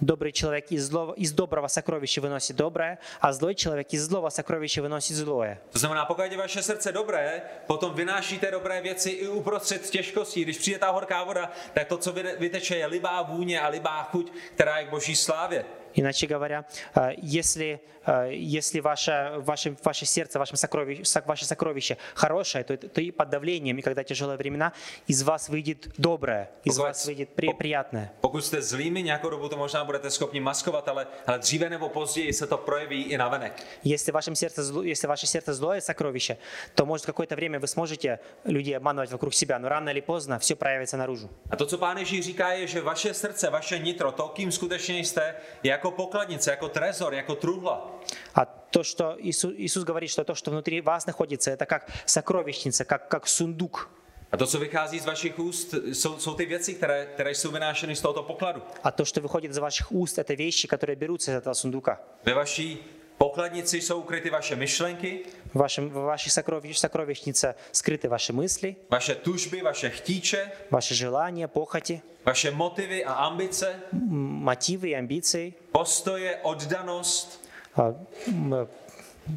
Добрый 0.00 0.32
человек 0.32 0.72
из, 0.72 0.86
злого, 0.88 1.12
из 1.12 1.32
доброго 1.32 1.68
сокровища 1.68 2.20
выносит 2.20 2.56
доброе, 2.56 2.98
а 3.20 3.32
злой 3.32 3.54
человек 3.54 3.92
из 3.92 4.02
злого 4.06 4.30
сокровища 4.30 4.82
выносит 4.82 5.14
злое. 5.16 5.58
To 5.72 5.78
znamená, 5.78 6.04
pokud 6.04 6.32
je 6.32 6.36
vaše 6.38 6.62
srdce 6.62 6.92
dobré, 6.92 7.42
potom 7.66 7.94
vynášíte 7.94 8.50
dobré 8.50 8.80
věci 8.80 9.10
i 9.10 9.28
uprostřed 9.28 9.86
těžkostí. 9.97 10.43
Když 10.43 10.57
přijde 10.57 10.79
ta 10.79 10.89
horká 10.89 11.23
voda, 11.23 11.51
tak 11.73 11.87
to, 11.87 11.97
co 11.97 12.13
vyteče, 12.13 12.75
je 12.75 12.85
libá 12.85 13.21
vůně 13.21 13.61
a 13.61 13.67
libá 13.67 14.03
chuť, 14.03 14.31
která 14.55 14.77
je 14.77 14.85
k 14.85 14.89
boží 14.89 15.15
slávě. 15.15 15.65
Иначе 15.95 16.27
говоря, 16.27 16.65
э, 16.95 17.15
если, 17.21 17.79
э, 18.05 18.33
если 18.33 18.79
ваше, 18.81 19.33
ваше, 19.37 19.75
ваше 19.83 20.05
сердце, 20.05 20.39
ваше 20.39 20.57
сокровище, 20.57 21.03
сок- 21.03 21.25
ваше 21.25 21.45
сокровище 21.45 21.97
хорошее, 22.15 22.63
то, 22.63 22.77
то 22.77 23.01
и 23.01 23.11
под 23.11 23.29
давлением, 23.29 23.77
и 23.77 23.81
когда 23.81 24.03
тяжелые 24.03 24.37
времена, 24.37 24.73
из 25.07 25.23
вас 25.23 25.49
выйдет 25.49 25.87
доброе, 25.97 26.49
из 26.65 26.77
Pokud- 26.77 26.83
вас 26.87 27.05
выйдет 27.05 27.29
при- 27.35 27.53
приятное. 27.53 28.11
Pokud 28.21 28.41
jste 28.45 28.61
zlými, 28.61 29.03
nějakou 29.03 29.29
dobu 29.29 29.49
to 29.49 29.57
možná 29.57 29.83
budete 29.85 30.09
schopni 30.11 30.39
maskovat, 30.39 30.87
ale, 30.87 31.07
ale 31.27 31.39
dříve 31.39 31.69
nebo 31.69 31.89
později 31.89 32.33
se 32.33 32.47
to 32.47 32.57
projeví 32.57 33.03
i 33.03 33.17
na 33.17 33.27
venek. 33.27 33.53
Если, 33.83 34.11
вашем 34.11 34.35
сердце, 34.35 34.61
если 34.83 35.07
ваше 35.07 35.27
сердце 35.27 35.53
злое 35.53 35.81
сокровище, 35.81 36.37
то 36.75 36.85
может 36.85 37.05
какое-то 37.05 37.35
время 37.35 37.59
вы 37.59 37.67
сможете 37.67 38.19
людей 38.45 38.77
обманывать 38.77 39.11
вокруг 39.11 39.33
себя, 39.33 39.59
но 39.59 39.69
рано 39.69 39.89
или 39.89 40.01
поздно 40.01 40.39
все 40.39 40.55
проявится 40.55 40.97
наружу. 40.97 41.29
A 41.49 41.55
to, 41.55 41.65
co 41.65 41.77
pán 41.77 41.97
Ježíš 41.97 42.25
říká, 42.25 42.51
je, 42.51 42.67
že 42.67 42.81
vaše 42.81 43.13
srdce, 43.13 43.49
vaše 43.49 43.79
nitro, 43.79 44.11
to, 44.11 44.27
kým 44.27 44.51
skutečně 44.51 44.99
jste, 44.99 45.35
je 45.63 45.71
jako 45.71 45.84
pokladnice, 45.96 46.50
jako 46.50 46.68
trezor, 46.68 47.14
jako 47.14 47.34
truhla. 47.34 48.00
А 48.34 48.44
то, 48.44 48.82
что 48.84 49.16
Иисус, 49.18 49.52
Иисус 49.56 49.84
говорит, 49.84 50.10
что 50.10 50.24
то, 50.24 50.34
что 50.34 50.50
внутри 50.50 50.80
вас 50.80 51.06
находится, 51.06 51.50
это 51.50 51.66
как 51.66 51.86
сокровищница, 52.06 52.84
как, 52.84 53.08
как 53.08 53.26
сундук. 53.28 53.90
A 54.32 54.36
to, 54.36 54.46
co 54.46 54.58
vychází 54.58 55.00
z 55.00 55.06
vašich 55.06 55.38
úst, 55.38 55.74
jsou, 55.92 56.18
jsou 56.18 56.34
ty 56.34 56.46
věci, 56.46 56.74
které, 56.74 57.06
které 57.06 57.34
jsou 57.34 57.50
vynášeny 57.50 57.96
z 57.96 58.00
tohoto 58.00 58.22
pokladu. 58.22 58.62
А 58.82 58.90
то, 58.90 59.04
что 59.04 59.20
выходит 59.20 59.50
из 59.50 59.58
ваших 59.58 59.92
уст, 59.92 60.18
это 60.18 60.34
вещи, 60.34 60.68
которые 60.68 60.96
берутся 60.96 61.32
из 61.32 61.36
этого 61.36 61.54
сундука. 61.54 62.00
Ve 62.24 62.34
vaší 62.34 62.78
pokladnici 63.18 63.80
jsou 63.80 63.98
ukryty 64.00 64.30
vaše 64.30 64.56
myšlenky, 64.56 65.20
В, 65.54 65.58
вашем, 65.58 65.90
в 65.90 65.92
вашей 65.92 66.30
сокровищ, 66.30 66.78
сокровищнице 66.78 67.54
скрыты 67.72 68.08
ваши 68.08 68.32
мысли, 68.32 68.76
vaše 68.90 69.14
tužby, 69.14 69.62
vaše 69.62 69.90
chtíče, 69.90 70.50
ваши 70.70 70.94
желания, 70.94 71.48
похоти, 71.48 72.00
vaše 72.24 72.50
motivy 72.50 73.04
a 73.04 73.12
ambice, 73.12 73.74
м, 73.92 74.44
мотивы 74.44 74.88
и 74.88 74.94
амбиции, 74.94 75.52
postoje, 75.72 76.36
oddanost, 76.42 77.40
а, 77.76 77.94
м, 78.28 78.68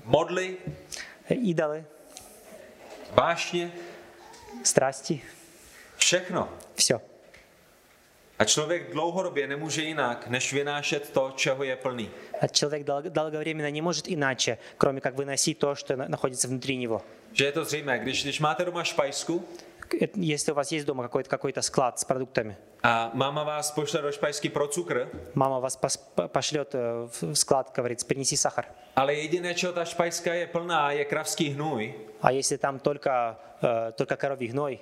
modly, 0.06 0.58
идолы, 1.30 1.84
vášně, 3.16 3.72
страсти, 4.64 5.22
všechno. 5.98 6.50
все. 6.76 7.00
A 8.40 8.46
člověk 8.46 8.92
dlouhodobě 8.94 9.48
nemůže 9.48 9.82
jinak, 9.84 10.28
než 10.28 10.54
vynášet 10.54 11.10
to, 11.10 11.32
čeho 11.36 11.64
je 11.64 11.76
plný. 11.76 12.10
А 12.42 12.48
человек 12.48 12.84
дол- 12.88 13.10
долговременно 13.10 13.70
не 13.70 13.82
может 13.82 14.08
иначе, 14.10 14.58
кроме 14.78 15.02
как 15.02 15.16
выносить 15.16 15.56
то, 15.58 15.76
что 15.76 15.96
на- 15.96 16.08
находится 16.08 16.48
внутри 16.48 16.78
него. 16.78 17.02
Že 17.34 17.46
je 17.46 17.52
to 17.52 17.66
zřejmé, 17.66 18.00
když, 18.00 18.24
když 18.24 18.40
máte 18.40 18.66
doma 18.66 18.84
špajsku 18.84 19.44
Это- 20.02 20.20
Если 20.34 20.52
у 20.52 20.56
вас 20.56 20.72
есть 20.72 20.86
дома 20.88 21.04
какой-то 21.04 21.30
какой 21.30 21.54
склад 21.60 22.00
с 22.00 22.04
продуктами, 22.04 22.56
a 22.84 23.12
máma 23.14 23.44
vás 23.44 23.72
pošle 23.72 24.02
do 24.02 24.12
špajsky 24.12 24.50
pro 24.50 24.68
cukr, 24.68 25.08
мама 25.36 25.60
вас 25.60 25.78
пос- 25.82 26.00
по- 26.16 26.28
пошлет 26.28 26.76
э, 26.76 26.80
в 27.22 27.36
склад, 27.36 27.72
говорит, 27.76 28.04
принеси 28.08 28.38
сахар. 28.38 28.66
ale 28.96 29.14
jediné, 29.14 29.54
čeho 29.54 29.74
ta 29.74 29.86
špajska 29.86 30.34
je 30.34 30.48
plná, 30.48 30.92
je 30.92 31.06
kravský 31.06 31.50
hnůj, 31.50 31.94
А 32.22 32.32
если 32.32 32.58
там 32.58 32.80
только, 32.80 33.36
э, 33.62 33.92
только 33.92 34.16
коровий 34.18 34.48
гной, 34.48 34.80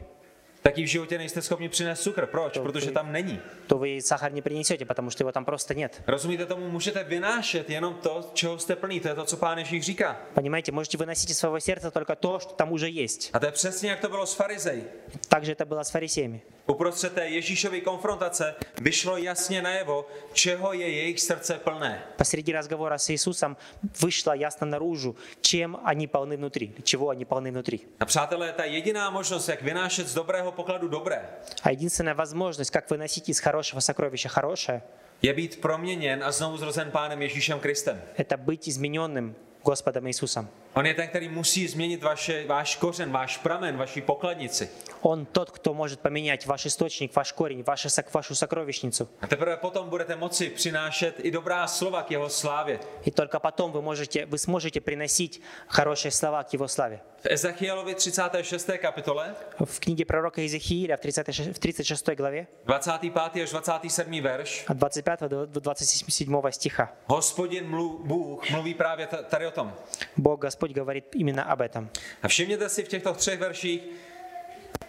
tak 0.75 0.77
jí 0.77 0.83
v 0.83 0.87
životě 0.87 1.17
nejste 1.17 1.41
schopni 1.41 1.69
přinést 1.69 2.01
cukr. 2.01 2.25
Proč? 2.25 2.57
Protože 2.57 2.91
tam 2.91 3.11
není. 3.11 3.39
то 3.67 3.77
вы 3.77 4.01
сахар 4.01 4.31
не 4.33 4.41
принесете, 4.41 4.85
потому 4.85 5.09
что 5.09 5.23
его 5.23 5.31
там 5.31 5.45
просто 5.45 5.73
нет. 5.73 6.01
Rozumíte 6.07 6.45
tomu? 6.45 6.69
Můžete 6.69 7.03
vynášet 7.03 7.69
jenom 7.69 7.93
to, 7.93 8.29
čeho 8.33 8.59
jste 8.59 8.75
plný. 8.75 8.99
To 8.99 9.07
je 9.07 9.15
to, 9.15 9.25
co 9.25 9.37
pán 9.37 9.57
Ježíš 9.57 9.85
říká. 9.85 10.21
Понимаете, 10.33 10.71
можете 10.71 10.97
выносить 10.97 11.29
из 11.31 11.37
своего 11.37 11.59
сердца 11.59 11.91
только 11.91 12.15
то, 12.15 12.39
что 12.39 12.53
там 12.53 12.71
уже 12.71 12.89
есть. 12.89 13.29
A 13.33 13.39
to 13.39 13.45
je 13.45 13.51
přesně, 13.51 13.89
jak 13.89 13.99
to 13.99 14.09
bylo 14.09 14.25
s 14.25 14.33
farizej. 14.33 14.83
Также 15.27 15.53
это 15.53 15.65
было 15.65 15.83
с 15.83 15.91
фарисеями. 15.91 16.41
Uprostřed 16.67 17.13
té 17.13 17.27
Ježíšovy 17.27 17.81
konfrontace 17.81 18.55
vyšlo 18.81 19.17
jasně 19.17 19.61
najevo, 19.61 20.05
čeho 20.33 20.73
je 20.73 20.89
jejich 20.89 21.19
srdce 21.19 21.59
plné. 21.63 22.01
Посреди 22.17 22.53
разговора 22.53 22.97
с 22.97 23.09
Иисусом 23.09 23.57
вышло 24.01 24.33
ясно 24.33 24.67
наружу, 24.67 25.15
чем 25.41 25.77
они 25.83 26.07
полны 26.07 26.37
внутри, 26.37 26.73
чего 26.83 27.09
они 27.09 27.25
полны 27.25 27.51
внутри. 27.51 27.79
A 27.99 28.05
přátelé, 28.05 28.53
ta 28.53 28.63
jediná 28.65 29.09
možnost, 29.09 29.49
jak 29.49 29.61
vynášet 29.61 30.07
z 30.07 30.13
dobrého 30.13 30.51
pokladu 30.51 30.87
dobré, 30.87 31.21
А 31.63 31.71
единственная 31.71 32.15
возможность, 32.15 32.71
как 32.71 32.89
выносить 32.89 33.29
из 33.29 33.39
хорошего 33.39 33.79
сокровища 33.81 34.29
хорошее, 34.29 34.81
je 35.21 35.33
být 35.33 35.61
proměněn 35.61 36.23
a 36.23 36.31
znovu 36.31 36.57
zrozen 36.57 36.91
pánem 36.91 37.21
Ježíšem 37.21 37.59
Kristem. 37.59 38.01
это 38.17 38.37
быть 38.37 38.67
измененным 38.69 39.35
Господом 39.63 40.07
Иисусом. 40.07 40.47
On 40.75 40.85
je 40.85 40.93
ten, 40.93 41.07
který 41.07 41.29
musí 41.29 41.67
změnit 41.67 42.03
vaše, 42.03 42.45
váš 42.47 42.75
kořen, 42.75 43.11
váš 43.11 43.37
pramen, 43.37 43.77
vaši 43.77 44.01
pokladnici. 44.01 44.69
Он 45.01 45.25
тот, 45.25 45.51
кто 45.51 45.73
может 45.73 45.99
поменять 45.99 46.45
ваш 46.45 46.65
источник, 46.65 47.15
ваш 47.15 47.31
корень, 47.31 47.63
ваше, 47.63 47.87
сок- 47.89 48.13
вашу 48.13 48.35
сокровищницу. 48.35 49.09
A 49.21 49.27
teprve 49.27 49.57
potom 49.57 49.89
budete 49.89 50.15
moci 50.15 50.49
přinášet 50.49 51.15
i 51.19 51.31
dobrá 51.31 51.67
slova 51.67 52.03
k 52.03 52.11
jeho 52.11 52.29
slávě. 52.29 52.79
И 53.05 53.11
только 53.11 53.39
потом 53.39 53.71
вы, 53.71 53.81
можете, 53.81 54.25
вы 54.25 54.37
сможете 54.37 54.81
приносить 54.81 55.41
хорошие 55.67 56.11
слова 56.11 56.43
к 56.43 56.53
Его 56.53 56.67
славе. 56.67 56.99
V 57.23 57.25
Ezechielovi 57.25 57.95
36. 57.95 58.69
kapitole, 58.81 59.35
В 59.65 59.79
книге 59.79 60.05
пророка 60.05 60.41
Иезекииля 60.41 60.97
в 60.97 60.99
36, 60.99 61.49
в 61.55 61.59
36 61.59 62.15
главе 62.17 62.47
25. 62.65 63.43
až 63.43 63.49
27. 63.49 64.21
verš, 64.21 64.65
от 64.69 64.77
25 64.77 65.19
до 65.29 65.45
27 65.45 66.51
стиха 66.51 66.89
hospodin 67.07 67.69
mluv, 67.69 68.01
Bůh 68.05 68.49
mluví 68.51 68.73
právě 68.73 69.07
t- 69.07 69.23
tady 69.29 69.47
o 69.47 69.51
tom. 69.51 69.73
Бог 70.17 70.39
Господь 70.41 70.64
говорит 70.73 71.15
именно 71.15 71.43
об 71.53 71.61
этом. 71.61 71.89
A 72.21 72.27
všimněte 72.27 72.69
si 72.69 72.83
v 72.83 72.87
těchto 72.87 73.13
třech 73.13 73.39
verších 73.39 73.81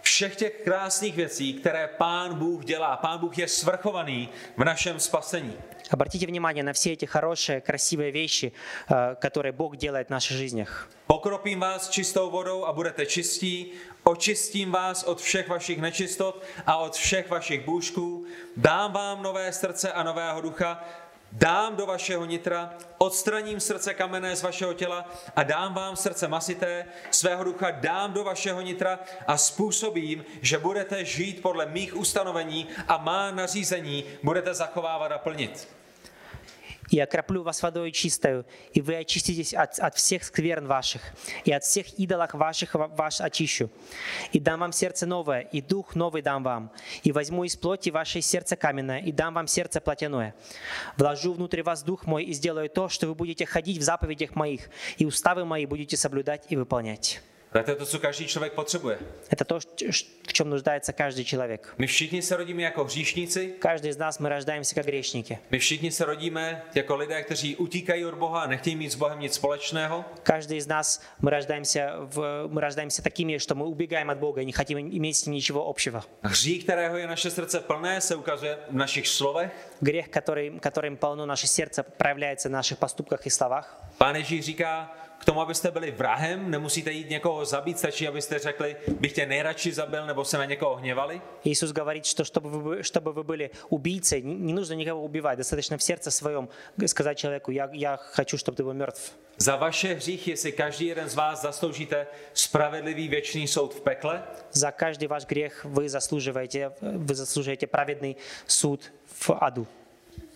všech 0.03 0.35
těch 0.35 0.53
krásných 0.63 1.15
věcí, 1.15 1.53
které 1.53 1.87
Pán 1.87 2.35
Bůh 2.35 2.65
dělá. 2.65 2.97
Pán 2.97 3.19
Bůh 3.19 3.37
je 3.37 3.47
svrchovaný 3.47 4.29
v 4.57 4.63
našem 4.63 4.99
spasení. 4.99 5.57
Обратите 5.91 6.25
внимание 6.25 6.63
на 6.63 6.73
все 6.73 6.93
эти 6.93 7.05
хорошие, 7.05 7.61
красивые 7.61 8.11
вещи, 8.11 8.51
э, 8.51 9.15
которые 9.19 9.51
Бог 9.51 9.75
делает 9.77 10.07
в 10.07 10.11
наших 10.11 10.37
жизнях. 10.37 10.89
Pokropím 11.07 11.59
vás 11.59 11.89
čistou 11.89 12.29
vodou 12.29 12.65
a 12.65 12.73
budete 12.73 13.05
čistí, 13.05 13.71
očistím 14.03 14.71
vás 14.71 15.03
od 15.03 15.21
všech 15.21 15.47
vašich 15.47 15.81
nečistot 15.81 16.43
a 16.65 16.77
od 16.77 16.95
všech 16.95 17.29
vašich 17.29 17.65
bůžků, 17.65 18.25
dám 18.57 18.93
vám 18.93 19.23
nové 19.23 19.53
srdce 19.53 19.91
a 19.91 20.03
nového 20.03 20.41
ducha, 20.41 20.83
dám 21.32 21.76
do 21.76 21.86
vašeho 21.86 22.24
nitra, 22.24 22.74
odstraním 22.98 23.60
srdce 23.60 23.94
kamenné 23.94 24.36
z 24.36 24.42
vašeho 24.42 24.74
těla 24.74 25.10
a 25.36 25.42
dám 25.42 25.74
vám 25.74 25.96
srdce 25.96 26.28
masité, 26.28 26.84
svého 27.10 27.44
ducha 27.44 27.70
dám 27.70 28.12
do 28.12 28.24
vašeho 28.24 28.60
nitra 28.60 28.98
a 29.26 29.36
způsobím, 29.36 30.24
že 30.42 30.58
budete 30.58 31.04
žít 31.04 31.42
podle 31.42 31.66
mých 31.66 31.96
ustanovení 31.96 32.68
a 32.88 32.96
má 32.96 33.30
nařízení 33.30 34.04
budete 34.22 34.54
zachovávat 34.54 35.12
a 35.12 35.18
plnit. 35.18 35.77
«И 36.90 36.98
окроплю 36.98 37.42
вас 37.42 37.62
водой 37.62 37.92
чистою, 37.92 38.46
и 38.72 38.80
вы 38.80 38.96
очиститесь 38.96 39.54
от, 39.54 39.78
от 39.78 39.94
всех 39.96 40.24
скверн 40.24 40.66
ваших, 40.66 41.02
и 41.44 41.52
от 41.52 41.64
всех 41.64 41.98
идолов 41.98 42.34
ваших 42.34 42.74
ва- 42.74 42.88
ваш 42.88 43.20
очищу. 43.20 43.70
И 44.32 44.40
дам 44.40 44.60
вам 44.60 44.72
сердце 44.72 45.06
новое, 45.06 45.40
и 45.40 45.60
дух 45.60 45.94
новый 45.94 46.22
дам 46.22 46.42
вам. 46.42 46.72
И 47.02 47.12
возьму 47.12 47.44
из 47.44 47.56
плоти 47.56 47.90
ваше 47.90 48.20
сердце 48.20 48.56
каменное, 48.56 49.00
и 49.00 49.12
дам 49.12 49.34
вам 49.34 49.46
сердце 49.46 49.80
плотяное. 49.80 50.34
Вложу 50.96 51.32
внутрь 51.32 51.62
вас 51.62 51.82
дух 51.82 52.06
мой, 52.06 52.24
и 52.24 52.32
сделаю 52.32 52.70
то, 52.70 52.88
что 52.88 53.06
вы 53.06 53.14
будете 53.14 53.46
ходить 53.46 53.78
в 53.78 53.82
заповедях 53.82 54.34
моих, 54.34 54.70
и 54.96 55.04
уставы 55.04 55.44
мои 55.44 55.66
будете 55.66 55.96
соблюдать 55.96 56.46
и 56.48 56.56
выполнять». 56.56 57.20
To 57.65 57.71
je 57.71 57.75
to, 57.75 57.85
co 57.85 57.99
každý 57.99 58.27
člověk 58.27 58.53
potřebuje. 58.53 58.97
Это 59.29 59.45
то, 59.45 59.59
ш- 59.59 60.05
в 60.27 60.33
чем 60.33 60.49
нуждается 60.49 60.91
каждый 60.93 61.23
человек. 61.25 61.73
My 61.77 61.87
všichni 61.87 62.21
se 62.21 62.35
rodíme 62.37 62.61
jako 62.63 62.83
hříšníci, 62.83 63.53
Каждый 63.59 63.89
из 63.89 63.97
нас, 63.97 64.19
мы 64.19 64.29
рождаемся 64.29 64.75
как 64.75 64.85
грешники. 64.85 65.37
My 65.51 65.59
všichni 65.59 65.91
se 65.91 66.05
rodíme 66.05 66.63
jako 66.75 66.95
lidé, 66.95 67.23
kteří 67.23 67.55
utíkají 67.55 68.05
od 68.05 68.13
Boha 68.15 68.41
a 68.41 68.47
nechtějí 68.47 68.75
mít 68.75 68.89
s 68.91 68.95
Bohem 68.95 69.19
nic 69.19 69.33
společného. 69.33 70.05
Каждый 70.23 70.57
из 70.57 70.67
нас, 70.67 71.01
мы 71.21 71.29
рождаемся, 71.29 71.93
в, 71.99 72.47
мы 72.47 72.61
рождаемся 72.61 73.01
такими, 73.03 73.37
что 73.37 73.55
мы 73.55 73.65
убегаем 73.65 74.09
от 74.09 74.17
Бога 74.17 74.41
и 74.41 74.45
не 74.45 74.51
хотим 74.53 74.77
иметь 74.79 75.17
с 75.17 75.25
ним 75.25 75.35
ничего 75.35 75.69
общего. 75.69 76.03
A 76.23 76.27
hřích, 76.27 76.63
kterého 76.63 76.97
je 76.97 77.07
naše 77.07 77.29
srdce 77.31 77.59
plné, 77.59 78.01
se 78.01 78.15
ukazuje 78.15 78.57
v 78.69 78.75
našich 78.75 79.07
slovech. 79.07 79.51
Грех, 79.81 80.09
который, 80.09 80.59
которым 80.59 80.97
полно 80.97 81.25
наше 81.25 81.47
сердце, 81.47 81.83
проявляется 81.83 82.49
в 82.49 82.51
наших 82.51 82.77
поступках 82.79 83.25
и 83.27 83.29
словах. 83.29 83.77
Pán 83.97 84.15
Ježíš 84.15 84.45
říká, 84.45 84.91
k 85.19 85.25
tomu, 85.25 85.41
abyste 85.41 85.71
byli 85.71 85.91
vrahem, 85.91 86.51
nemusíte 86.51 86.91
jít 86.91 87.09
někoho 87.09 87.45
zabít, 87.45 87.79
stačí, 87.79 88.07
abyste 88.07 88.39
řekli, 88.39 88.75
bych 88.99 89.13
tě 89.13 89.25
nejradši 89.25 89.71
zabil, 89.73 90.05
nebo 90.05 90.25
se 90.25 90.37
na 90.37 90.45
někoho 90.45 90.75
hněvali. 90.75 91.21
Иисус 91.43 91.71
говорит, 91.71 92.05
что 92.05 92.23
чтобы 92.23 92.49
вы, 92.49 92.63
бы- 92.63 92.79
чтобы 92.81 93.13
вы 93.13 93.23
были 93.23 93.49
убийцей, 93.69 94.21
не 94.21 94.35
не 94.35 94.53
нужно 94.53 94.73
никого 94.75 95.03
убивать, 95.03 95.37
достаточно 95.37 95.77
в 95.77 95.83
сердце 95.83 96.11
своем 96.11 96.49
сказать 96.85 97.17
человеку, 97.17 97.51
я, 97.51 97.69
я 97.73 97.97
хочу, 97.97 98.37
чтобы 98.37 98.55
ты 98.57 98.63
был 98.63 98.73
мертв. 98.73 99.11
Za 99.37 99.55
vaše 99.55 99.93
hříchy 99.95 100.37
si 100.37 100.51
každý 100.51 100.85
jeden 100.85 101.09
z 101.09 101.15
vás 101.15 101.41
zasloužíte 101.41 102.07
spravedlivý 102.33 103.07
věčný 103.07 103.47
soud 103.47 103.73
v 103.73 103.81
pekle 103.81 104.23
За 104.51 104.71
каждый 104.71 105.07
ваш 105.07 105.25
грех 105.25 105.65
вы 105.65 105.89
заслуживаете, 105.89 106.71
вы 106.81 107.15
заслуживаете 107.15 107.67
праведный 107.67 108.15
суд 108.47 108.91
в 109.05 109.29
аду. 109.41 109.67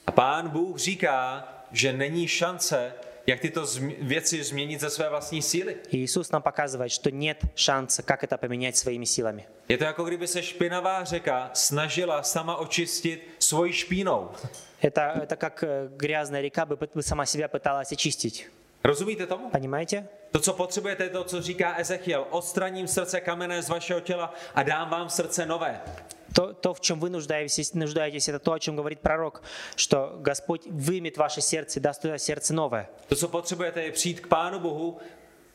A 0.07 0.11
pán 0.11 0.49
Bůh 0.49 0.78
říká, 0.78 1.47
že 1.71 1.93
není 1.93 2.28
šance, 2.28 2.93
jak 3.28 3.39
tyto 3.39 3.63
zm- 3.63 3.95
věci 4.01 4.43
změnit 4.43 4.80
ze 4.80 4.89
své 4.89 5.09
vlastní 5.09 5.41
síly. 5.41 5.75
И 5.91 5.97
Иисус 5.97 6.32
нам 6.32 6.41
показывает, 6.41 6.89
что 6.89 7.09
нет 7.09 7.38
шанса, 7.55 8.03
как 8.03 8.23
это 8.23 8.38
поменять 8.38 8.78
своими 8.78 9.05
силами. 9.05 9.45
Je 9.69 9.78
to 9.78 9.84
jako 9.84 10.03
kdyby 10.03 10.28
se 10.28 10.43
špinavá 10.43 11.03
řeka 11.03 11.49
snažila 11.53 12.23
sama 12.23 12.55
očistit 12.55 13.36
svojí 13.39 13.73
špínou. 13.73 14.30
Это, 14.82 15.21
это 15.23 15.36
как 15.36 15.63
э, 15.63 15.89
грязная 15.97 16.41
река 16.41 16.65
бы, 16.65 16.78
бы 16.95 17.03
сама 17.03 17.25
себя 17.25 17.47
пыталась 17.47 17.91
очистить. 17.91 18.47
Rozumíte 18.84 19.25
tomu? 19.28 19.49
Понимаете? 19.49 20.07
To, 20.32 20.39
co 20.39 20.53
potřebujete, 20.53 21.03
je 21.03 21.09
to, 21.09 21.23
co 21.23 21.41
říká 21.41 21.75
Ezechiel. 21.78 22.28
Odstraním 22.30 22.88
srdce 22.88 23.21
kamenné 23.21 23.61
z 23.63 23.69
vašeho 23.69 23.99
těla 23.99 24.34
a 24.55 24.63
dám 24.63 24.89
vám 24.89 25.09
srdce 25.09 25.45
nové. 25.45 25.82
То, 26.35 26.53
то, 26.53 26.74
в 26.74 26.80
чем 26.80 27.01
вы 27.01 27.11
нуждаетесь, 27.11 27.74
нуждаетесь, 27.74 28.28
это 28.28 28.39
то, 28.39 28.53
о 28.53 28.59
чем 28.59 28.76
говорит 28.76 29.01
пророк, 29.01 29.43
что 29.76 30.18
Господь 30.20 30.66
вымет 30.66 31.16
ваше 31.16 31.41
сердце 31.41 31.78
и 31.78 31.83
даст 31.83 32.03
туда 32.03 32.18
сердце 32.18 32.55
новое. 32.55 32.89
To, 33.09 33.16
co 33.16 33.28
potřebujete, 33.28 33.83
je 33.83 33.93
přijít 33.93 34.20
k 34.20 34.26
Pánu 34.26 34.59
Bohu 34.61 34.99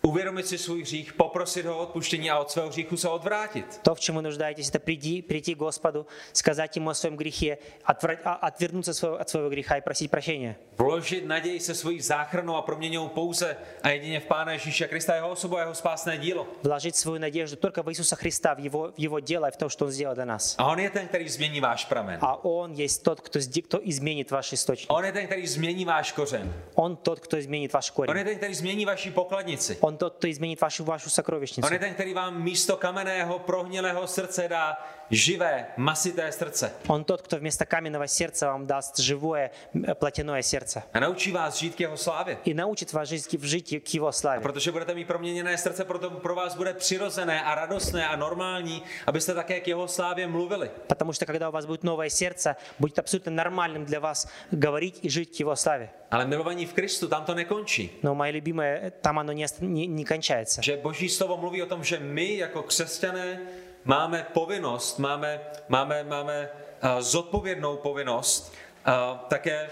Uvědomit 0.02 0.48
si 0.48 0.58
svůj 0.58 0.82
hřích, 0.82 1.14
poprosit 1.14 1.66
ho 1.66 1.78
o 1.78 1.82
odpuštění 1.84 2.32
a 2.32 2.40
od 2.40 2.52
svého 2.52 2.70
hříchu 2.70 2.98
se 2.98 3.10
odvrátit. 3.10 3.66
В 3.96 4.00
чем 4.00 4.16
вы 4.16 4.22
нуждаетесь, 4.22 4.70
это 4.70 4.80
приди, 4.80 5.22
прийти 5.22 5.56
к 5.56 5.58
Господу, 5.58 6.06
сказать 6.34 6.78
Ему 6.78 6.90
о 6.90 6.94
своем 6.94 7.18
грехе, 7.18 7.58
отвра- 7.86 8.18
отвернуться 8.42 8.94
своего- 8.94 9.20
от 9.22 9.30
своего 9.30 9.50
греха 9.50 9.78
и 9.78 9.82
просить 9.82 10.12
прощения. 10.12 10.56
Vložit 10.78 11.26
naději 11.26 11.60
se 11.60 11.76
svojí 11.76 12.02
záchranou 12.02 12.56
a 12.56 12.62
proměňou 12.62 13.08
pouze 13.08 13.58
a 13.84 13.90
jedině 13.90 14.20
v 14.20 14.26
Pána 14.26 14.52
Ježíše 14.52 14.88
Krista, 14.88 15.16
jeho 15.16 15.30
osobu 15.30 15.58
a 15.58 15.60
jeho 15.60 15.76
spásné 15.76 16.18
dílo. 16.18 16.48
Вложить 16.64 16.96
свою 16.96 17.20
надежду 17.20 17.56
только 17.58 17.84
в 17.84 17.90
Иисуса 17.90 18.16
Христа, 18.16 18.54
в 18.56 18.60
Его, 18.60 18.92
в 18.92 19.00
Его 19.00 19.20
дело 19.20 19.48
и 19.48 19.52
в 19.52 19.58
то, 19.58 19.70
что 19.70 19.86
Он 19.86 19.92
сделал 19.92 20.16
для 20.16 20.26
нас. 20.26 20.56
A 20.58 20.66
on 20.72 20.80
je 20.80 20.90
ten, 20.90 21.08
který 21.08 21.30
změní 21.30 21.60
váš 21.62 21.86
pramen. 21.86 22.18
А 22.22 22.44
Он 22.46 22.72
есть 22.80 23.04
тот, 23.04 23.22
кто, 23.22 23.40
кто 23.68 23.80
изменит 23.84 24.32
ваш 24.32 24.54
источник. 24.54 24.92
On 24.94 25.06
je 25.06 25.12
ten, 25.12 25.26
který 25.26 25.48
změní 25.48 25.86
váš 25.86 26.12
kořen. 26.12 26.54
Он 26.76 26.96
тот, 26.96 27.20
кто 27.20 27.38
изменит 27.40 27.74
ваш 27.74 27.90
On 27.90 27.96
корень. 27.96 28.18
je 28.18 28.24
ten, 28.26 28.36
který 28.38 28.54
změní 28.56 28.86
vaši 28.86 29.12
pokladnici. 29.12 29.78
On 29.88 29.98
to, 29.98 30.10
to 30.10 30.28
změnit 30.32 30.62
vaši, 30.62 30.84
vašu 30.84 31.10
sakrovišnici. 31.10 31.68
On 31.68 31.74
je 31.74 31.80
ten, 31.80 31.94
který 31.94 32.14
vám 32.14 32.44
místo 32.44 32.78
kamenného, 32.78 33.40
prohnilého 33.40 34.08
srdce 34.08 34.48
dá 34.48 34.78
živé, 35.11 35.67
masité 35.77 36.33
srdce. 36.33 36.73
Он 36.89 37.05
тот, 37.05 37.23
кто 37.23 37.37
вместо 37.37 37.67
каменного 37.67 38.07
сердца 38.07 38.47
вам 38.47 38.67
даст 38.67 38.99
живое 38.99 39.51
м, 39.75 39.95
плотяное 39.95 40.43
сердце. 40.43 40.83
A 40.93 41.01
naučí 41.01 41.33
vás 41.33 41.57
žít 41.57 41.75
k 41.75 41.81
jeho 41.81 41.97
slávě. 41.97 42.39
И 42.45 42.55
научит 42.55 42.93
вас 42.93 43.09
жить, 43.09 43.41
жить 43.43 43.85
к 43.85 43.95
Его 43.95 44.13
славе. 44.13 44.41
Protože 44.41 44.73
budete 44.73 44.95
mít 44.95 45.07
proměněné 45.07 45.59
srdce, 45.59 45.85
proto 45.85 46.11
pro 46.11 46.35
vás 46.35 46.55
bude 46.57 46.75
přirozené 46.75 47.43
a 47.43 47.55
radostné 47.55 48.09
a 48.09 48.17
normální, 48.17 48.83
abyste 49.07 49.35
také 49.35 49.61
k 49.61 49.69
jeho 49.69 49.89
slávě 49.89 50.27
mluvili. 50.27 50.71
Потому 50.87 51.13
что 51.13 51.27
когда 51.27 51.49
у 51.49 51.53
вас 51.53 51.67
будет 51.67 51.85
новое 51.85 52.09
сердце, 52.11 52.57
будет 52.79 52.99
абсолютно 52.99 53.33
нормальным 53.33 53.85
для 53.85 54.01
вас 54.01 54.29
говорить 54.53 54.99
и 55.05 55.11
жить 55.11 55.37
к 55.37 55.41
Его 55.41 55.57
славе. 55.57 55.91
Ale 56.11 56.27
milovaní 56.27 56.67
v 56.67 56.73
Kristu, 56.75 57.09
tam 57.09 57.25
to 57.25 57.35
nekončí. 57.35 57.91
Но, 58.03 58.15
мои 58.15 58.33
любимые, 58.33 58.91
там 59.01 59.19
оно 59.19 59.33
не, 59.33 59.45
ост- 59.45 59.61
не, 59.63 59.87
не 59.87 60.05
кончается. 60.05 60.63
Že 60.63 60.77
Boží 60.77 61.09
slovo 61.09 61.37
mluví 61.37 61.63
o 61.63 61.67
tom, 61.67 61.85
že 61.85 61.99
my 61.99 62.37
jako 62.37 62.63
křesťané 62.63 63.41
máme 63.87 64.27
povinnost, 64.33 64.99
máme, 64.99 65.41
máme, 65.69 66.05
máme 66.05 66.49
uh, 66.49 67.01
zodpovědnou 67.01 67.77
povinnost 67.77 68.53
uh, 68.87 69.19
také, 69.29 69.71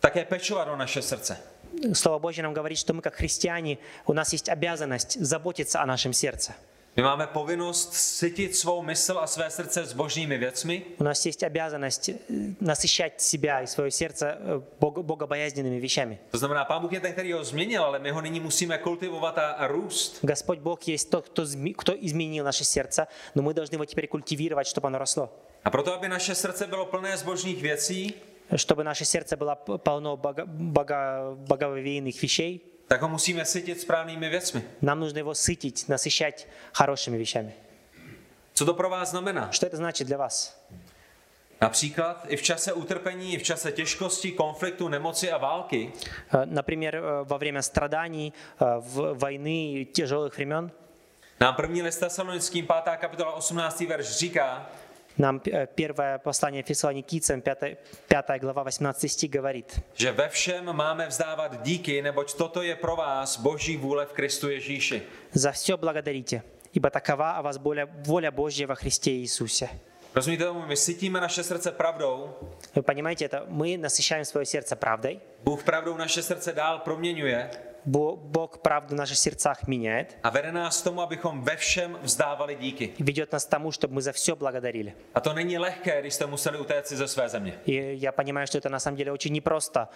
také 0.00 0.24
pečovat 0.24 0.68
o 0.68 0.76
naše 0.76 1.02
srdce. 1.02 1.36
Слово 1.92 2.18
Божье 2.18 2.42
нам 2.42 2.54
говорит, 2.54 2.78
что 2.78 2.94
мы 2.94 3.02
как 3.02 3.14
христиане, 3.14 3.78
у 4.06 4.12
нас 4.12 4.32
есть 4.32 4.48
обязанность 4.48 5.18
заботиться 5.20 5.80
о 5.80 5.86
нашем 5.86 6.12
сердце. 6.12 6.54
My 6.96 7.02
máme 7.02 7.26
povinnost 7.26 7.92
sytit 7.94 8.56
svou 8.56 8.82
mysl 8.82 9.18
a 9.18 9.26
své 9.26 9.50
srdce 9.50 9.84
s 9.84 9.92
božními 9.92 10.38
věcmi, 10.38 10.82
У 10.98 11.04
нас 11.04 11.26
есть 11.26 11.42
обязанность 11.42 12.08
э, 12.08 12.14
насыщать 12.60 13.20
себя 13.20 13.60
и 13.62 13.66
свое 13.66 13.90
сердце 13.90 14.38
э, 14.40 14.62
бог- 14.80 15.02
богобоязненными 15.02 15.78
вещами. 15.80 16.18
To 16.30 16.38
znamená, 16.38 16.64
Pán 16.64 16.80
Bůh 16.82 16.92
je 16.92 17.00
ten, 17.00 17.12
který 17.12 17.32
ho 17.32 17.44
změnil, 17.44 17.84
ale 17.84 17.98
my 17.98 18.10
ho 18.10 18.20
nyní 18.20 18.40
musíme 18.40 18.78
kultivovat 18.78 19.38
a, 19.38 19.50
a 19.50 19.66
růst. 19.66 20.18
Господь 20.24 20.58
Бог 20.58 20.78
есть 20.88 21.10
тот, 21.10 21.28
кто, 21.28 21.42
зме- 21.44 21.74
кто 21.76 21.92
изменил 22.00 22.44
наше 22.44 22.64
сердце, 22.64 23.06
но 23.34 23.42
мы 23.42 23.52
должны 23.54 23.74
его 23.76 23.84
теперь 23.84 24.08
культивировать, 24.08 24.66
чтобы 24.66 24.86
оно 24.88 24.98
росло. 24.98 25.28
A 25.64 25.70
proto, 25.70 25.92
aby 25.94 26.08
naše 26.08 26.34
srdce 26.34 26.66
bylo 26.66 26.86
plné 26.86 27.16
zbožných 27.16 27.62
věcí, 27.62 28.14
Чтобы 28.56 28.84
наше 28.84 29.04
сердце 29.04 29.36
было 29.36 29.54
п- 29.56 29.76
полно 29.78 30.16
бого, 30.16 30.46
бого- 30.46 31.34
богововеянных 31.34 32.22
вещей, 32.22 32.60
tak 32.90 33.02
ho 33.02 33.08
musíme 33.08 33.44
sytit 33.44 33.80
správnými 33.80 34.28
věcmi. 34.28 34.62
нам 34.82 35.00
нужно 35.00 35.18
его 35.18 35.34
сытить, 35.34 35.88
насыщать 35.88 36.46
хорошими 36.72 37.18
вещами. 37.18 37.52
Co 38.54 38.64
to 38.64 38.74
pro 38.74 38.88
vás 38.90 39.10
znamená? 39.10 39.50
Что 39.52 39.66
это 39.66 39.76
значит 39.76 40.06
для 40.06 40.16
вас? 40.16 40.56
Například 41.60 42.24
i 42.28 42.36
v 42.36 42.42
čase 42.42 42.72
utrpení, 42.72 43.34
i 43.34 43.38
v 43.38 43.42
čase 43.42 43.72
těžkosti, 43.72 44.32
konfliktu, 44.32 44.88
nemoci 44.88 45.30
a 45.32 45.38
války 45.38 45.92
Э, 46.32 46.46
Например, 46.46 46.96
э, 46.96 47.24
во 47.24 47.38
время 47.38 47.62
страданий, 47.62 48.32
э, 48.60 48.64
в 48.78 49.14
войны, 49.14 49.86
тяжелых 49.92 50.36
времен, 50.36 50.70
nám 51.40 51.54
první 51.54 51.82
list 51.82 52.00
Tesalonickým 52.00 52.66
5. 52.66 52.96
kapitola 52.96 53.32
18. 53.32 53.86
verš 53.86 54.06
říká, 54.06 54.70
нам 55.18 55.40
э, 55.44 55.66
первое 55.66 56.18
послание 56.18 56.62
Фессалоникийцам, 56.62 57.40
5, 57.40 57.78
5 58.08 58.40
глава, 58.40 58.62
18 58.64 59.12
стих 59.12 59.30
говорит, 59.30 59.80
že 59.94 60.12
ve 60.12 60.28
všem 60.28 60.72
máme 60.76 61.06
vzdávat 61.08 61.62
díky, 61.62 62.02
neboť 62.02 62.34
toto 62.34 62.62
je 62.62 62.76
pro 62.76 62.96
vás 62.96 63.36
boží 63.38 63.76
vůle 63.76 64.06
v 64.06 64.12
Kristu 64.12 64.50
Ježíši. 64.50 65.02
«За 65.32 65.52
все 65.52 65.76
благодарите, 65.76 66.42
ибо 66.72 66.90
такова 66.90 67.38
о 67.38 67.42
вас 67.42 67.56
воля, 67.56 67.88
воля 68.06 68.30
Божья 68.30 68.66
во 68.66 68.74
Христе 68.74 69.10
Иисусе». 69.10 69.68
Rozumíte 70.14 70.44
tomu? 70.44 70.66
My 70.66 70.76
sytíme 70.76 71.20
naše 71.20 71.42
srdce 71.42 71.72
pravdou, 71.72 72.34
Вы 72.74 72.82
понимаете 72.82 73.24
это? 73.24 73.44
Мы 73.48 73.76
насыщаем 73.76 74.24
свое 74.24 74.46
сердце 74.46 74.76
правдой, 74.76 75.20
Bůh 75.44 75.64
pravdou 75.64 75.96
naše 75.96 76.22
srdce 76.22 76.52
dál 76.52 76.78
proměňuje 76.78 77.50
Бо- 77.88 78.16
Бог 78.16 78.58
правду 78.58 78.94
в 78.94 78.98
наших 78.98 79.18
сердцах 79.18 79.68
меняет 79.68 80.16
a 80.22 80.30
vede 80.30 80.52
nás 80.52 80.80
k 80.80 80.84
tomu, 80.84 81.00
abychom 81.02 81.42
ve 81.44 81.56
všem 81.56 81.98
vzdávali 82.02 82.54
díky. 82.56 82.84
и 82.98 83.02
ведет 83.02 83.32
нас 83.32 83.44
к 83.46 83.48
тому, 83.48 83.70
чтобы 83.70 83.94
мы 83.94 84.00
за 84.00 84.12
все 84.12 84.34
благодарили. 84.34 84.92
A 85.14 85.20
to 85.20 85.32
není 85.32 85.58
lehké, 85.58 86.00
když 86.00 86.14
jste 86.14 86.26
museli 86.26 86.58
utéct 86.58 86.92
ze 86.92 87.08
své 87.08 87.28
země. 87.28 87.52
И 87.66 87.96
я 88.00 88.12
понимаю, 88.12 88.46
что 88.46 88.58
это 88.58 88.68
на 88.68 88.80
самом 88.80 88.96
деле 88.96 89.12
очень 89.12 89.32
непросто 89.34 89.88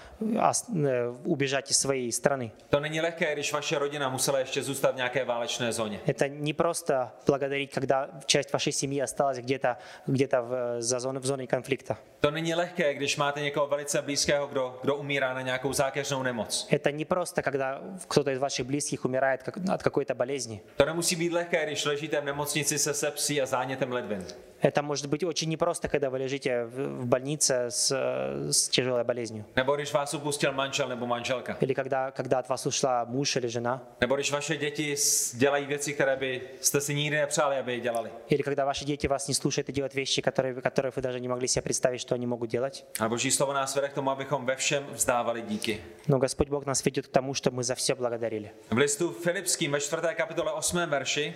ос- 0.51 0.65
э, 0.71 1.17
убежать 1.25 1.71
из 1.71 1.79
своей 1.79 2.11
страны. 2.13 2.51
To 2.69 2.81
není 2.81 3.01
lehké, 3.01 3.33
když 3.33 3.53
vaše 3.53 3.79
rodina 3.79 4.09
musela 4.09 4.39
ještě 4.39 4.63
zůstat 4.63 4.93
v 4.93 4.97
nějaké 4.97 5.25
válečné 5.25 5.73
zóně. 5.73 6.01
Это 6.07 6.29
не 6.43 6.55
просто 6.55 6.95
благодарить, 7.27 7.75
когда 7.75 8.09
часть 8.27 8.53
вашей 8.53 8.73
семьи 8.73 9.03
осталась 9.03 9.39
где-то 9.39 9.77
где 10.07 10.29
в, 10.41 10.77
за 10.83 11.01
зоной, 11.01 11.21
в 11.23 11.27
зоне 11.27 11.47
конфликта. 11.47 11.97
To 12.21 12.31
není 12.31 12.55
lehké, 12.55 12.95
když 12.95 13.17
máte 13.17 13.41
někoho 13.41 13.67
velice 13.67 14.03
blízkého, 14.03 14.47
kdo, 14.47 14.79
kdo 14.83 14.97
umírá 14.97 15.35
na 15.35 15.41
nějakou 15.43 15.73
zákeřnou 15.73 16.23
nemoc. 16.23 16.69
Это 16.71 16.93
не 16.97 17.05
просто, 17.05 17.43
когда 17.75 17.81
кто-то 18.09 18.31
из 18.31 18.39
ваших 18.39 18.67
близких 18.67 19.05
умирает 19.05 19.43
как- 19.43 19.59
от 19.71 19.83
какой-то 19.83 20.15
болезни. 20.15 20.61
To 20.77 20.85
nemusí 20.85 21.17
být 21.17 21.33
lehké, 21.33 21.67
když 21.67 21.85
ležíte 21.85 22.21
v 22.21 22.25
nemocnici 22.25 22.79
se 22.79 22.95
sepsí 22.95 23.43
a 23.43 23.47
zánětem 23.47 23.93
ledvin. 23.93 24.25
Это 24.66 24.82
может 24.82 25.08
быть 25.10 25.24
очень 25.24 25.50
непросто, 25.50 25.88
когда 25.88 26.10
вы 26.10 26.18
лежите 26.20 26.66
в 26.66 27.06
в 27.06 27.06
больнице 27.08 27.70
с, 27.70 27.92
э, 27.92 28.52
с 28.52 28.68
тяжелой 28.70 29.04
болезнью. 29.04 29.46
Nebo 29.56 29.76
když 29.76 29.94
vás 29.94 30.14
upustil 30.14 30.52
manžel 30.54 30.90
nebo 30.90 31.06
manželka. 31.06 31.58
Или 31.62 31.74
когда, 31.74 32.12
когда 32.12 32.40
от 32.40 32.50
вас 32.50 32.66
ушла 32.66 33.06
муж 33.06 33.36
или 33.36 33.48
жена. 33.48 33.82
Nebo 34.02 34.16
když 34.16 34.32
vaše 34.32 34.58
děti 34.58 34.96
dělají 35.34 35.66
věci, 35.66 35.94
které 35.94 36.16
by 36.16 36.42
jste 36.62 36.82
si 36.82 36.94
nikdy 36.96 37.18
nepřáli, 37.18 37.58
aby 37.58 37.74
je 37.74 37.80
dělali. 37.80 38.10
Или 38.30 38.44
когда 38.44 38.66
ваши 38.66 38.86
дети 38.86 39.08
вас 39.08 39.28
не 39.28 39.34
слушают 39.34 39.70
и 39.70 39.72
делают 39.74 39.94
вещи, 39.96 40.22
которые, 40.22 40.62
которые 40.62 40.92
вы 40.96 41.02
даже 41.02 41.20
не 41.20 41.28
могли 41.28 41.48
себе 41.48 41.62
представить, 41.62 42.02
что 42.02 42.16
они 42.16 42.26
могут 42.28 42.50
делать. 42.50 42.86
A 43.00 43.08
Boží 43.10 43.32
slovo 43.32 43.54
nás 43.54 43.76
vede 43.76 43.90
k 43.90 43.94
tomu, 43.94 44.10
abychom 44.12 44.46
ve 44.46 44.56
všem 44.56 44.84
vzdávali 44.94 45.42
díky. 45.42 45.82
Но 46.08 46.18
Господь 46.20 46.50
Бог 46.50 46.66
нас 46.66 46.86
ведет 46.86 47.08
к 47.08 47.12
тому, 47.12 47.34
чтобы 47.34 47.58
мы 47.58 47.64
за 47.64 47.76
все 47.76 47.96
благодарили. 47.96 48.52
V 48.72 48.78
listu 48.78 49.12
Filipským 49.12 49.72
ve 49.72 49.80
4. 49.80 50.16
kapitole 50.16 50.52
8. 50.54 50.90
verši 50.90 51.34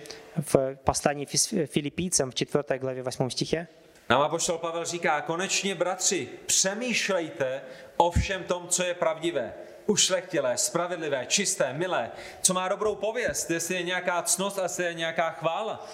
В 0.52 0.76
послании 0.84 1.26
фис- 1.26 1.66
филиппийцам 1.66 2.30
в 2.30 2.34
4 2.34 2.78
главе 2.78 3.02
8 3.02 3.19
стихе 3.29 3.67
nám 4.09 4.21
apoštol 4.21 4.57
Pavel 4.57 4.85
říká, 4.85 5.21
konečně 5.21 5.75
bratři, 5.75 6.29
přemýšlejte 6.45 7.61
o 7.97 8.11
všem 8.11 8.43
tom, 8.43 8.67
co 8.67 8.83
je 8.83 8.93
pravdivé, 8.93 9.53
ušlechtilé, 9.85 10.57
spravedlivé, 10.57 11.25
čisté, 11.25 11.73
milé, 11.73 12.11
co 12.41 12.53
má 12.53 12.67
dobrou 12.67 12.95
pověst, 12.95 13.51
jestli 13.51 13.75
je 13.75 13.83
nějaká 13.83 14.21
cnost 14.21 14.59
a 14.59 14.63
jestli 14.63 14.83
je 14.83 14.93
nějaká 14.93 15.29
chvála. 15.29 15.87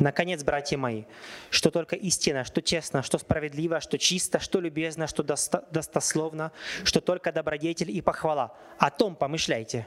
Наконец, 0.00 0.42
братья 0.42 0.78
мои, 0.78 1.04
что 1.50 1.70
только 1.70 1.96
истина, 1.96 2.44
что 2.44 2.60
честно, 2.60 3.02
что 3.02 3.18
справедливо, 3.18 3.80
что 3.80 3.98
чисто, 3.98 4.38
что 4.40 4.60
любезно, 4.60 5.06
что 5.06 5.22
доста- 5.22 5.62
достословно, 5.70 6.50
что 6.84 7.00
только 7.00 7.30
добродетель 7.30 7.90
и 7.90 8.00
похвала. 8.02 8.50
О 8.78 8.90
том 8.90 9.14
помышляйте. 9.14 9.84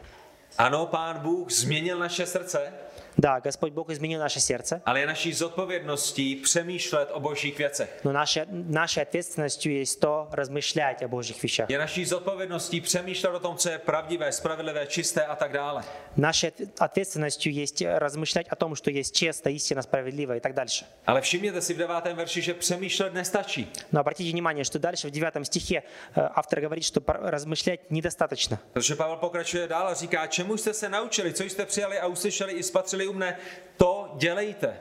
Ano, 0.57 0.86
pán 0.86 1.19
Bůh 1.19 1.51
změnil 1.51 1.99
naše 1.99 2.25
srdce, 2.25 2.73
Да, 3.17 3.39
Господь 3.39 3.73
Бог 3.73 3.89
изменил 3.91 4.19
наше 4.19 4.39
сердце, 4.39 4.81
ale 4.86 4.99
je 4.99 5.07
naší 5.07 5.33
zodpovědností 5.33 6.36
přemýšlet 6.36 7.09
o 7.11 7.19
božích 7.19 7.57
věcech. 7.57 7.89
но 8.03 8.11
наша, 8.11 8.45
нашей 8.51 9.03
ответственностью 9.03 9.71
есть 9.81 9.99
то 9.99 10.27
размышлять 10.31 11.03
о 11.03 11.07
Божьих 11.07 11.43
вещах. 11.43 11.69
Je 11.69 11.77
naší 11.77 12.05
zodpovědností 12.05 12.81
přemýšlet 12.81 13.29
o 13.36 13.39
tom, 13.39 13.57
co 13.57 13.69
je 13.69 13.77
pravdivé, 13.77 14.31
spravedlivé, 14.31 14.88
čisté 14.88 15.25
a 15.25 15.36
tak 15.36 15.51
dále. 15.51 15.83
Нашей 16.17 16.49
отве- 16.49 16.67
ответственностью 16.79 17.53
есть 17.53 17.81
размышлять 17.81 18.47
о 18.49 18.55
том, 18.55 18.75
что 18.75 18.91
есть 18.91 19.15
честно, 19.15 19.49
истинно, 19.51 19.81
справедливо 19.81 20.36
и 20.36 20.39
так 20.39 20.53
дальше. 20.53 20.86
Ale 21.07 21.21
všimněte 21.21 21.61
si 21.61 21.73
v 21.73 21.77
devátém 21.77 22.15
verši, 22.15 22.41
že 22.41 22.53
přemýšlet 22.53 23.13
nestačí. 23.13 23.67
Но 23.91 23.99
обратите 24.01 24.31
внимание, 24.31 24.63
что 24.65 24.79
дальше 24.79 25.07
в 25.07 25.11
девятом 25.11 25.45
стихе 25.45 25.83
э, 26.15 26.29
автор 26.36 26.61
говорит, 26.61 26.83
что 26.86 27.01
пор- 27.01 27.19
размышлять 27.21 27.79
недостаточно. 27.89 28.59
Protože 28.73 28.95
Pavel 28.95 29.17
pokračuje 29.17 29.67
dál 29.67 29.88
a 29.88 29.93
říká, 29.93 30.27
čemu 30.27 30.57
jste 30.57 30.73
se 30.73 30.89
naučili, 30.89 31.33
co 31.33 31.43
jste 31.43 31.65
přijali 31.65 31.99
a 31.99 32.07
uslyšeli 32.07 32.53
i 32.53 32.63
spatřili 32.63 32.98
u 33.07 33.13
mne, 33.13 33.38
to 33.77 34.13
dělejte. 34.17 34.79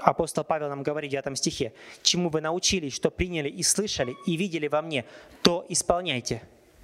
Апостол 0.00 0.44
Павел 0.44 0.68
нам 0.68 0.82
говорит 0.82 1.08
в 1.08 1.12
девятом 1.12 1.36
стихе, 1.36 1.72
«Чему 2.02 2.28
вы 2.28 2.40
научились, 2.40 2.94
что 2.94 3.10
приняли 3.10 3.48
и 3.48 3.62
слышали, 3.62 4.14
и 4.26 4.36
видели 4.36 4.68
во 4.68 4.82
мне, 4.82 5.04
то 5.42 5.64
исполняйте». 5.68 6.40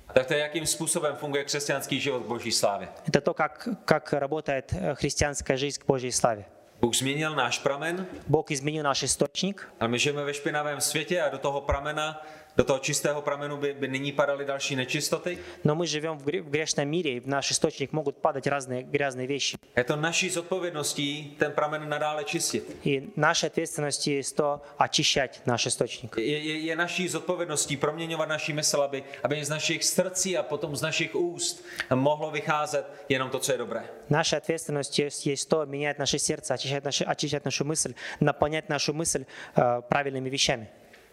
A 0.09 0.13
tak 0.13 0.27
to 0.27 0.35
je, 0.35 0.41
jakým 0.41 0.67
způsobem 0.67 1.17
funguje 1.17 1.45
křesťanský 1.45 2.01
život 2.01 2.23
v 2.23 2.29
boží 2.29 2.53
slávě. 2.53 2.89
Это 3.09 3.21
то, 3.21 3.35
как, 3.35 3.69
как 3.85 4.13
работает 4.13 4.73
э, 4.73 4.95
христианская 4.95 5.57
жизнь 5.57 5.81
к 5.81 5.87
Божьей 5.87 6.13
славе. 6.13 6.45
Bůh 6.81 6.95
změnil 6.95 7.35
náš 7.35 7.59
pramen, 7.59 8.07
Бог 8.27 8.51
изменил 8.51 8.83
наш 8.83 9.03
источник, 9.03 9.69
ale 9.81 9.89
my 9.89 9.99
žijeme 9.99 10.25
ve 10.25 10.35
špinavém 10.35 10.81
světě 10.81 11.23
a 11.23 11.29
do 11.29 11.39
toho 11.39 11.61
pramena 11.61 12.27
do 12.59 12.65
toho 12.65 12.79
čistého 12.79 13.23
pramenu 13.23 13.57
by, 13.57 13.75
by 13.75 13.89
nyní 13.89 14.13
padaly 14.13 14.45
další 14.45 14.77
nečistoty. 14.77 15.39
Но 15.65 15.75
мы 15.75 15.87
живем 15.87 16.19
в 16.19 16.25
гре- 16.25 16.43
в 16.43 16.51
грешном 16.51 16.89
мире, 16.89 17.11
и 17.11 17.21
в 17.21 17.27
наш 17.27 17.51
источник 17.51 17.93
могут 17.93 18.17
падать 18.23 18.47
разные 18.47 18.83
грязные 18.83 19.27
вещи. 19.27 19.57
Je 19.77 19.85
to 19.85 19.97
naší 19.97 20.31
zodpovědností 20.31 21.37
ten 21.39 21.53
pramen 21.53 21.89
nadále 21.89 22.25
čistit. 22.25 22.77
И 22.85 23.13
нашей 23.17 23.47
ответственностью 23.49 24.17
есть 24.17 24.37
то 24.37 24.63
очищать 24.79 25.43
наш 25.47 25.67
источник. 25.67 26.17
Je, 26.17 26.39
je, 26.39 26.59
je 26.59 26.77
naší 26.77 27.09
zodpovědností 27.09 27.77
proměňovat 27.77 28.29
naší 28.29 28.53
mysl, 28.53 28.83
aby, 28.83 29.05
aby 29.23 29.45
z 29.45 29.49
našich 29.49 29.85
srdcí 29.85 30.37
a 30.39 30.43
potom 30.43 30.77
z 30.77 30.83
našich 30.83 31.15
úst 31.15 31.65
mohlo 31.95 32.31
vycházet 32.31 32.87
jenom 33.09 33.31
to, 33.31 33.39
co 33.39 33.53
je 33.53 33.59
dobré. 33.59 33.85
Нашей 34.11 34.39
ответственностью 34.39 35.07
есть, 35.07 35.27
есть 35.27 35.49
то 35.49 35.67
менять 35.67 35.99
наше 35.99 36.19
сердце, 36.19 36.55
очищать, 36.55 36.85
наши, 36.85 37.05
очищать 37.05 37.45
нашу 37.45 37.65
мысль, 37.65 37.95
наполнять 38.21 38.69
нашу 38.69 38.93
мысль 38.93 39.25
э, 39.57 39.83
правильными 39.89 40.31
вещами. 40.31 40.69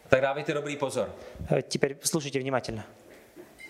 Tak 0.09 0.21
dávejte 0.21 0.53
dobrý 0.53 0.77
pozor. 0.77 1.09
Э, 1.49 1.61
теперь 1.61 1.97
слушайте 2.03 2.39
внимательно. 2.39 2.84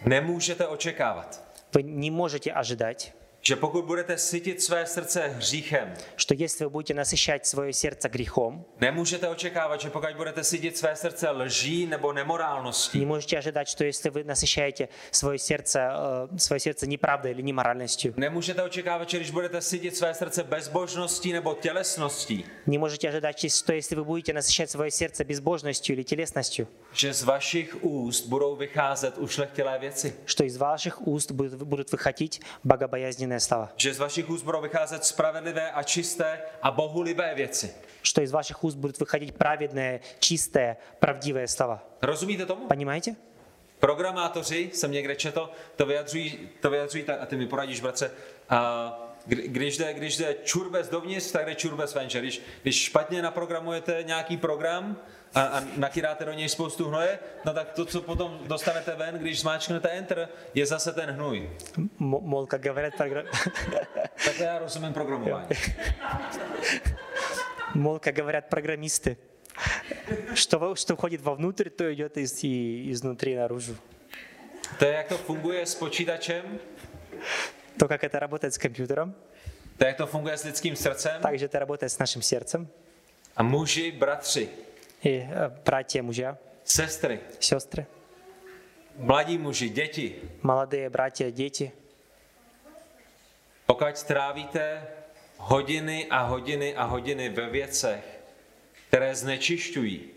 Nemůžete 0.05 0.67
očekávat, 0.67 1.41
Вы 1.73 1.83
не 1.83 2.11
можете 2.11 2.51
ожидать, 2.51 3.13
Že 3.46 3.56
pokud 3.56 3.84
budete 3.84 4.18
sytit 4.18 4.62
své 4.62 4.86
srdce 4.86 5.28
hříchem, 5.28 5.94
что 6.16 6.34
если 6.34 6.64
вы 6.64 6.70
будете 6.70 6.94
насыщать 6.94 7.46
свое 7.46 7.72
сердце 7.72 8.08
грехом, 8.08 8.64
nemůžete 8.80 9.28
očekávat, 9.28 9.80
že 9.80 9.90
pokud 9.90 10.16
budete 10.16 10.44
sytit 10.44 10.76
své 10.76 10.96
srdce 10.96 11.30
lží 11.30 11.86
nebo 11.86 12.12
nemorálností, 12.12 12.98
не 12.98 13.06
можете 13.06 13.38
ожидать, 13.38 13.68
что 13.68 13.84
если 13.84 14.10
вы 14.10 14.24
насыщаете 14.24 14.88
свое 15.12 15.38
сердце, 15.38 15.78
э, 15.78 16.38
свое 16.38 16.60
сердце 16.60 16.86
неправдой 16.86 17.30
или 17.30 17.42
неморальностью, 17.42 18.14
nemůžete 18.16 18.62
očekávat, 18.62 19.10
že 19.10 19.16
když 19.16 19.30
budete 19.30 19.60
sytit 19.60 19.96
své 19.96 20.14
srdce 20.14 20.42
bezbožností 20.44 21.32
nebo 21.32 21.54
tělesností, 21.54 22.44
не 22.66 22.78
можете 22.78 23.08
ожидать, 23.08 23.38
что 23.52 23.72
если 23.72 23.94
вы 23.96 24.04
будете 24.04 24.32
насыщать 24.32 24.70
свое 24.70 24.90
сердце 24.90 25.24
безбожностью 25.24 25.94
или 25.94 26.02
телесностью, 26.02 26.66
že 26.92 27.14
z 27.14 27.22
vašich 27.22 27.84
úst 27.84 28.26
budou 28.28 28.56
vycházet 28.56 29.18
ušlechtilé 29.18 29.78
věci. 29.78 30.12
что 30.24 30.44
из 30.44 30.56
ваших 30.56 31.06
уст 31.06 31.30
будут, 31.32 31.62
будут 31.62 31.92
выходить 31.92 32.40
богобоязненные 32.64 33.35
слова, 33.39 33.69
Že 33.77 33.93
z 33.93 33.99
vašich 33.99 34.29
úst 34.29 34.43
budou 34.43 34.61
vycházet 34.61 35.05
spravedlivé 35.05 35.71
a 35.71 35.83
čisté 35.83 36.39
a 36.61 36.71
bohulibé 36.71 37.35
věci. 37.35 37.73
что 38.03 38.21
из 38.21 38.31
ваших 38.31 38.63
уст 38.63 38.77
будут 38.77 38.97
выходить 38.99 39.33
праведные, 39.37 39.99
čisté, 40.19 40.75
правдивые 40.99 41.47
слова. 41.47 41.83
Rozumíte 42.01 42.45
tomu? 42.45 42.67
Понимаете? 42.67 43.15
Programátoři, 43.79 44.69
jsem 44.73 44.91
někde 44.91 45.15
četl, 45.15 45.49
to 45.75 45.85
vyjadřují, 45.85 46.49
to 46.61 46.69
vyjadřují 46.69 47.03
tak, 47.03 47.21
a 47.21 47.25
ty 47.25 47.35
mi 47.35 47.47
poradíš, 47.47 47.79
bratře, 47.81 48.11
a 48.49 49.11
kdy- 49.25 49.47
když 49.47 49.77
jde, 49.77 49.93
když 49.93 50.17
jde 50.17 50.35
čurbes 50.43 50.89
dovnitř, 50.89 51.31
tak 51.31 51.45
jde 51.45 51.55
čurbes 51.55 51.95
venče. 51.95 52.19
Když, 52.19 52.41
když 52.61 52.83
špatně 52.83 53.21
naprogramujete 53.21 54.03
nějaký 54.03 54.37
program 54.37 54.97
a, 55.35 55.41
a 55.41 55.63
nakýdáte 55.77 56.25
do 56.25 56.33
něj 56.33 56.49
spoustu 56.49 56.87
hnoje, 56.89 57.19
no 57.45 57.53
tak 57.53 57.71
to, 57.71 57.85
co 57.85 58.01
potom 58.01 58.39
dostanete 58.47 58.95
ven, 58.95 59.15
když 59.19 59.39
zmáčknete 59.41 59.89
Enter, 59.89 60.29
je 60.53 60.65
zase 60.65 60.93
ten 60.93 61.09
hnůj. 61.09 61.49
М- 61.77 61.89
Мол, 61.99 62.45
как 62.47 62.65
говорят, 62.67 62.93
програ- 62.93 63.23
Tak 64.25 64.39
já 64.39 64.59
rozumím 64.59 64.93
programování. 64.93 65.47
мол, 67.75 67.99
как 67.99 68.15
говорят 68.15 68.49
программисты, 68.49 69.17
что, 70.33 70.59
во- 70.59 70.75
что 70.75 70.95
входит 70.95 71.21
вовнутрь, 71.21 71.69
то 71.69 71.93
идет 71.93 72.17
из, 72.17 72.43
и 72.43 72.91
изнутри 72.91 73.35
наружу. 73.35 73.75
To 74.79 74.85
je, 74.85 74.91
jak 74.93 75.07
to 75.07 75.17
funguje 75.17 75.65
s 75.65 75.75
počítačem, 75.75 76.59
То, 77.77 77.87
как 77.87 78.03
это 78.03 78.19
работает 78.19 78.53
с 78.53 78.57
компьютером, 78.57 79.13
to 79.77 79.83
je, 79.85 79.87
jak 79.87 79.97
to 79.97 80.07
funguje 80.07 80.37
s 80.37 80.43
lidským 80.43 80.75
srdcem. 80.75 81.21
так 81.21 81.39
же 81.39 81.45
это 81.45 81.59
работает 81.59 81.91
с 81.91 81.99
нашим 81.99 82.21
сердцем. 82.21 82.67
A 83.35 83.43
muži, 83.43 83.91
bratři, 83.91 84.49
И 85.03 85.25
э, 85.27 85.49
братья, 85.65 86.03
мужья, 86.03 86.37
sestry, 86.63 87.19
сестры, 87.39 87.87
mladí 88.97 89.37
muži, 89.37 89.69
děti, 89.69 90.15
молодые 90.41 90.89
братья, 90.89 91.31
дети, 91.31 91.71
Pokud 93.65 94.03
trávíte 94.03 94.87
hodiny 95.37 96.07
a 96.09 96.21
hodiny 96.21 96.75
a 96.75 96.83
hodiny 96.83 97.29
ve 97.29 97.49
věcech, 97.49 98.03
které 98.87 99.15
znečišťují, 99.15 100.09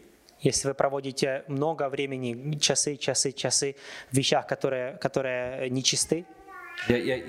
если 0.45 0.68
вы 0.68 0.74
проводите 0.74 1.45
много 1.49 1.88
времени, 1.88 2.59
часы, 2.59 2.97
часы, 2.97 3.32
часы 3.32 3.76
в 4.11 4.16
вещах, 4.16 4.47
которые, 4.47 4.99
которые 4.99 5.70
нечисты, 5.70 6.26
je, 6.88 6.99
je, 6.99 7.24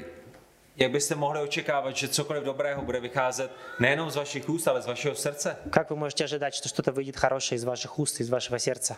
jak 0.80 0.91
byste 0.91 1.16
mohli 1.16 1.39
očekávat, 1.41 1.95
že 1.95 2.07
cokoliv 2.07 2.43
dobrého 2.43 2.82
bude 2.82 2.99
vycházet 2.99 3.51
nejenom 3.80 4.11
z 4.11 4.16
vašich 4.16 4.49
úst, 4.49 4.68
ale 4.68 4.82
z 4.82 4.86
vašeho 4.86 5.16
srdce? 5.16 5.55
как 5.70 5.89
вы 5.89 5.95
можете 5.95 6.24
ожидать, 6.24 6.53
что 6.55 6.70
что-то 6.70 6.91
выйдет 6.91 7.16
хорошее 7.16 7.55
из 7.57 7.63
ваших 7.63 7.99
уст, 7.99 8.20
из 8.22 8.30
вашего 8.30 8.59
сердца? 8.59 8.97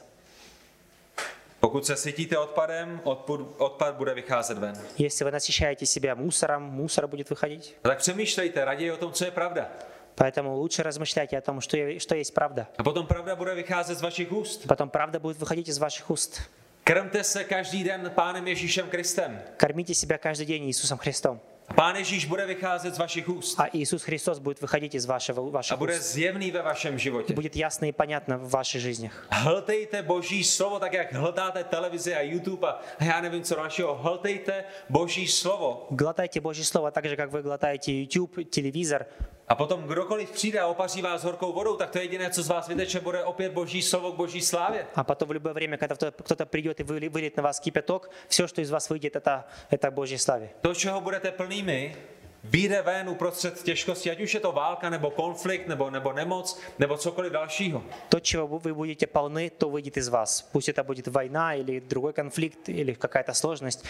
Pokud 1.59 1.85
se 1.85 1.95
sytíte 1.97 2.37
odpadem, 2.37 3.01
odpad, 3.03 3.39
odpad 3.57 3.95
bude 3.95 4.13
vycházet 4.13 4.57
ven. 4.57 4.75
Если 4.97 5.23
вы 5.25 5.31
насыщаете 5.31 5.85
себя 5.85 6.15
мусором, 6.15 6.63
мусор 6.63 7.07
будет 7.07 7.29
выходить. 7.29 7.75
A 7.83 7.87
tak 7.87 7.97
přemýšlejte 7.97 8.65
raději 8.65 8.91
o 8.91 8.97
tom, 8.97 9.11
co 9.13 9.25
je 9.25 9.31
pravda. 9.31 9.69
Поэтому 10.15 10.55
лучше 10.55 10.83
размышляйте 10.83 11.37
о 11.37 11.41
том, 11.41 11.61
что, 11.61 11.77
е- 11.77 11.99
что 11.99 12.15
есть 12.15 12.33
правда. 12.33 12.67
A 12.77 12.83
potom 12.83 13.05
pravda 13.07 13.35
bude 13.35 13.55
vycházet 13.55 13.97
z 13.97 14.01
vašich 14.01 14.31
úst. 14.31 14.67
Потом 14.67 14.89
правда 14.89 15.19
будет 15.19 15.37
выходить 15.37 15.67
из 15.69 15.77
ваших 15.77 16.09
уст. 16.09 16.41
Krmte 16.83 17.23
se 17.23 17.43
každý 17.43 17.83
den 17.83 18.11
Pánem 18.15 18.47
Ježíšem 18.47 18.89
Kristem. 18.89 19.41
Кормите 19.59 19.93
себя 19.93 20.17
каждый 20.17 20.45
день 20.45 20.63
Иисусом 20.65 20.97
Христом. 20.97 21.39
A 21.71 21.73
Pán 21.73 21.95
Ježíš 21.95 22.25
bude 22.25 22.45
vycházet 22.45 22.95
z 22.95 22.97
vašich 22.97 23.29
úst. 23.29 23.59
А 23.59 23.67
Иисус 23.73 24.03
Христос 24.03 24.39
будет 24.39 24.61
выходить 24.61 24.95
из 24.95 25.05
вашего, 25.05 25.41
A 25.41 25.49
ваших 25.51 25.77
bude 25.77 25.93
уст. 25.99 26.13
zjevný 26.13 26.51
ve 26.51 26.61
vašem 26.61 26.95
И 26.95 26.99
životě. 26.99 27.33
будет 27.33 27.55
ясно 27.55 27.85
и 27.85 27.91
понятно 27.91 28.37
в 28.37 28.49
ваших 28.49 28.81
жизнях. 28.81 29.27
Hltejte 29.31 30.01
Boží 30.01 30.43
slovo, 30.43 30.79
tak 30.79 30.93
jak 30.93 31.13
hltáte 31.13 31.63
televizi 31.63 32.15
a 32.15 32.21
YouTube 32.21 32.67
a 32.67 32.79
já 33.03 33.21
nevím 33.21 33.43
co 33.43 33.55
dalšího. 33.55 33.95
Hltejte 33.95 34.63
Boží 34.89 35.27
slovo. 35.27 35.87
Глотайте 35.91 36.39
Божье 36.41 36.63
Слово 36.63 36.91
так 36.91 37.05
же, 37.05 37.15
как 37.15 37.31
вы 37.31 37.41
глотаете 37.41 37.91
YouTube, 37.91 38.43
телевизор. 38.49 39.05
A 39.49 39.55
potom 39.55 39.83
kdokoliv 39.83 40.31
přijde 40.31 40.59
a 40.59 40.67
opaří 40.67 41.01
vás 41.01 41.23
horkou 41.23 41.53
vodou, 41.53 41.75
tak 41.75 41.89
to 41.89 41.99
jediné, 41.99 42.29
co 42.29 42.43
z 42.43 42.47
vás 42.47 42.67
vyteče, 42.67 42.99
bude 42.99 43.23
opět 43.23 43.51
Boží 43.51 43.81
slovo 43.81 44.11
k 44.11 44.15
Boží 44.15 44.41
slávě. 44.41 44.87
А 44.95 45.03
потом 45.03 45.29
в 45.29 45.31
любое 45.31 45.53
время, 45.53 45.77
когда 45.77 45.95
кто- 45.95 46.11
кто-то 46.11 46.45
придет 46.45 46.79
и 46.79 46.83
выли- 46.83 47.09
выльет 47.09 47.31
на 47.37 47.43
вас 47.43 47.59
кипяток, 47.59 48.09
все, 48.27 48.47
что 48.47 48.61
из 48.61 48.69
вас 48.71 48.89
выйдет, 48.89 49.15
это, 49.15 49.43
это 49.71 49.91
Божье 49.91 50.17
славе. 50.17 50.49
To, 50.61 50.73
čeho 50.73 51.01
budete 51.01 51.31
plnými, 51.31 51.95
vyjde 52.43 52.81
ven 52.81 53.09
uprostřed 53.09 53.63
těžkosti, 53.63 54.11
ať 54.11 54.19
už 54.21 54.33
je 54.33 54.39
to 54.39 54.51
válka, 54.51 54.89
nebo 54.89 55.11
konflikt, 55.11 55.67
nebo, 55.67 55.89
nebo 55.89 56.13
nemoc, 56.13 56.59
nebo 56.79 56.97
cokoliv 56.97 57.31
dalšího. 57.31 57.83
То, 58.09 58.19
чего 58.19 58.47
вы 58.47 58.59
вы 58.59 58.73
будете 58.73 59.07
полны, 59.07 59.49
то 59.49 59.69
выйдет 59.69 59.97
из 59.97 60.09
вас. 60.09 60.41
Пусть 60.51 60.69
это 60.69 60.83
будет 60.83 61.07
война 61.07 61.55
или 61.55 61.79
другой 61.79 62.13
конфликт 62.13 62.69
или 62.69 62.93
какая-то 62.93 63.33
сложность. 63.33 63.85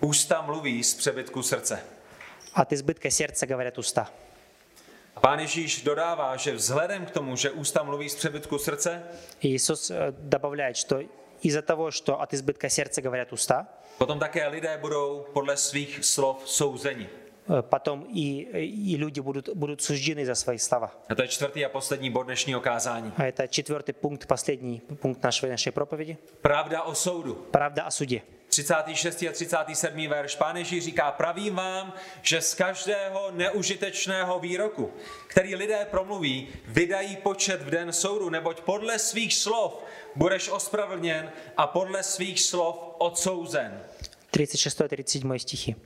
Ústa 0.00 0.42
mluví 0.42 0.82
z 0.84 0.94
přebytku 0.94 1.42
srdce. 1.42 1.78
От 2.54 2.72
избытка 2.72 3.10
сердца 3.10 3.46
говорят 3.46 3.78
уста. 3.78 4.10
A 5.14 5.20
pán 5.20 5.38
Ježíš 5.40 5.82
dodává, 5.82 6.36
že 6.36 6.52
vzhledem 6.52 7.06
k 7.06 7.10
tomu, 7.10 7.36
že 7.36 7.50
ústa 7.50 7.82
mluví 7.82 8.08
z 8.08 8.14
přebytku 8.14 8.58
srdce, 8.58 9.02
И 9.40 9.48
Иисус 9.48 9.90
э, 9.90 10.12
добавляет, 10.18 10.76
что 10.76 11.02
из-за 11.42 11.62
того, 11.62 11.90
что 11.90 12.20
от 12.20 12.34
избытка 12.34 12.68
сердца 12.68 13.02
говорят 13.02 13.32
уста, 13.32 13.66
potom 13.98 14.18
také 14.18 14.48
lidé 14.48 14.78
budou 14.80 15.26
podle 15.32 15.56
svých 15.56 16.04
slov 16.04 16.42
souzeni. 16.44 17.08
э, 17.48 17.62
потом 17.62 18.06
и, 18.14 18.42
и 18.92 18.96
люди 18.96 19.20
будут, 19.20 19.48
будут 19.54 19.82
суждены 19.82 20.24
за 20.24 20.34
свои 20.34 20.58
слова. 20.58 20.90
A 21.08 21.14
to 21.14 21.22
je 21.22 21.28
čtvrtý 21.28 21.64
a 21.64 21.68
poslední 21.68 22.10
bod 22.10 22.22
dnešního 22.22 22.60
kázání. 22.60 23.12
А 23.16 23.24
это 23.26 23.46
четвертый 23.48 23.92
пункт, 23.92 24.26
последний 24.26 24.80
пункт 24.80 25.22
нашей, 25.22 25.50
нашей 25.50 25.72
проповеди. 25.72 26.16
Pravda 26.42 26.82
o 26.82 26.94
soudu. 26.94 27.34
Правда 27.50 27.84
о 27.84 27.90
суде. 27.90 28.22
36. 28.54 29.22
a 29.22 29.32
37. 29.32 30.08
verš. 30.08 30.36
Pán 30.36 30.56
Ježíš 30.56 30.84
říká, 30.84 31.10
pravím 31.12 31.54
vám, 31.54 31.94
že 32.22 32.40
z 32.40 32.54
každého 32.54 33.30
neužitečného 33.30 34.38
výroku, 34.38 34.92
který 35.26 35.54
lidé 35.54 35.86
promluví, 35.90 36.48
vydají 36.66 37.16
počet 37.16 37.62
v 37.62 37.70
den 37.70 37.92
soudu, 37.92 38.30
neboť 38.30 38.60
podle 38.60 38.98
svých 38.98 39.34
slov 39.34 39.84
budeš 40.14 40.48
ospravedlněn 40.48 41.32
a 41.56 41.66
podle 41.66 42.02
svých 42.02 42.40
slov 42.40 42.94
odsouzen. 42.98 43.82
36-37 44.32 45.38
стихи. 45.38 45.76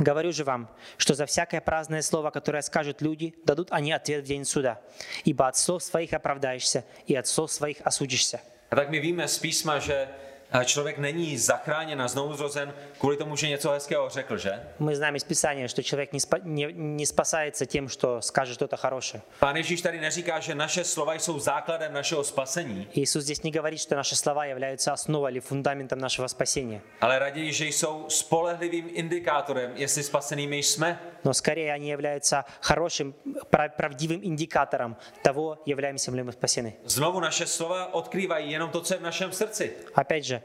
«Говорю 0.00 0.32
же 0.32 0.44
вам, 0.44 0.68
что 0.96 1.14
за 1.14 1.26
всякое 1.26 1.60
праздное 1.60 2.02
слово, 2.02 2.30
которое 2.30 2.62
скажут 2.62 3.02
люди, 3.02 3.34
дадут 3.44 3.68
они 3.72 3.92
ответ 3.92 4.24
в 4.24 4.26
день 4.26 4.44
суда. 4.44 4.80
Ибо 5.24 5.48
от 5.48 5.56
слов 5.56 5.82
своих 5.82 6.12
оправдаешься, 6.14 6.84
и 7.06 7.14
от 7.14 7.26
слов 7.26 7.52
своих 7.52 7.76
осудишься». 7.84 8.40
A 8.70 8.76
tak 8.76 8.90
my 8.90 9.00
víme 9.00 9.28
z 9.28 9.38
písma, 9.38 9.78
že 9.78 10.08
A 10.51 10.63
člověk 10.63 10.97
není 10.97 11.37
zachráněn 11.37 12.01
a 12.01 12.07
znovu 12.07 12.33
zrozen 12.35 12.73
kvůli 12.99 13.17
tomu, 13.17 13.35
že 13.35 13.49
něco 13.49 13.69
hezkého 13.71 14.09
řekl, 14.09 14.37
že? 14.37 14.51
Мы 14.79 14.95
знаем 14.95 15.15
из 15.15 15.23
Писания, 15.23 15.67
что 15.67 15.83
человек 15.83 16.13
не, 16.13 16.19
спа- 16.19 16.41
не- 16.43 16.71
не 16.73 17.05
спасается 17.05 17.65
тем, 17.65 17.89
что 17.89 18.21
скажет 18.21 18.55
что-то 18.55 18.77
хорошее. 18.77 19.21
Pán 19.39 19.55
Ježíš 19.57 19.81
tady 19.81 19.99
neříká, 20.01 20.39
že 20.39 20.55
naše 20.55 20.83
slova 20.83 21.13
jsou 21.13 21.39
základem 21.39 21.93
našeho 21.93 22.23
spasení, 22.23 22.87
Иисус 22.93 23.23
здесь 23.23 23.43
не 23.43 23.51
говорит, 23.51 23.81
что 23.81 23.95
наши 23.95 24.15
слова 24.15 24.45
являются 24.45 24.93
основой 24.93 25.31
или 25.31 25.39
фундаментом 25.39 25.99
нашего 25.99 26.27
спасения. 26.27 26.81
ale 27.01 27.19
raději, 27.19 27.53
že 27.53 27.65
jsou 27.65 28.05
spolehlivým 28.09 28.89
indikátorem, 28.93 29.71
jestli 29.75 30.03
spasenými 30.03 30.57
jsme. 30.63 30.99
Но 31.23 31.33
скорее 31.33 31.73
они 31.73 31.89
являются 31.89 32.45
хорошим, 32.61 33.13
прав- 33.49 33.71
правдивым 33.75 34.19
индикатором 34.23 34.95
того, 35.23 35.57
являемся 35.65 36.11
ли 36.11 36.23
мы 36.23 36.31
спасены. 36.31 36.73
Znovu 36.85 37.19
naše 37.19 37.45
slova 37.47 37.93
odkrývají 37.93 38.51
jenom 38.51 38.69
to, 38.69 38.81
co 38.81 38.93
je 38.93 38.99
v 38.99 39.03
našem 39.03 39.31
srdci. 39.31 39.71
Опять 39.95 40.23
же, 40.23 40.36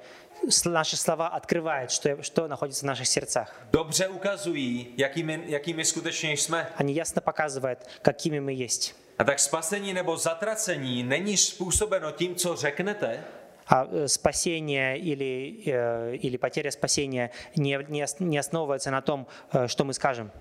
с- 0.50 0.66
наши 0.70 0.98
слова 0.98 1.28
открывают, 1.28 1.90
что, 1.92 2.10
что 2.24 2.48
находится 2.48 2.86
в 2.86 2.88
наших 2.88 3.08
сердцах. 3.08 3.52
Dobře 3.72 4.08
ukazují, 4.08 4.88
jakými, 4.98 5.44
jakými 5.48 5.86
skutečně 5.86 6.32
jsme. 6.32 6.68
Они 6.78 6.94
ясно 6.94 7.22
показывают, 7.22 7.78
какими 8.02 8.40
мы 8.40 8.52
есть. 8.66 8.96
A 9.20 9.24
tak 9.24 9.40
spasení 9.40 9.94
nebo 9.94 10.18
zatracení 10.18 11.04
není 11.04 11.38
způsobeno 11.38 12.12
tím, 12.12 12.36
co 12.36 12.56
řeknete, 12.56 13.24
А 13.70 13.84
э, 13.86 14.08
спасение 14.08 14.98
или, 14.98 15.54
э, 15.66 16.16
или 16.16 16.38
потеря 16.38 16.72
спасения 16.72 17.30
не, 17.58 17.78
не 17.90 18.04
ос- 18.04 18.20
не 18.20 18.40
основывается 18.40 18.92
на 18.92 19.02
том, 19.02 19.26
э, 19.54 19.68
что 19.68 19.84
мы 19.84 19.94
скажем. 19.94 20.32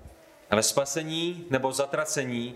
ale 0.50 0.62
spasení 0.62 1.44
nebo 1.50 1.72
zatracení 1.72 2.54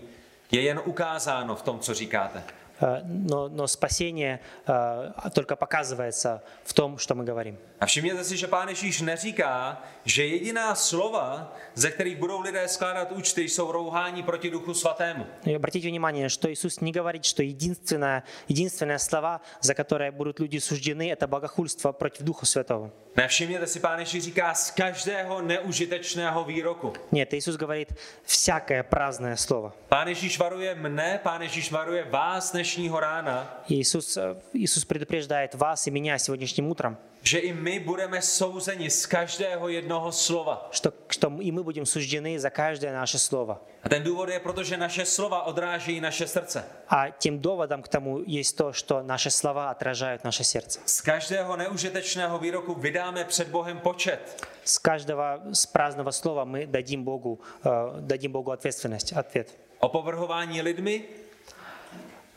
je 0.51 0.61
jen 0.61 0.79
ukázáno 0.85 1.55
v 1.55 1.61
tom, 1.61 1.79
co 1.79 1.93
říkáte. 1.93 2.43
Э, 2.81 3.01
Но, 3.05 3.47
но 3.49 3.67
спасение 3.67 4.41
э, 4.65 5.11
только 5.33 5.55
показывается 5.55 6.43
в 6.63 6.73
том, 6.73 6.97
что 6.97 7.15
мы 7.15 7.23
говорим. 7.23 7.57
A 7.79 7.85
všimněte 7.85 8.23
si, 8.23 8.37
že 8.37 8.47
Pán 8.47 8.69
Ježíš 8.69 9.01
neříká, 9.01 9.81
že 10.05 10.25
jediná 10.25 10.75
slova, 10.75 11.55
ze 11.73 11.91
kterých 11.91 12.17
budou 12.17 12.41
lidé 12.41 12.67
skládat 12.67 13.11
účty, 13.11 13.41
jsou 13.41 13.71
rouhání 13.71 14.23
proti 14.23 14.49
Duchu 14.49 14.73
Svatému. 14.73 15.25
И 15.45 15.55
обратите 15.55 15.87
внимание, 15.87 16.29
что 16.29 16.49
Иисус 16.49 16.79
не 16.81 16.91
говорит, 16.91 17.25
что 17.25 17.43
единственное, 17.43 18.23
единственное 18.47 18.99
слова, 18.99 19.41
за 19.61 19.73
которые 19.73 20.11
будут 20.11 20.39
люди 20.39 20.59
суждены, 20.59 21.11
это 21.11 21.27
богохульство 21.27 21.91
против 21.91 22.25
Духа 22.25 22.45
Святого. 22.45 22.91
Ne, 23.15 23.27
všimněte 23.27 23.67
si, 23.67 23.79
Pán 23.79 23.99
Ježíš 23.99 24.23
říká 24.23 24.53
z 24.53 24.71
každého 24.71 25.41
neužitečného 25.41 26.43
výroku. 26.43 26.93
Нет, 27.11 27.33
Иисус 27.33 27.55
говорит 27.55 27.93
всякое 28.23 28.83
праздное 28.83 29.35
слово. 29.35 29.73
Pán 29.89 30.07
Ježíš 30.07 30.39
varuje 30.39 30.75
mne, 30.75 31.19
Pán 31.23 31.41
Ježíš 31.41 31.71
varuje 31.71 32.03
vás 32.03 32.53
dnešního 32.65 32.99
rána, 32.99 33.61
И 33.69 33.73
Иисус, 33.75 34.17
э, 34.17 34.35
Иисус 34.53 34.85
предупреждает 34.85 35.55
вас 35.55 35.87
и 35.87 35.91
меня 35.91 36.17
сегодняшним 36.19 36.67
утром, 36.67 36.97
že 37.23 37.39
i 37.39 37.53
my 37.53 37.79
budeme 37.79 38.21
souzeni 38.21 38.89
z 38.89 39.05
každého 39.05 39.69
jednoho 39.69 40.11
slova. 40.11 40.67
что, 40.71 40.93
что 41.09 41.27
и 41.41 41.51
мы 41.51 41.63
будем 41.63 41.85
суждены 41.85 42.39
за 42.39 42.49
каждое 42.49 42.91
наше 42.93 43.19
слово. 43.19 43.61
A 43.83 43.89
ten 43.89 44.03
důvod 44.03 44.29
je 44.29 44.39
proto, 44.39 44.63
že 44.63 44.77
naše 44.77 45.05
slova 45.05 45.43
odrážejí 45.43 46.01
naše 46.01 46.27
srdce. 46.27 46.63
А 46.89 47.09
тем 47.09 47.39
доводом 47.39 47.81
к 47.81 47.87
тому 47.87 48.23
есть 48.27 48.57
то, 48.57 48.73
что 48.73 49.03
наши 49.03 49.29
слова 49.29 49.69
отражают 49.69 50.23
наше 50.23 50.43
сердце. 50.43 50.79
Z 50.85 51.01
každého 51.01 51.55
neužitečného 51.57 52.39
výroku 52.39 52.73
vydáme 52.73 53.25
před 53.25 53.47
Bohem 53.47 53.79
počet. 53.79 54.47
С 54.63 54.77
каждого 54.79 55.39
с 55.53 55.65
праздного 55.65 56.11
слова 56.11 56.45
мы 56.45 56.65
дадим 56.67 57.03
Богу, 57.03 57.39
э, 57.63 57.69
дадим 58.01 58.31
Богу 58.31 58.51
ответственность, 58.51 59.13
ответ. 59.13 59.47
Opovrhování 59.79 60.61
lidmi, 60.61 61.03
А 61.03 61.24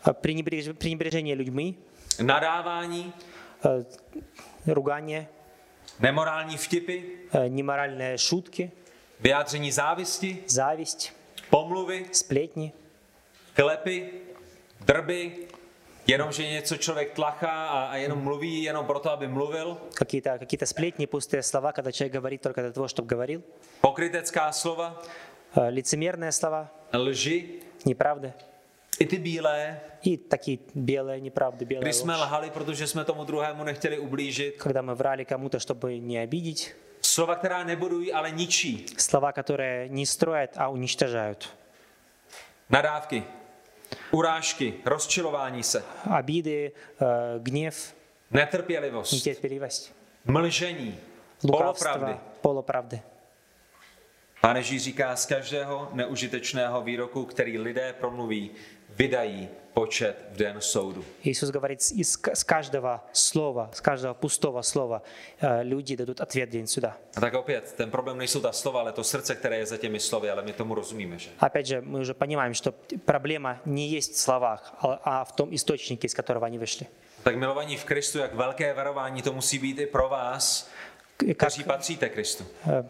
Пренебреж- 0.05 0.73
Пренебрежение 0.73 1.35
людьми, 1.35 1.73
nadávání, 2.21 3.13
э, 3.63 3.85
ругание, 4.67 5.27
nemorální 5.99 6.57
vtipy, 6.57 7.03
э, 7.31 7.49
неморальные 7.49 8.17
шутки, 8.17 8.71
vyjádření 9.19 9.71
závisti, 9.71 10.43
зависть, 10.47 11.13
pomluvy, 11.49 12.05
сплетни, 12.11 12.71
klepy, 13.55 14.11
drby, 14.85 15.31
jenom, 16.07 16.31
že 16.31 16.47
něco 16.47 16.77
člověk 16.77 17.13
tlachá 17.13 17.67
a, 17.67 17.85
a 17.85 17.95
jenom 17.95 18.19
mluví 18.23 18.63
jenom 18.63 18.85
proto, 18.85 19.11
aby 19.11 19.27
mluvil, 19.27 19.77
какие-то 19.93 20.39
какие 20.39 20.65
сплетни, 20.65 21.05
пустые 21.05 21.43
слова, 21.43 21.71
когда 21.71 21.91
человек 21.91 22.13
говорит 22.13 22.41
только 22.41 22.61
для 22.61 22.71
того, 22.71 22.87
чтобы 22.87 23.07
говорил, 23.07 23.43
pokrytecká 23.81 24.51
slova, 24.51 24.95
лицемерные 25.69 26.31
слова, 26.31 26.71
lži, 26.93 27.61
неправды 27.85 28.33
i 29.00 29.06
ty 29.06 29.18
bílé, 29.18 29.80
и 30.06 30.16
такие 30.16 30.58
белые 30.74 31.20
неправды, 31.20 31.64
белая 31.64 31.82
kdy 31.82 31.92
jsme 31.92 32.16
ложь. 32.16 32.20
lhali, 32.26 32.50
protože 32.50 32.86
jsme 32.86 33.04
tomu 33.04 33.24
druhému 33.24 33.64
nechtěli 33.64 33.98
ublížit, 33.98 34.56
Когда 34.58 34.82
мы 34.82 34.94
врали 34.94 35.24
кому-то, 35.24 35.58
чтобы 35.58 35.98
не 36.00 36.18
обидеть, 36.22 36.74
slova, 37.02 37.34
která 37.36 37.64
nebudují, 37.64 38.12
ale 38.12 38.30
ničí, 38.30 38.86
слова, 38.98 39.32
которые 39.32 39.88
не 39.88 40.06
строят, 40.06 40.50
а 40.56 40.68
уничтожают. 40.68 41.48
nadávky, 42.70 43.24
urážky, 44.10 44.74
rozčilování 44.84 45.62
se, 45.62 45.82
Обиды, 46.18 46.72
э, 47.00 47.38
гнев, 47.48 47.94
netrpělivost, 48.30 49.12
нетерпеливость, 49.12 49.92
mlžení, 50.24 50.98
polopravdy. 51.42 52.04
лукавство, 52.12 52.20
полуправды. 52.42 53.00
Pán 54.40 54.56
Ježíš 54.56 54.82
říká, 54.82 55.16
z 55.16 55.26
každého 55.26 55.88
neužitečného 55.92 56.82
výroku, 56.82 57.24
který 57.24 57.58
lidé 57.58 57.92
promluví, 58.00 58.50
vydají 58.96 59.48
počet 59.74 60.16
v 60.32 60.36
den 60.36 60.60
soudu. 60.60 61.04
Иисус 61.24 61.50
говорит, 61.50 61.80
из, 61.94 62.16
к- 62.16 62.34
с 62.36 62.44
каждого 62.44 63.00
слова, 63.12 63.70
с 63.72 63.80
каждого 63.80 64.14
пустого 64.14 64.62
слова 64.62 65.02
э, 65.42 65.62
люди 65.64 65.96
дадут 65.96 66.20
ответ 66.20 66.50
день 66.50 66.66
суда. 66.66 66.96
A 67.16 67.20
tak 67.20 67.34
opět, 67.34 67.72
ten 67.76 67.90
problém 67.90 68.18
nejsou 68.18 68.40
ta 68.40 68.52
slova, 68.52 68.80
ale 68.80 68.92
to 68.92 69.04
srdce, 69.04 69.34
které 69.34 69.56
je 69.58 69.66
za 69.66 69.76
těmi 69.76 70.00
slovy, 70.00 70.30
ale 70.30 70.42
my 70.42 70.52
tomu 70.52 70.74
rozumíme, 70.74 71.18
že? 71.18 71.30
Опять 71.40 71.66
же, 71.66 71.80
мы 71.80 71.98
уже 72.00 72.14
понимаем, 72.14 72.54
что 72.54 72.72
проблема 73.04 73.60
не 73.66 73.88
есть 73.96 74.12
в 74.14 74.18
словах, 74.18 74.74
а 74.78 75.00
а 75.04 75.24
в 75.24 75.32
том 75.32 75.54
источнике, 75.54 76.06
из 76.06 76.14
которого 76.14 76.46
они 76.46 76.58
вышли. 76.58 76.86
Tak 77.22 77.36
milovaní 77.36 77.76
v 77.76 77.84
Kristu, 77.84 78.18
jak 78.18 78.34
velké 78.34 78.74
varování 78.74 79.22
to 79.22 79.32
musí 79.32 79.58
být 79.58 79.78
i 79.78 79.86
pro 79.86 80.08
vás, 80.08 80.68
К- 81.16 81.24
Как, 81.26 81.36
kteří 81.36 81.64
patříte 81.64 82.08
Kristu. 82.08 82.44
э, 82.66 82.84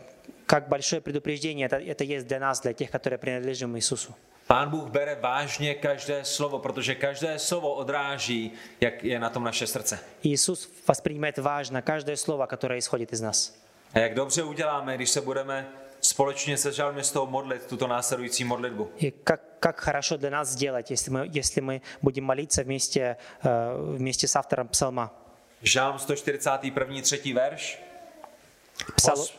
как 0.47 0.69
большое 0.69 1.01
предупреждение 1.01 1.69
это, 1.69 1.79
это 1.79 2.05
есть 2.05 2.27
для 2.27 2.39
нас, 2.39 2.61
для 2.61 2.73
тех, 2.73 2.91
которые 2.91 3.19
принадлежим 3.19 3.77
Иисусу. 3.77 4.15
Pán 4.49 4.71
Bůh 4.71 4.89
bere 4.91 5.15
vážně 5.21 5.75
každé 5.75 6.25
slovo, 6.25 6.59
protože 6.59 6.95
každé 6.95 7.39
slovo 7.39 7.75
odráží, 7.75 8.53
jak 8.81 9.05
je 9.05 9.19
na 9.19 9.31
tom 9.31 9.45
naše 9.45 9.67
srdce. 9.67 9.99
Иисус 10.23 10.69
воспринимает 10.89 11.39
важно 11.39 11.83
каждое 11.83 12.17
слово, 12.17 12.47
которое 12.47 12.79
исходит 12.79 13.13
из 13.13 13.21
нас. 13.21 13.55
A 13.95 13.99
jak 13.99 14.15
dobře 14.15 14.43
uděláme, 14.43 14.97
když 14.97 15.11
se 15.11 15.21
budeme 15.21 15.67
společně 16.01 16.57
se 16.59 16.73
žalmistou 16.73 17.27
modlit 17.27 17.67
tuto 17.67 17.87
následující 17.87 18.45
modlitbu. 18.45 18.91
И 19.03 19.11
как, 19.25 19.41
как 19.61 19.81
хорошо 19.81 20.17
для 20.17 20.31
нас 20.31 20.49
сделать, 20.49 20.91
если 20.91 21.11
мы, 21.13 21.31
если 21.39 21.61
мы 21.63 21.81
будем 22.03 22.25
молиться 22.25 22.63
вместе, 22.63 23.17
э, 23.45 23.97
вместе 23.97 24.29
с 24.29 24.37
автором 24.37 24.69
псалма. 24.69 25.11
Žálm 25.63 25.99
141. 25.99 27.03
třetí 27.03 27.33
verš. 27.33 27.79
Псал- 28.97 29.17
Hos- 29.17 29.33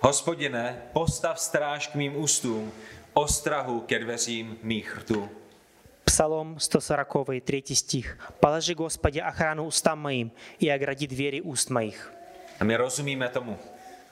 Hospodine, 0.00 0.82
postav 0.92 1.40
stráž 1.40 1.86
k 1.86 1.94
mým 1.94 2.16
ústům, 2.16 2.72
ostrahu 3.12 3.80
ke 3.80 3.98
dveřím 3.98 4.58
mých 4.62 4.96
rtů. 4.96 5.28
Псалом 6.04 6.60
140, 6.60 7.44
3 7.44 7.76
стих. 7.76 8.18
«Положи, 8.40 8.74
Господи, 8.74 9.22
охрану 9.22 9.66
устам 9.66 9.98
моим 9.98 10.30
и 10.58 10.70
огради 10.70 11.06
двери 11.06 11.40
уст 11.40 11.70
моих». 11.70 12.12
A 12.60 12.64
my 12.64 12.76
rozumíme 12.76 13.28
tomu, 13.28 13.58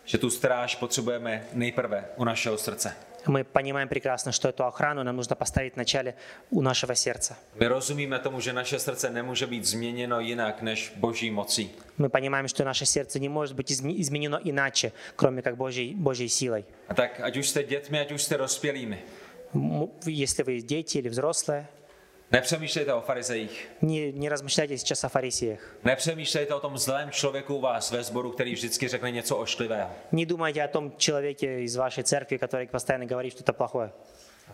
že 0.05 0.19
tu 0.19 0.31
stráž 0.31 0.77
potřebujeme 0.77 1.45
nejprve 1.53 2.05
u 2.17 2.25
našeho 2.25 2.59
srdce. 2.59 2.97
Мы 3.28 3.44
понимаем 3.44 3.88
прекрасно, 3.88 4.32
что 4.32 4.50
эту 4.50 4.66
охрану 4.66 5.04
нам 5.04 5.16
нужно 5.16 5.36
поставить 5.36 5.76
вначале 5.76 6.16
у 6.50 6.62
нашего 6.62 6.96
сердца. 6.96 7.38
My 7.60 7.68
rozumíme 7.68 8.20
tomu, 8.20 8.40
že 8.40 8.54
naše 8.54 8.80
srdce 8.80 9.10
nemůže 9.10 9.48
být 9.48 9.66
změněno 9.66 10.20
jinak 10.20 10.62
než 10.62 10.94
boží 10.96 11.32
mocí. 11.32 11.72
Мы 12.00 12.10
понимаем, 12.10 12.48
что 12.48 12.64
наше 12.64 12.86
сердце 12.86 13.20
не 13.20 13.30
может 13.30 13.56
быть 13.56 13.70
изме- 13.72 14.00
изменено 14.02 14.40
иначе, 14.44 14.92
кроме 15.16 15.42
как 15.42 15.56
Божьей, 15.58 15.94
Божьей 15.96 16.30
силой. 16.30 16.66
A 16.90 16.94
tak 16.94 17.20
ať 17.24 17.38
už 17.38 17.50
jste 17.50 17.64
dětmi, 17.64 18.00
ať 18.00 18.12
už 18.12 18.24
jste 18.24 18.38
dospělými, 18.38 19.00
Если 20.08 20.44
вы 20.44 20.62
дети 20.62 20.98
или 20.98 21.10
взрослые, 21.10 21.68
nepřemýšlejte 22.33 22.95
o 22.95 23.01
farizejích. 23.01 23.69
не, 23.83 24.13
не 24.13 24.29
размышляйте 24.29 24.79
сейчас 24.79 25.05
о 25.05 25.09
фарисеях. 25.09 25.61
Nepřemýšlejte 25.85 26.55
o 26.55 26.61
tom 26.61 26.79
zlém 26.79 27.11
člověku 27.11 27.55
u 27.57 27.61
vás 27.61 27.91
ve 27.91 28.03
sboru, 28.05 28.31
který 28.31 28.53
vždycky 28.55 28.89
řekne 28.89 29.11
něco 29.11 29.37
ošklivého. 29.37 29.91
Не 30.13 30.27
думайте 30.27 30.65
о 30.65 30.69
том 30.69 30.93
человеке 30.97 31.61
из 31.65 31.77
вашей 31.77 32.05
церкви, 32.05 32.39
который 32.39 32.67
постоянно 32.69 33.07
говорит 33.07 33.33
что-то 33.33 33.53
плохое. 33.53 33.91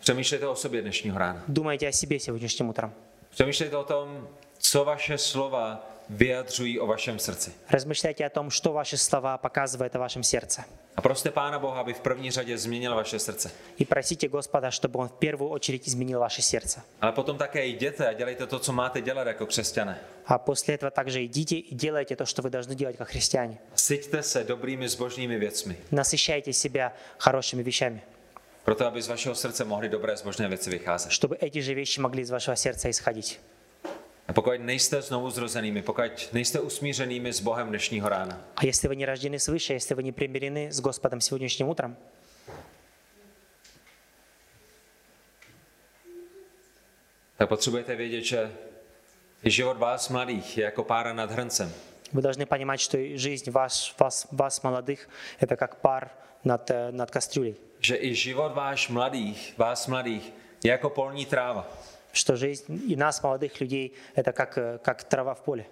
Přemýšlejte 0.00 0.46
o 0.48 0.54
sobě 0.54 0.82
dnešního 0.82 1.18
rána. 1.18 1.44
Думайте 1.48 1.88
о 1.88 1.92
себе 1.92 2.18
сегодняшним 2.18 2.68
утром. 2.68 2.92
Přemýšlejte 3.30 3.76
o 3.76 3.84
tom, 3.84 4.28
co 4.58 4.84
vaše 4.84 5.18
slova 5.18 5.86
vyjadřují 6.10 6.80
o 6.80 6.86
vašem 6.86 7.18
srdci. 7.18 7.52
Размышляйте 7.70 8.26
о 8.26 8.30
том, 8.30 8.50
что 8.50 8.72
ваши 8.72 8.96
слова 8.96 9.38
показывают 9.38 9.96
о 9.96 9.98
вашем 9.98 10.22
сердце. 10.22 10.64
A 10.96 11.00
proste 11.00 11.30
Pána 11.30 11.58
Boha, 11.58 11.80
aby 11.80 11.94
v 11.94 12.00
první 12.00 12.30
řadě 12.30 12.58
změnil 12.58 12.94
vaše 12.94 13.18
srdce. 13.18 13.50
И 13.80 13.84
просите 13.84 14.28
Господа, 14.28 14.70
чтобы 14.70 14.98
Он 14.98 15.08
в 15.08 15.12
первую 15.12 15.50
очередь 15.50 15.88
изменил 15.88 16.20
ваше 16.20 16.42
сердце. 16.42 16.80
Ale 17.00 17.12
potom 17.12 17.38
také 17.38 17.66
jděte 17.66 18.08
a 18.08 18.12
dělejte 18.12 18.46
to, 18.46 18.58
co 18.58 18.72
máte 18.72 19.00
dělat 19.00 19.26
jako 19.26 19.46
křesťané. 19.46 19.98
А 20.26 20.38
после 20.38 20.74
этого 20.74 20.90
также 20.90 21.24
идите 21.24 21.56
и 21.56 21.74
делайте 21.74 22.16
то, 22.16 22.26
что 22.26 22.42
вы 22.42 22.50
должны 22.50 22.74
делать 22.74 22.96
как 22.96 23.08
христиане. 23.08 23.58
Syťte 23.74 24.22
se 24.22 24.44
dobrými 24.44 24.88
zbožnými 24.88 25.38
věcmi, 25.38 25.76
Насыщайте 25.92 26.52
себя 26.52 26.92
хорошими 27.18 27.62
вещами, 27.62 28.00
proto 28.64 28.86
aby 28.86 29.02
z 29.02 29.08
vašeho 29.08 29.34
srdce 29.34 29.64
mohly 29.64 29.88
dobré 29.88 30.16
zbožné 30.16 30.48
věci 30.48 30.70
vycházet. 30.70 31.12
чтобы 31.12 31.36
эти 31.40 31.60
же 31.60 31.74
вещи 31.74 32.00
могли 32.00 32.22
из 32.22 32.30
вашего 32.30 32.56
сердца 32.56 32.90
исходить. 32.90 33.40
A 34.28 34.32
pokud 34.32 34.52
nejste 34.58 35.02
znovu 35.02 35.30
zrozenými, 35.30 35.82
pokud 35.82 36.28
nejste 36.32 36.60
usmířenými 36.60 37.32
s 37.32 37.40
Bohem 37.40 37.68
dnešního 37.68 38.08
rána, 38.08 38.40
А 38.56 38.64
если 38.66 38.88
вы 38.88 38.96
не 38.96 39.06
рождены 39.06 39.38
свыше, 39.38 39.72
если 39.72 39.94
вы 39.94 40.02
не 40.02 40.12
примирены 40.12 40.72
с 40.72 40.80
Господом 40.80 41.20
сегодняшним 41.20 41.68
утром, 41.68 41.96
tak 47.38 47.48
potřebujete 47.48 47.96
vědět, 47.96 48.24
že 48.24 48.52
život 49.44 49.76
vás 49.78 50.08
mladých 50.08 50.58
je 50.58 50.64
jako 50.64 50.84
pára 50.84 51.12
nad 51.12 51.30
hrncem. 51.30 51.72
вы 52.12 52.20
должны 52.22 52.46
понимать, 52.46 52.80
что 52.80 52.98
и 52.98 53.16
жизнь 53.16 53.50
вас, 53.50 53.94
вас, 53.98 54.28
вас 54.30 54.62
молодых, 54.62 55.08
это 55.40 55.56
как 55.56 55.80
пар 55.80 56.10
над, 56.44 56.70
э, 56.70 56.90
над 56.92 57.10
кастрюлей. 57.10 57.56
Že 57.80 57.96
i 57.96 58.14
život 58.14 58.52
váš 58.54 58.88
mladých, 58.88 59.54
vás 59.58 59.86
mladých, 59.86 60.32
je 60.64 60.70
jako 60.70 60.90
polní 60.90 61.26
tráva. 61.26 61.68
Что 62.16 62.36
жизнь 62.36 62.82
и 62.88 62.96
нас, 62.96 63.22
молодых 63.22 63.60
людей, 63.60 63.94
это 64.14 64.32
как, 64.32 64.58
э, 64.58 64.78
как 64.82 65.04
трава 65.04 65.34
в 65.34 65.40
поле. 65.40 65.66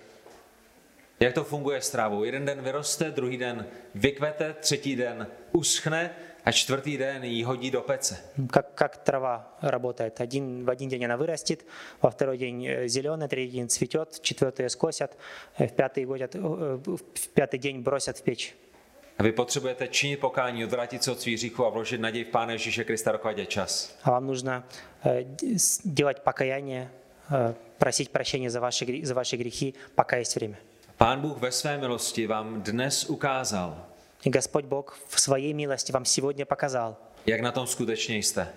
Jak 1.20 1.34
to 1.34 1.44
funguje 1.44 1.82
s 1.82 1.90
trávou? 1.90 2.24
Jeden 2.24 2.44
den 2.44 2.62
vyroste, 2.62 3.10
druhý 3.10 3.36
den 3.36 3.66
vykvete, 3.94 4.54
třetí 4.60 4.96
den 4.96 5.26
uschne 5.52 6.10
a 6.44 6.52
čtvrtý 6.52 6.96
den 6.96 7.24
ji 7.24 7.42
hodí 7.42 7.70
do 7.70 7.80
pece. 7.80 8.16
Как, 8.50 8.74
как 8.74 8.96
трава 8.96 9.58
работает. 9.62 10.20
Один, 10.20 10.64
в 10.64 10.70
один 10.70 10.88
день 10.88 11.04
она 11.04 11.16
вырастет, 11.16 11.64
во 12.02 12.10
второй 12.10 12.38
день 12.38 12.68
зеленый, 12.86 13.28
третий 13.28 13.52
день 13.52 13.68
цветет, 13.68 14.20
четвертый 14.22 14.62
ее 14.62 14.70
скосят, 14.70 15.16
э, 15.58 15.66
в 15.66 15.72
пятый, 15.72 16.06
годят, 16.06 16.34
э, 16.34 16.38
в 16.38 17.28
пятый 17.34 17.58
день 17.58 17.80
бросят 17.80 18.18
в 18.18 18.22
печь. 18.22 18.54
A 19.18 19.22
vy 19.22 19.32
potřebujete 19.32 19.88
činit 19.88 20.16
pokání, 20.20 20.64
odvrátit 20.64 21.02
se 21.04 21.12
od 21.12 21.20
svých 21.20 21.36
hříchů 21.36 21.66
a 21.66 21.68
vložit 21.68 22.00
naději 22.00 22.24
v 22.24 22.28
Pána 22.28 22.52
Ježíše 22.52 22.84
Krista, 22.84 23.12
dokud 23.12 23.38
je 23.38 23.46
čas. 23.46 23.96
А 24.02 24.10
вам 24.10 24.26
нужно 24.26 24.64
э, 25.04 25.24
д- 25.24 25.58
с- 25.58 25.80
делать 25.84 26.20
покаяние, 26.20 26.90
э, 27.30 27.54
просить 27.78 28.10
прощения 28.10 28.50
за 28.50 28.60
ваши, 28.60 28.84
гре- 28.84 29.04
за 29.06 29.14
ваши 29.14 29.36
грехи, 29.36 29.74
пока 29.94 30.16
есть 30.16 30.34
время. 30.36 30.56
Pán 30.98 31.20
Bůh 31.20 31.38
ve 31.38 31.52
své 31.52 31.78
milosti 31.78 32.26
vám 32.26 32.62
dnes 32.62 33.04
ukázal, 33.10 33.86
И 34.26 34.30
Господь 34.30 34.64
Бог 34.64 34.98
в 35.08 35.20
своей 35.20 35.54
милости 35.54 35.92
вам 35.92 36.04
сегодня 36.04 36.46
показал, 36.46 36.96
jak 37.26 37.40
na 37.40 37.52
tom 37.52 37.66
skutečně 37.66 38.16
jste. 38.16 38.48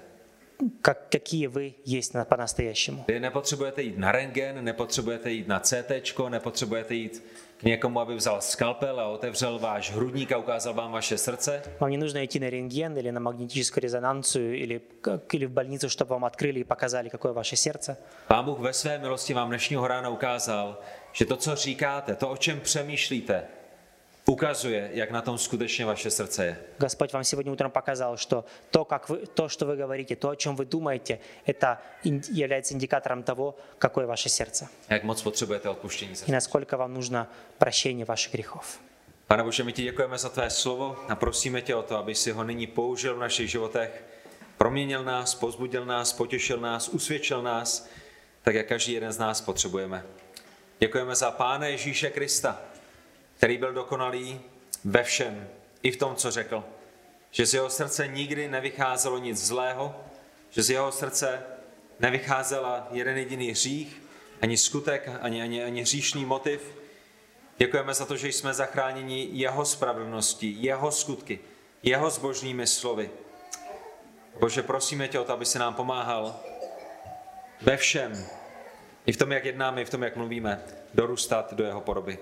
как, 0.82 0.98
какие 1.12 1.48
вы 1.48 1.74
есть 1.86 2.14
на- 2.14 2.26
по-настоящему. 2.26 3.06
Vy 3.08 3.20
nepotřebujete 3.20 3.82
jít 3.82 3.98
na 3.98 4.12
rengen, 4.12 4.64
nepotřebujete 4.66 5.32
jít 5.32 5.48
na 5.48 5.60
CT, 5.60 6.30
nepotřebujete 6.30 6.94
jít 6.96 7.24
k 7.58 7.64
někomu, 7.64 8.00
aby 8.00 8.16
vzal 8.16 8.42
skalpel 8.42 9.00
a 9.00 9.08
otevřel 9.08 9.60
váš 9.60 9.92
hrudník 9.92 10.32
a 10.32 10.38
ukázal 10.38 10.74
vám 10.74 10.92
vaše 10.92 11.18
srdce. 11.18 11.62
Вам 11.80 11.92
не 11.92 11.98
нужно 11.98 12.24
идти 12.26 12.40
на 12.40 12.50
рентген 12.50 12.98
или 12.98 13.12
на 13.12 13.20
магнетическую 13.20 13.82
резонанцию 13.82 14.56
или, 14.64 14.82
как- 15.02 15.34
или 15.36 15.46
в 15.46 15.52
больницу, 15.52 15.88
чтобы 15.90 16.10
вам 16.10 16.26
открыли 16.26 16.60
и 16.60 16.64
показали, 16.64 17.10
какое 17.10 17.34
ваше 17.34 17.56
сердце. 17.56 17.98
Pán 18.28 18.46
Bůh 18.46 18.60
ve 18.60 18.74
své 18.74 18.98
milosti 19.00 19.34
vám 19.34 19.48
dnešního 19.50 19.88
rána 19.88 20.10
ukázal, 20.10 20.78
že 21.12 21.26
to, 21.26 21.36
co 21.38 21.56
říkáte, 21.56 22.16
to, 22.16 22.30
o 22.30 22.38
čem 22.38 22.60
přemýšlíte, 22.60 23.44
ukazuje, 24.28 24.90
jak 24.94 25.12
na 25.12 25.22
tom 25.22 25.38
skutečně 25.38 25.86
vaše 25.86 26.12
srdce 26.12 26.46
je. 26.46 26.58
Господь 26.80 27.14
вам 27.14 27.24
сегодня 27.24 27.52
утром 27.52 27.72
показал, 27.72 28.18
что 28.18 28.46
то, 28.72 28.86
как 28.86 29.10
вы, 29.10 29.18
то, 29.34 29.50
что 29.50 29.66
вы 29.66 29.76
говорите, 29.78 30.16
то, 30.16 30.30
о 30.30 30.36
чем 30.36 30.56
вы 30.56 30.66
думаете, 30.66 31.20
это 31.48 31.78
ин- 32.04 32.22
является 32.32 32.74
индикатором 32.74 33.24
того, 33.24 33.56
какое 33.80 34.06
ваше 34.08 34.30
сердце 34.30 34.68
Jak 34.90 35.04
moc 35.04 35.22
potřebujete 35.22 35.70
odpuštění 35.70 36.16
za 36.16 36.26
и 36.26 36.32
насколько 36.32 36.78
вам 36.78 36.94
нужно 36.94 37.28
прощение 37.58 38.06
ваших 38.06 38.34
грехов. 38.34 38.80
Pane 39.28 39.44
Bože, 39.44 39.64
my 39.64 39.74
ti 39.74 39.84
děkujeme 39.84 40.18
za 40.18 40.30
tvé 40.30 40.50
slovo 40.50 40.96
a 41.10 41.16
prosíme 41.16 41.62
tě 41.62 41.76
o 41.76 41.82
to, 41.84 41.98
aby 41.98 42.16
si 42.16 42.32
ho 42.32 42.44
nyní 42.44 42.68
použil 42.68 43.16
v 43.16 43.20
našich 43.20 43.52
životech, 43.52 44.04
proměnil 44.58 45.04
nás, 45.04 45.36
pozbudil 45.36 45.86
nás, 45.86 46.14
potěšil 46.14 46.58
nás, 46.60 46.90
usvědčil 46.90 47.42
nás, 47.42 47.88
tak 48.42 48.56
jak 48.56 48.68
každý 48.68 48.94
jeden 48.94 49.12
z 49.12 49.18
nás 49.18 49.42
potřebujeme. 49.42 50.06
Děkujeme 50.80 51.16
za 51.16 51.32
Pána 51.32 51.68
Ježíše 51.68 52.10
Krista, 52.10 52.62
který 53.39 53.59
byl 53.59 53.73
dokonalý 53.73 54.41
ve 54.85 55.03
všem, 55.03 55.49
i 55.83 55.91
v 55.91 55.97
tom, 55.97 56.17
co 56.17 56.31
řekl. 56.31 56.65
Že 57.31 57.47
z 57.47 57.55
jeho 57.55 57.71
srdce 57.71 58.09
nikdy 58.09 58.49
nevycházelo 58.49 59.19
nic 59.19 59.47
zlého, 59.47 59.97
že 60.51 60.63
z 60.63 60.71
jeho 60.71 60.93
srdce 60.93 61.43
nevycházela 62.01 62.89
jeden 62.91 63.17
jediný 63.17 63.51
hřích, 63.51 64.03
ani 64.43 64.57
skutek, 64.57 65.11
ani, 65.21 65.43
ani, 65.43 65.65
ani 65.65 65.83
hříšný 65.83 66.25
motiv, 66.25 66.79
Děkujeme 67.59 67.95
za 67.95 68.05
to, 68.05 68.17
že 68.17 68.29
jsme 68.29 68.55
zachráněni 68.55 69.29
jeho 69.33 69.65
spravedlností, 69.65 70.63
jeho 70.63 70.93
skutky, 70.93 71.41
jeho 71.83 72.11
zbožnými 72.11 72.67
slovy. 72.67 73.11
Bože, 74.41 74.63
prosíme 74.63 75.09
tě 75.09 75.19
o 75.19 75.25
to, 75.25 75.33
aby 75.33 75.45
se 75.45 75.59
nám 75.59 75.75
pomáhal 75.75 76.41
ve 77.63 77.77
všem, 77.77 78.27
i 79.07 79.13
v 79.13 79.17
tom, 79.17 79.33
jak 79.33 79.45
jednáme, 79.45 79.83
i 79.83 79.85
v 79.85 79.91
tom, 79.91 80.03
jak 80.03 80.17
mluvíme, 80.17 80.63
dorůstat 80.95 81.55
do 81.55 81.65
jeho 81.65 81.81
podoby. 81.81 82.19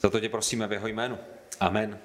Za 0.00 0.10
to 0.10 0.20
tě 0.20 0.28
prosíme 0.28 0.66
v 0.66 0.72
jeho 0.72 0.86
jménu. 0.86 1.18
Amen. 1.60 1.98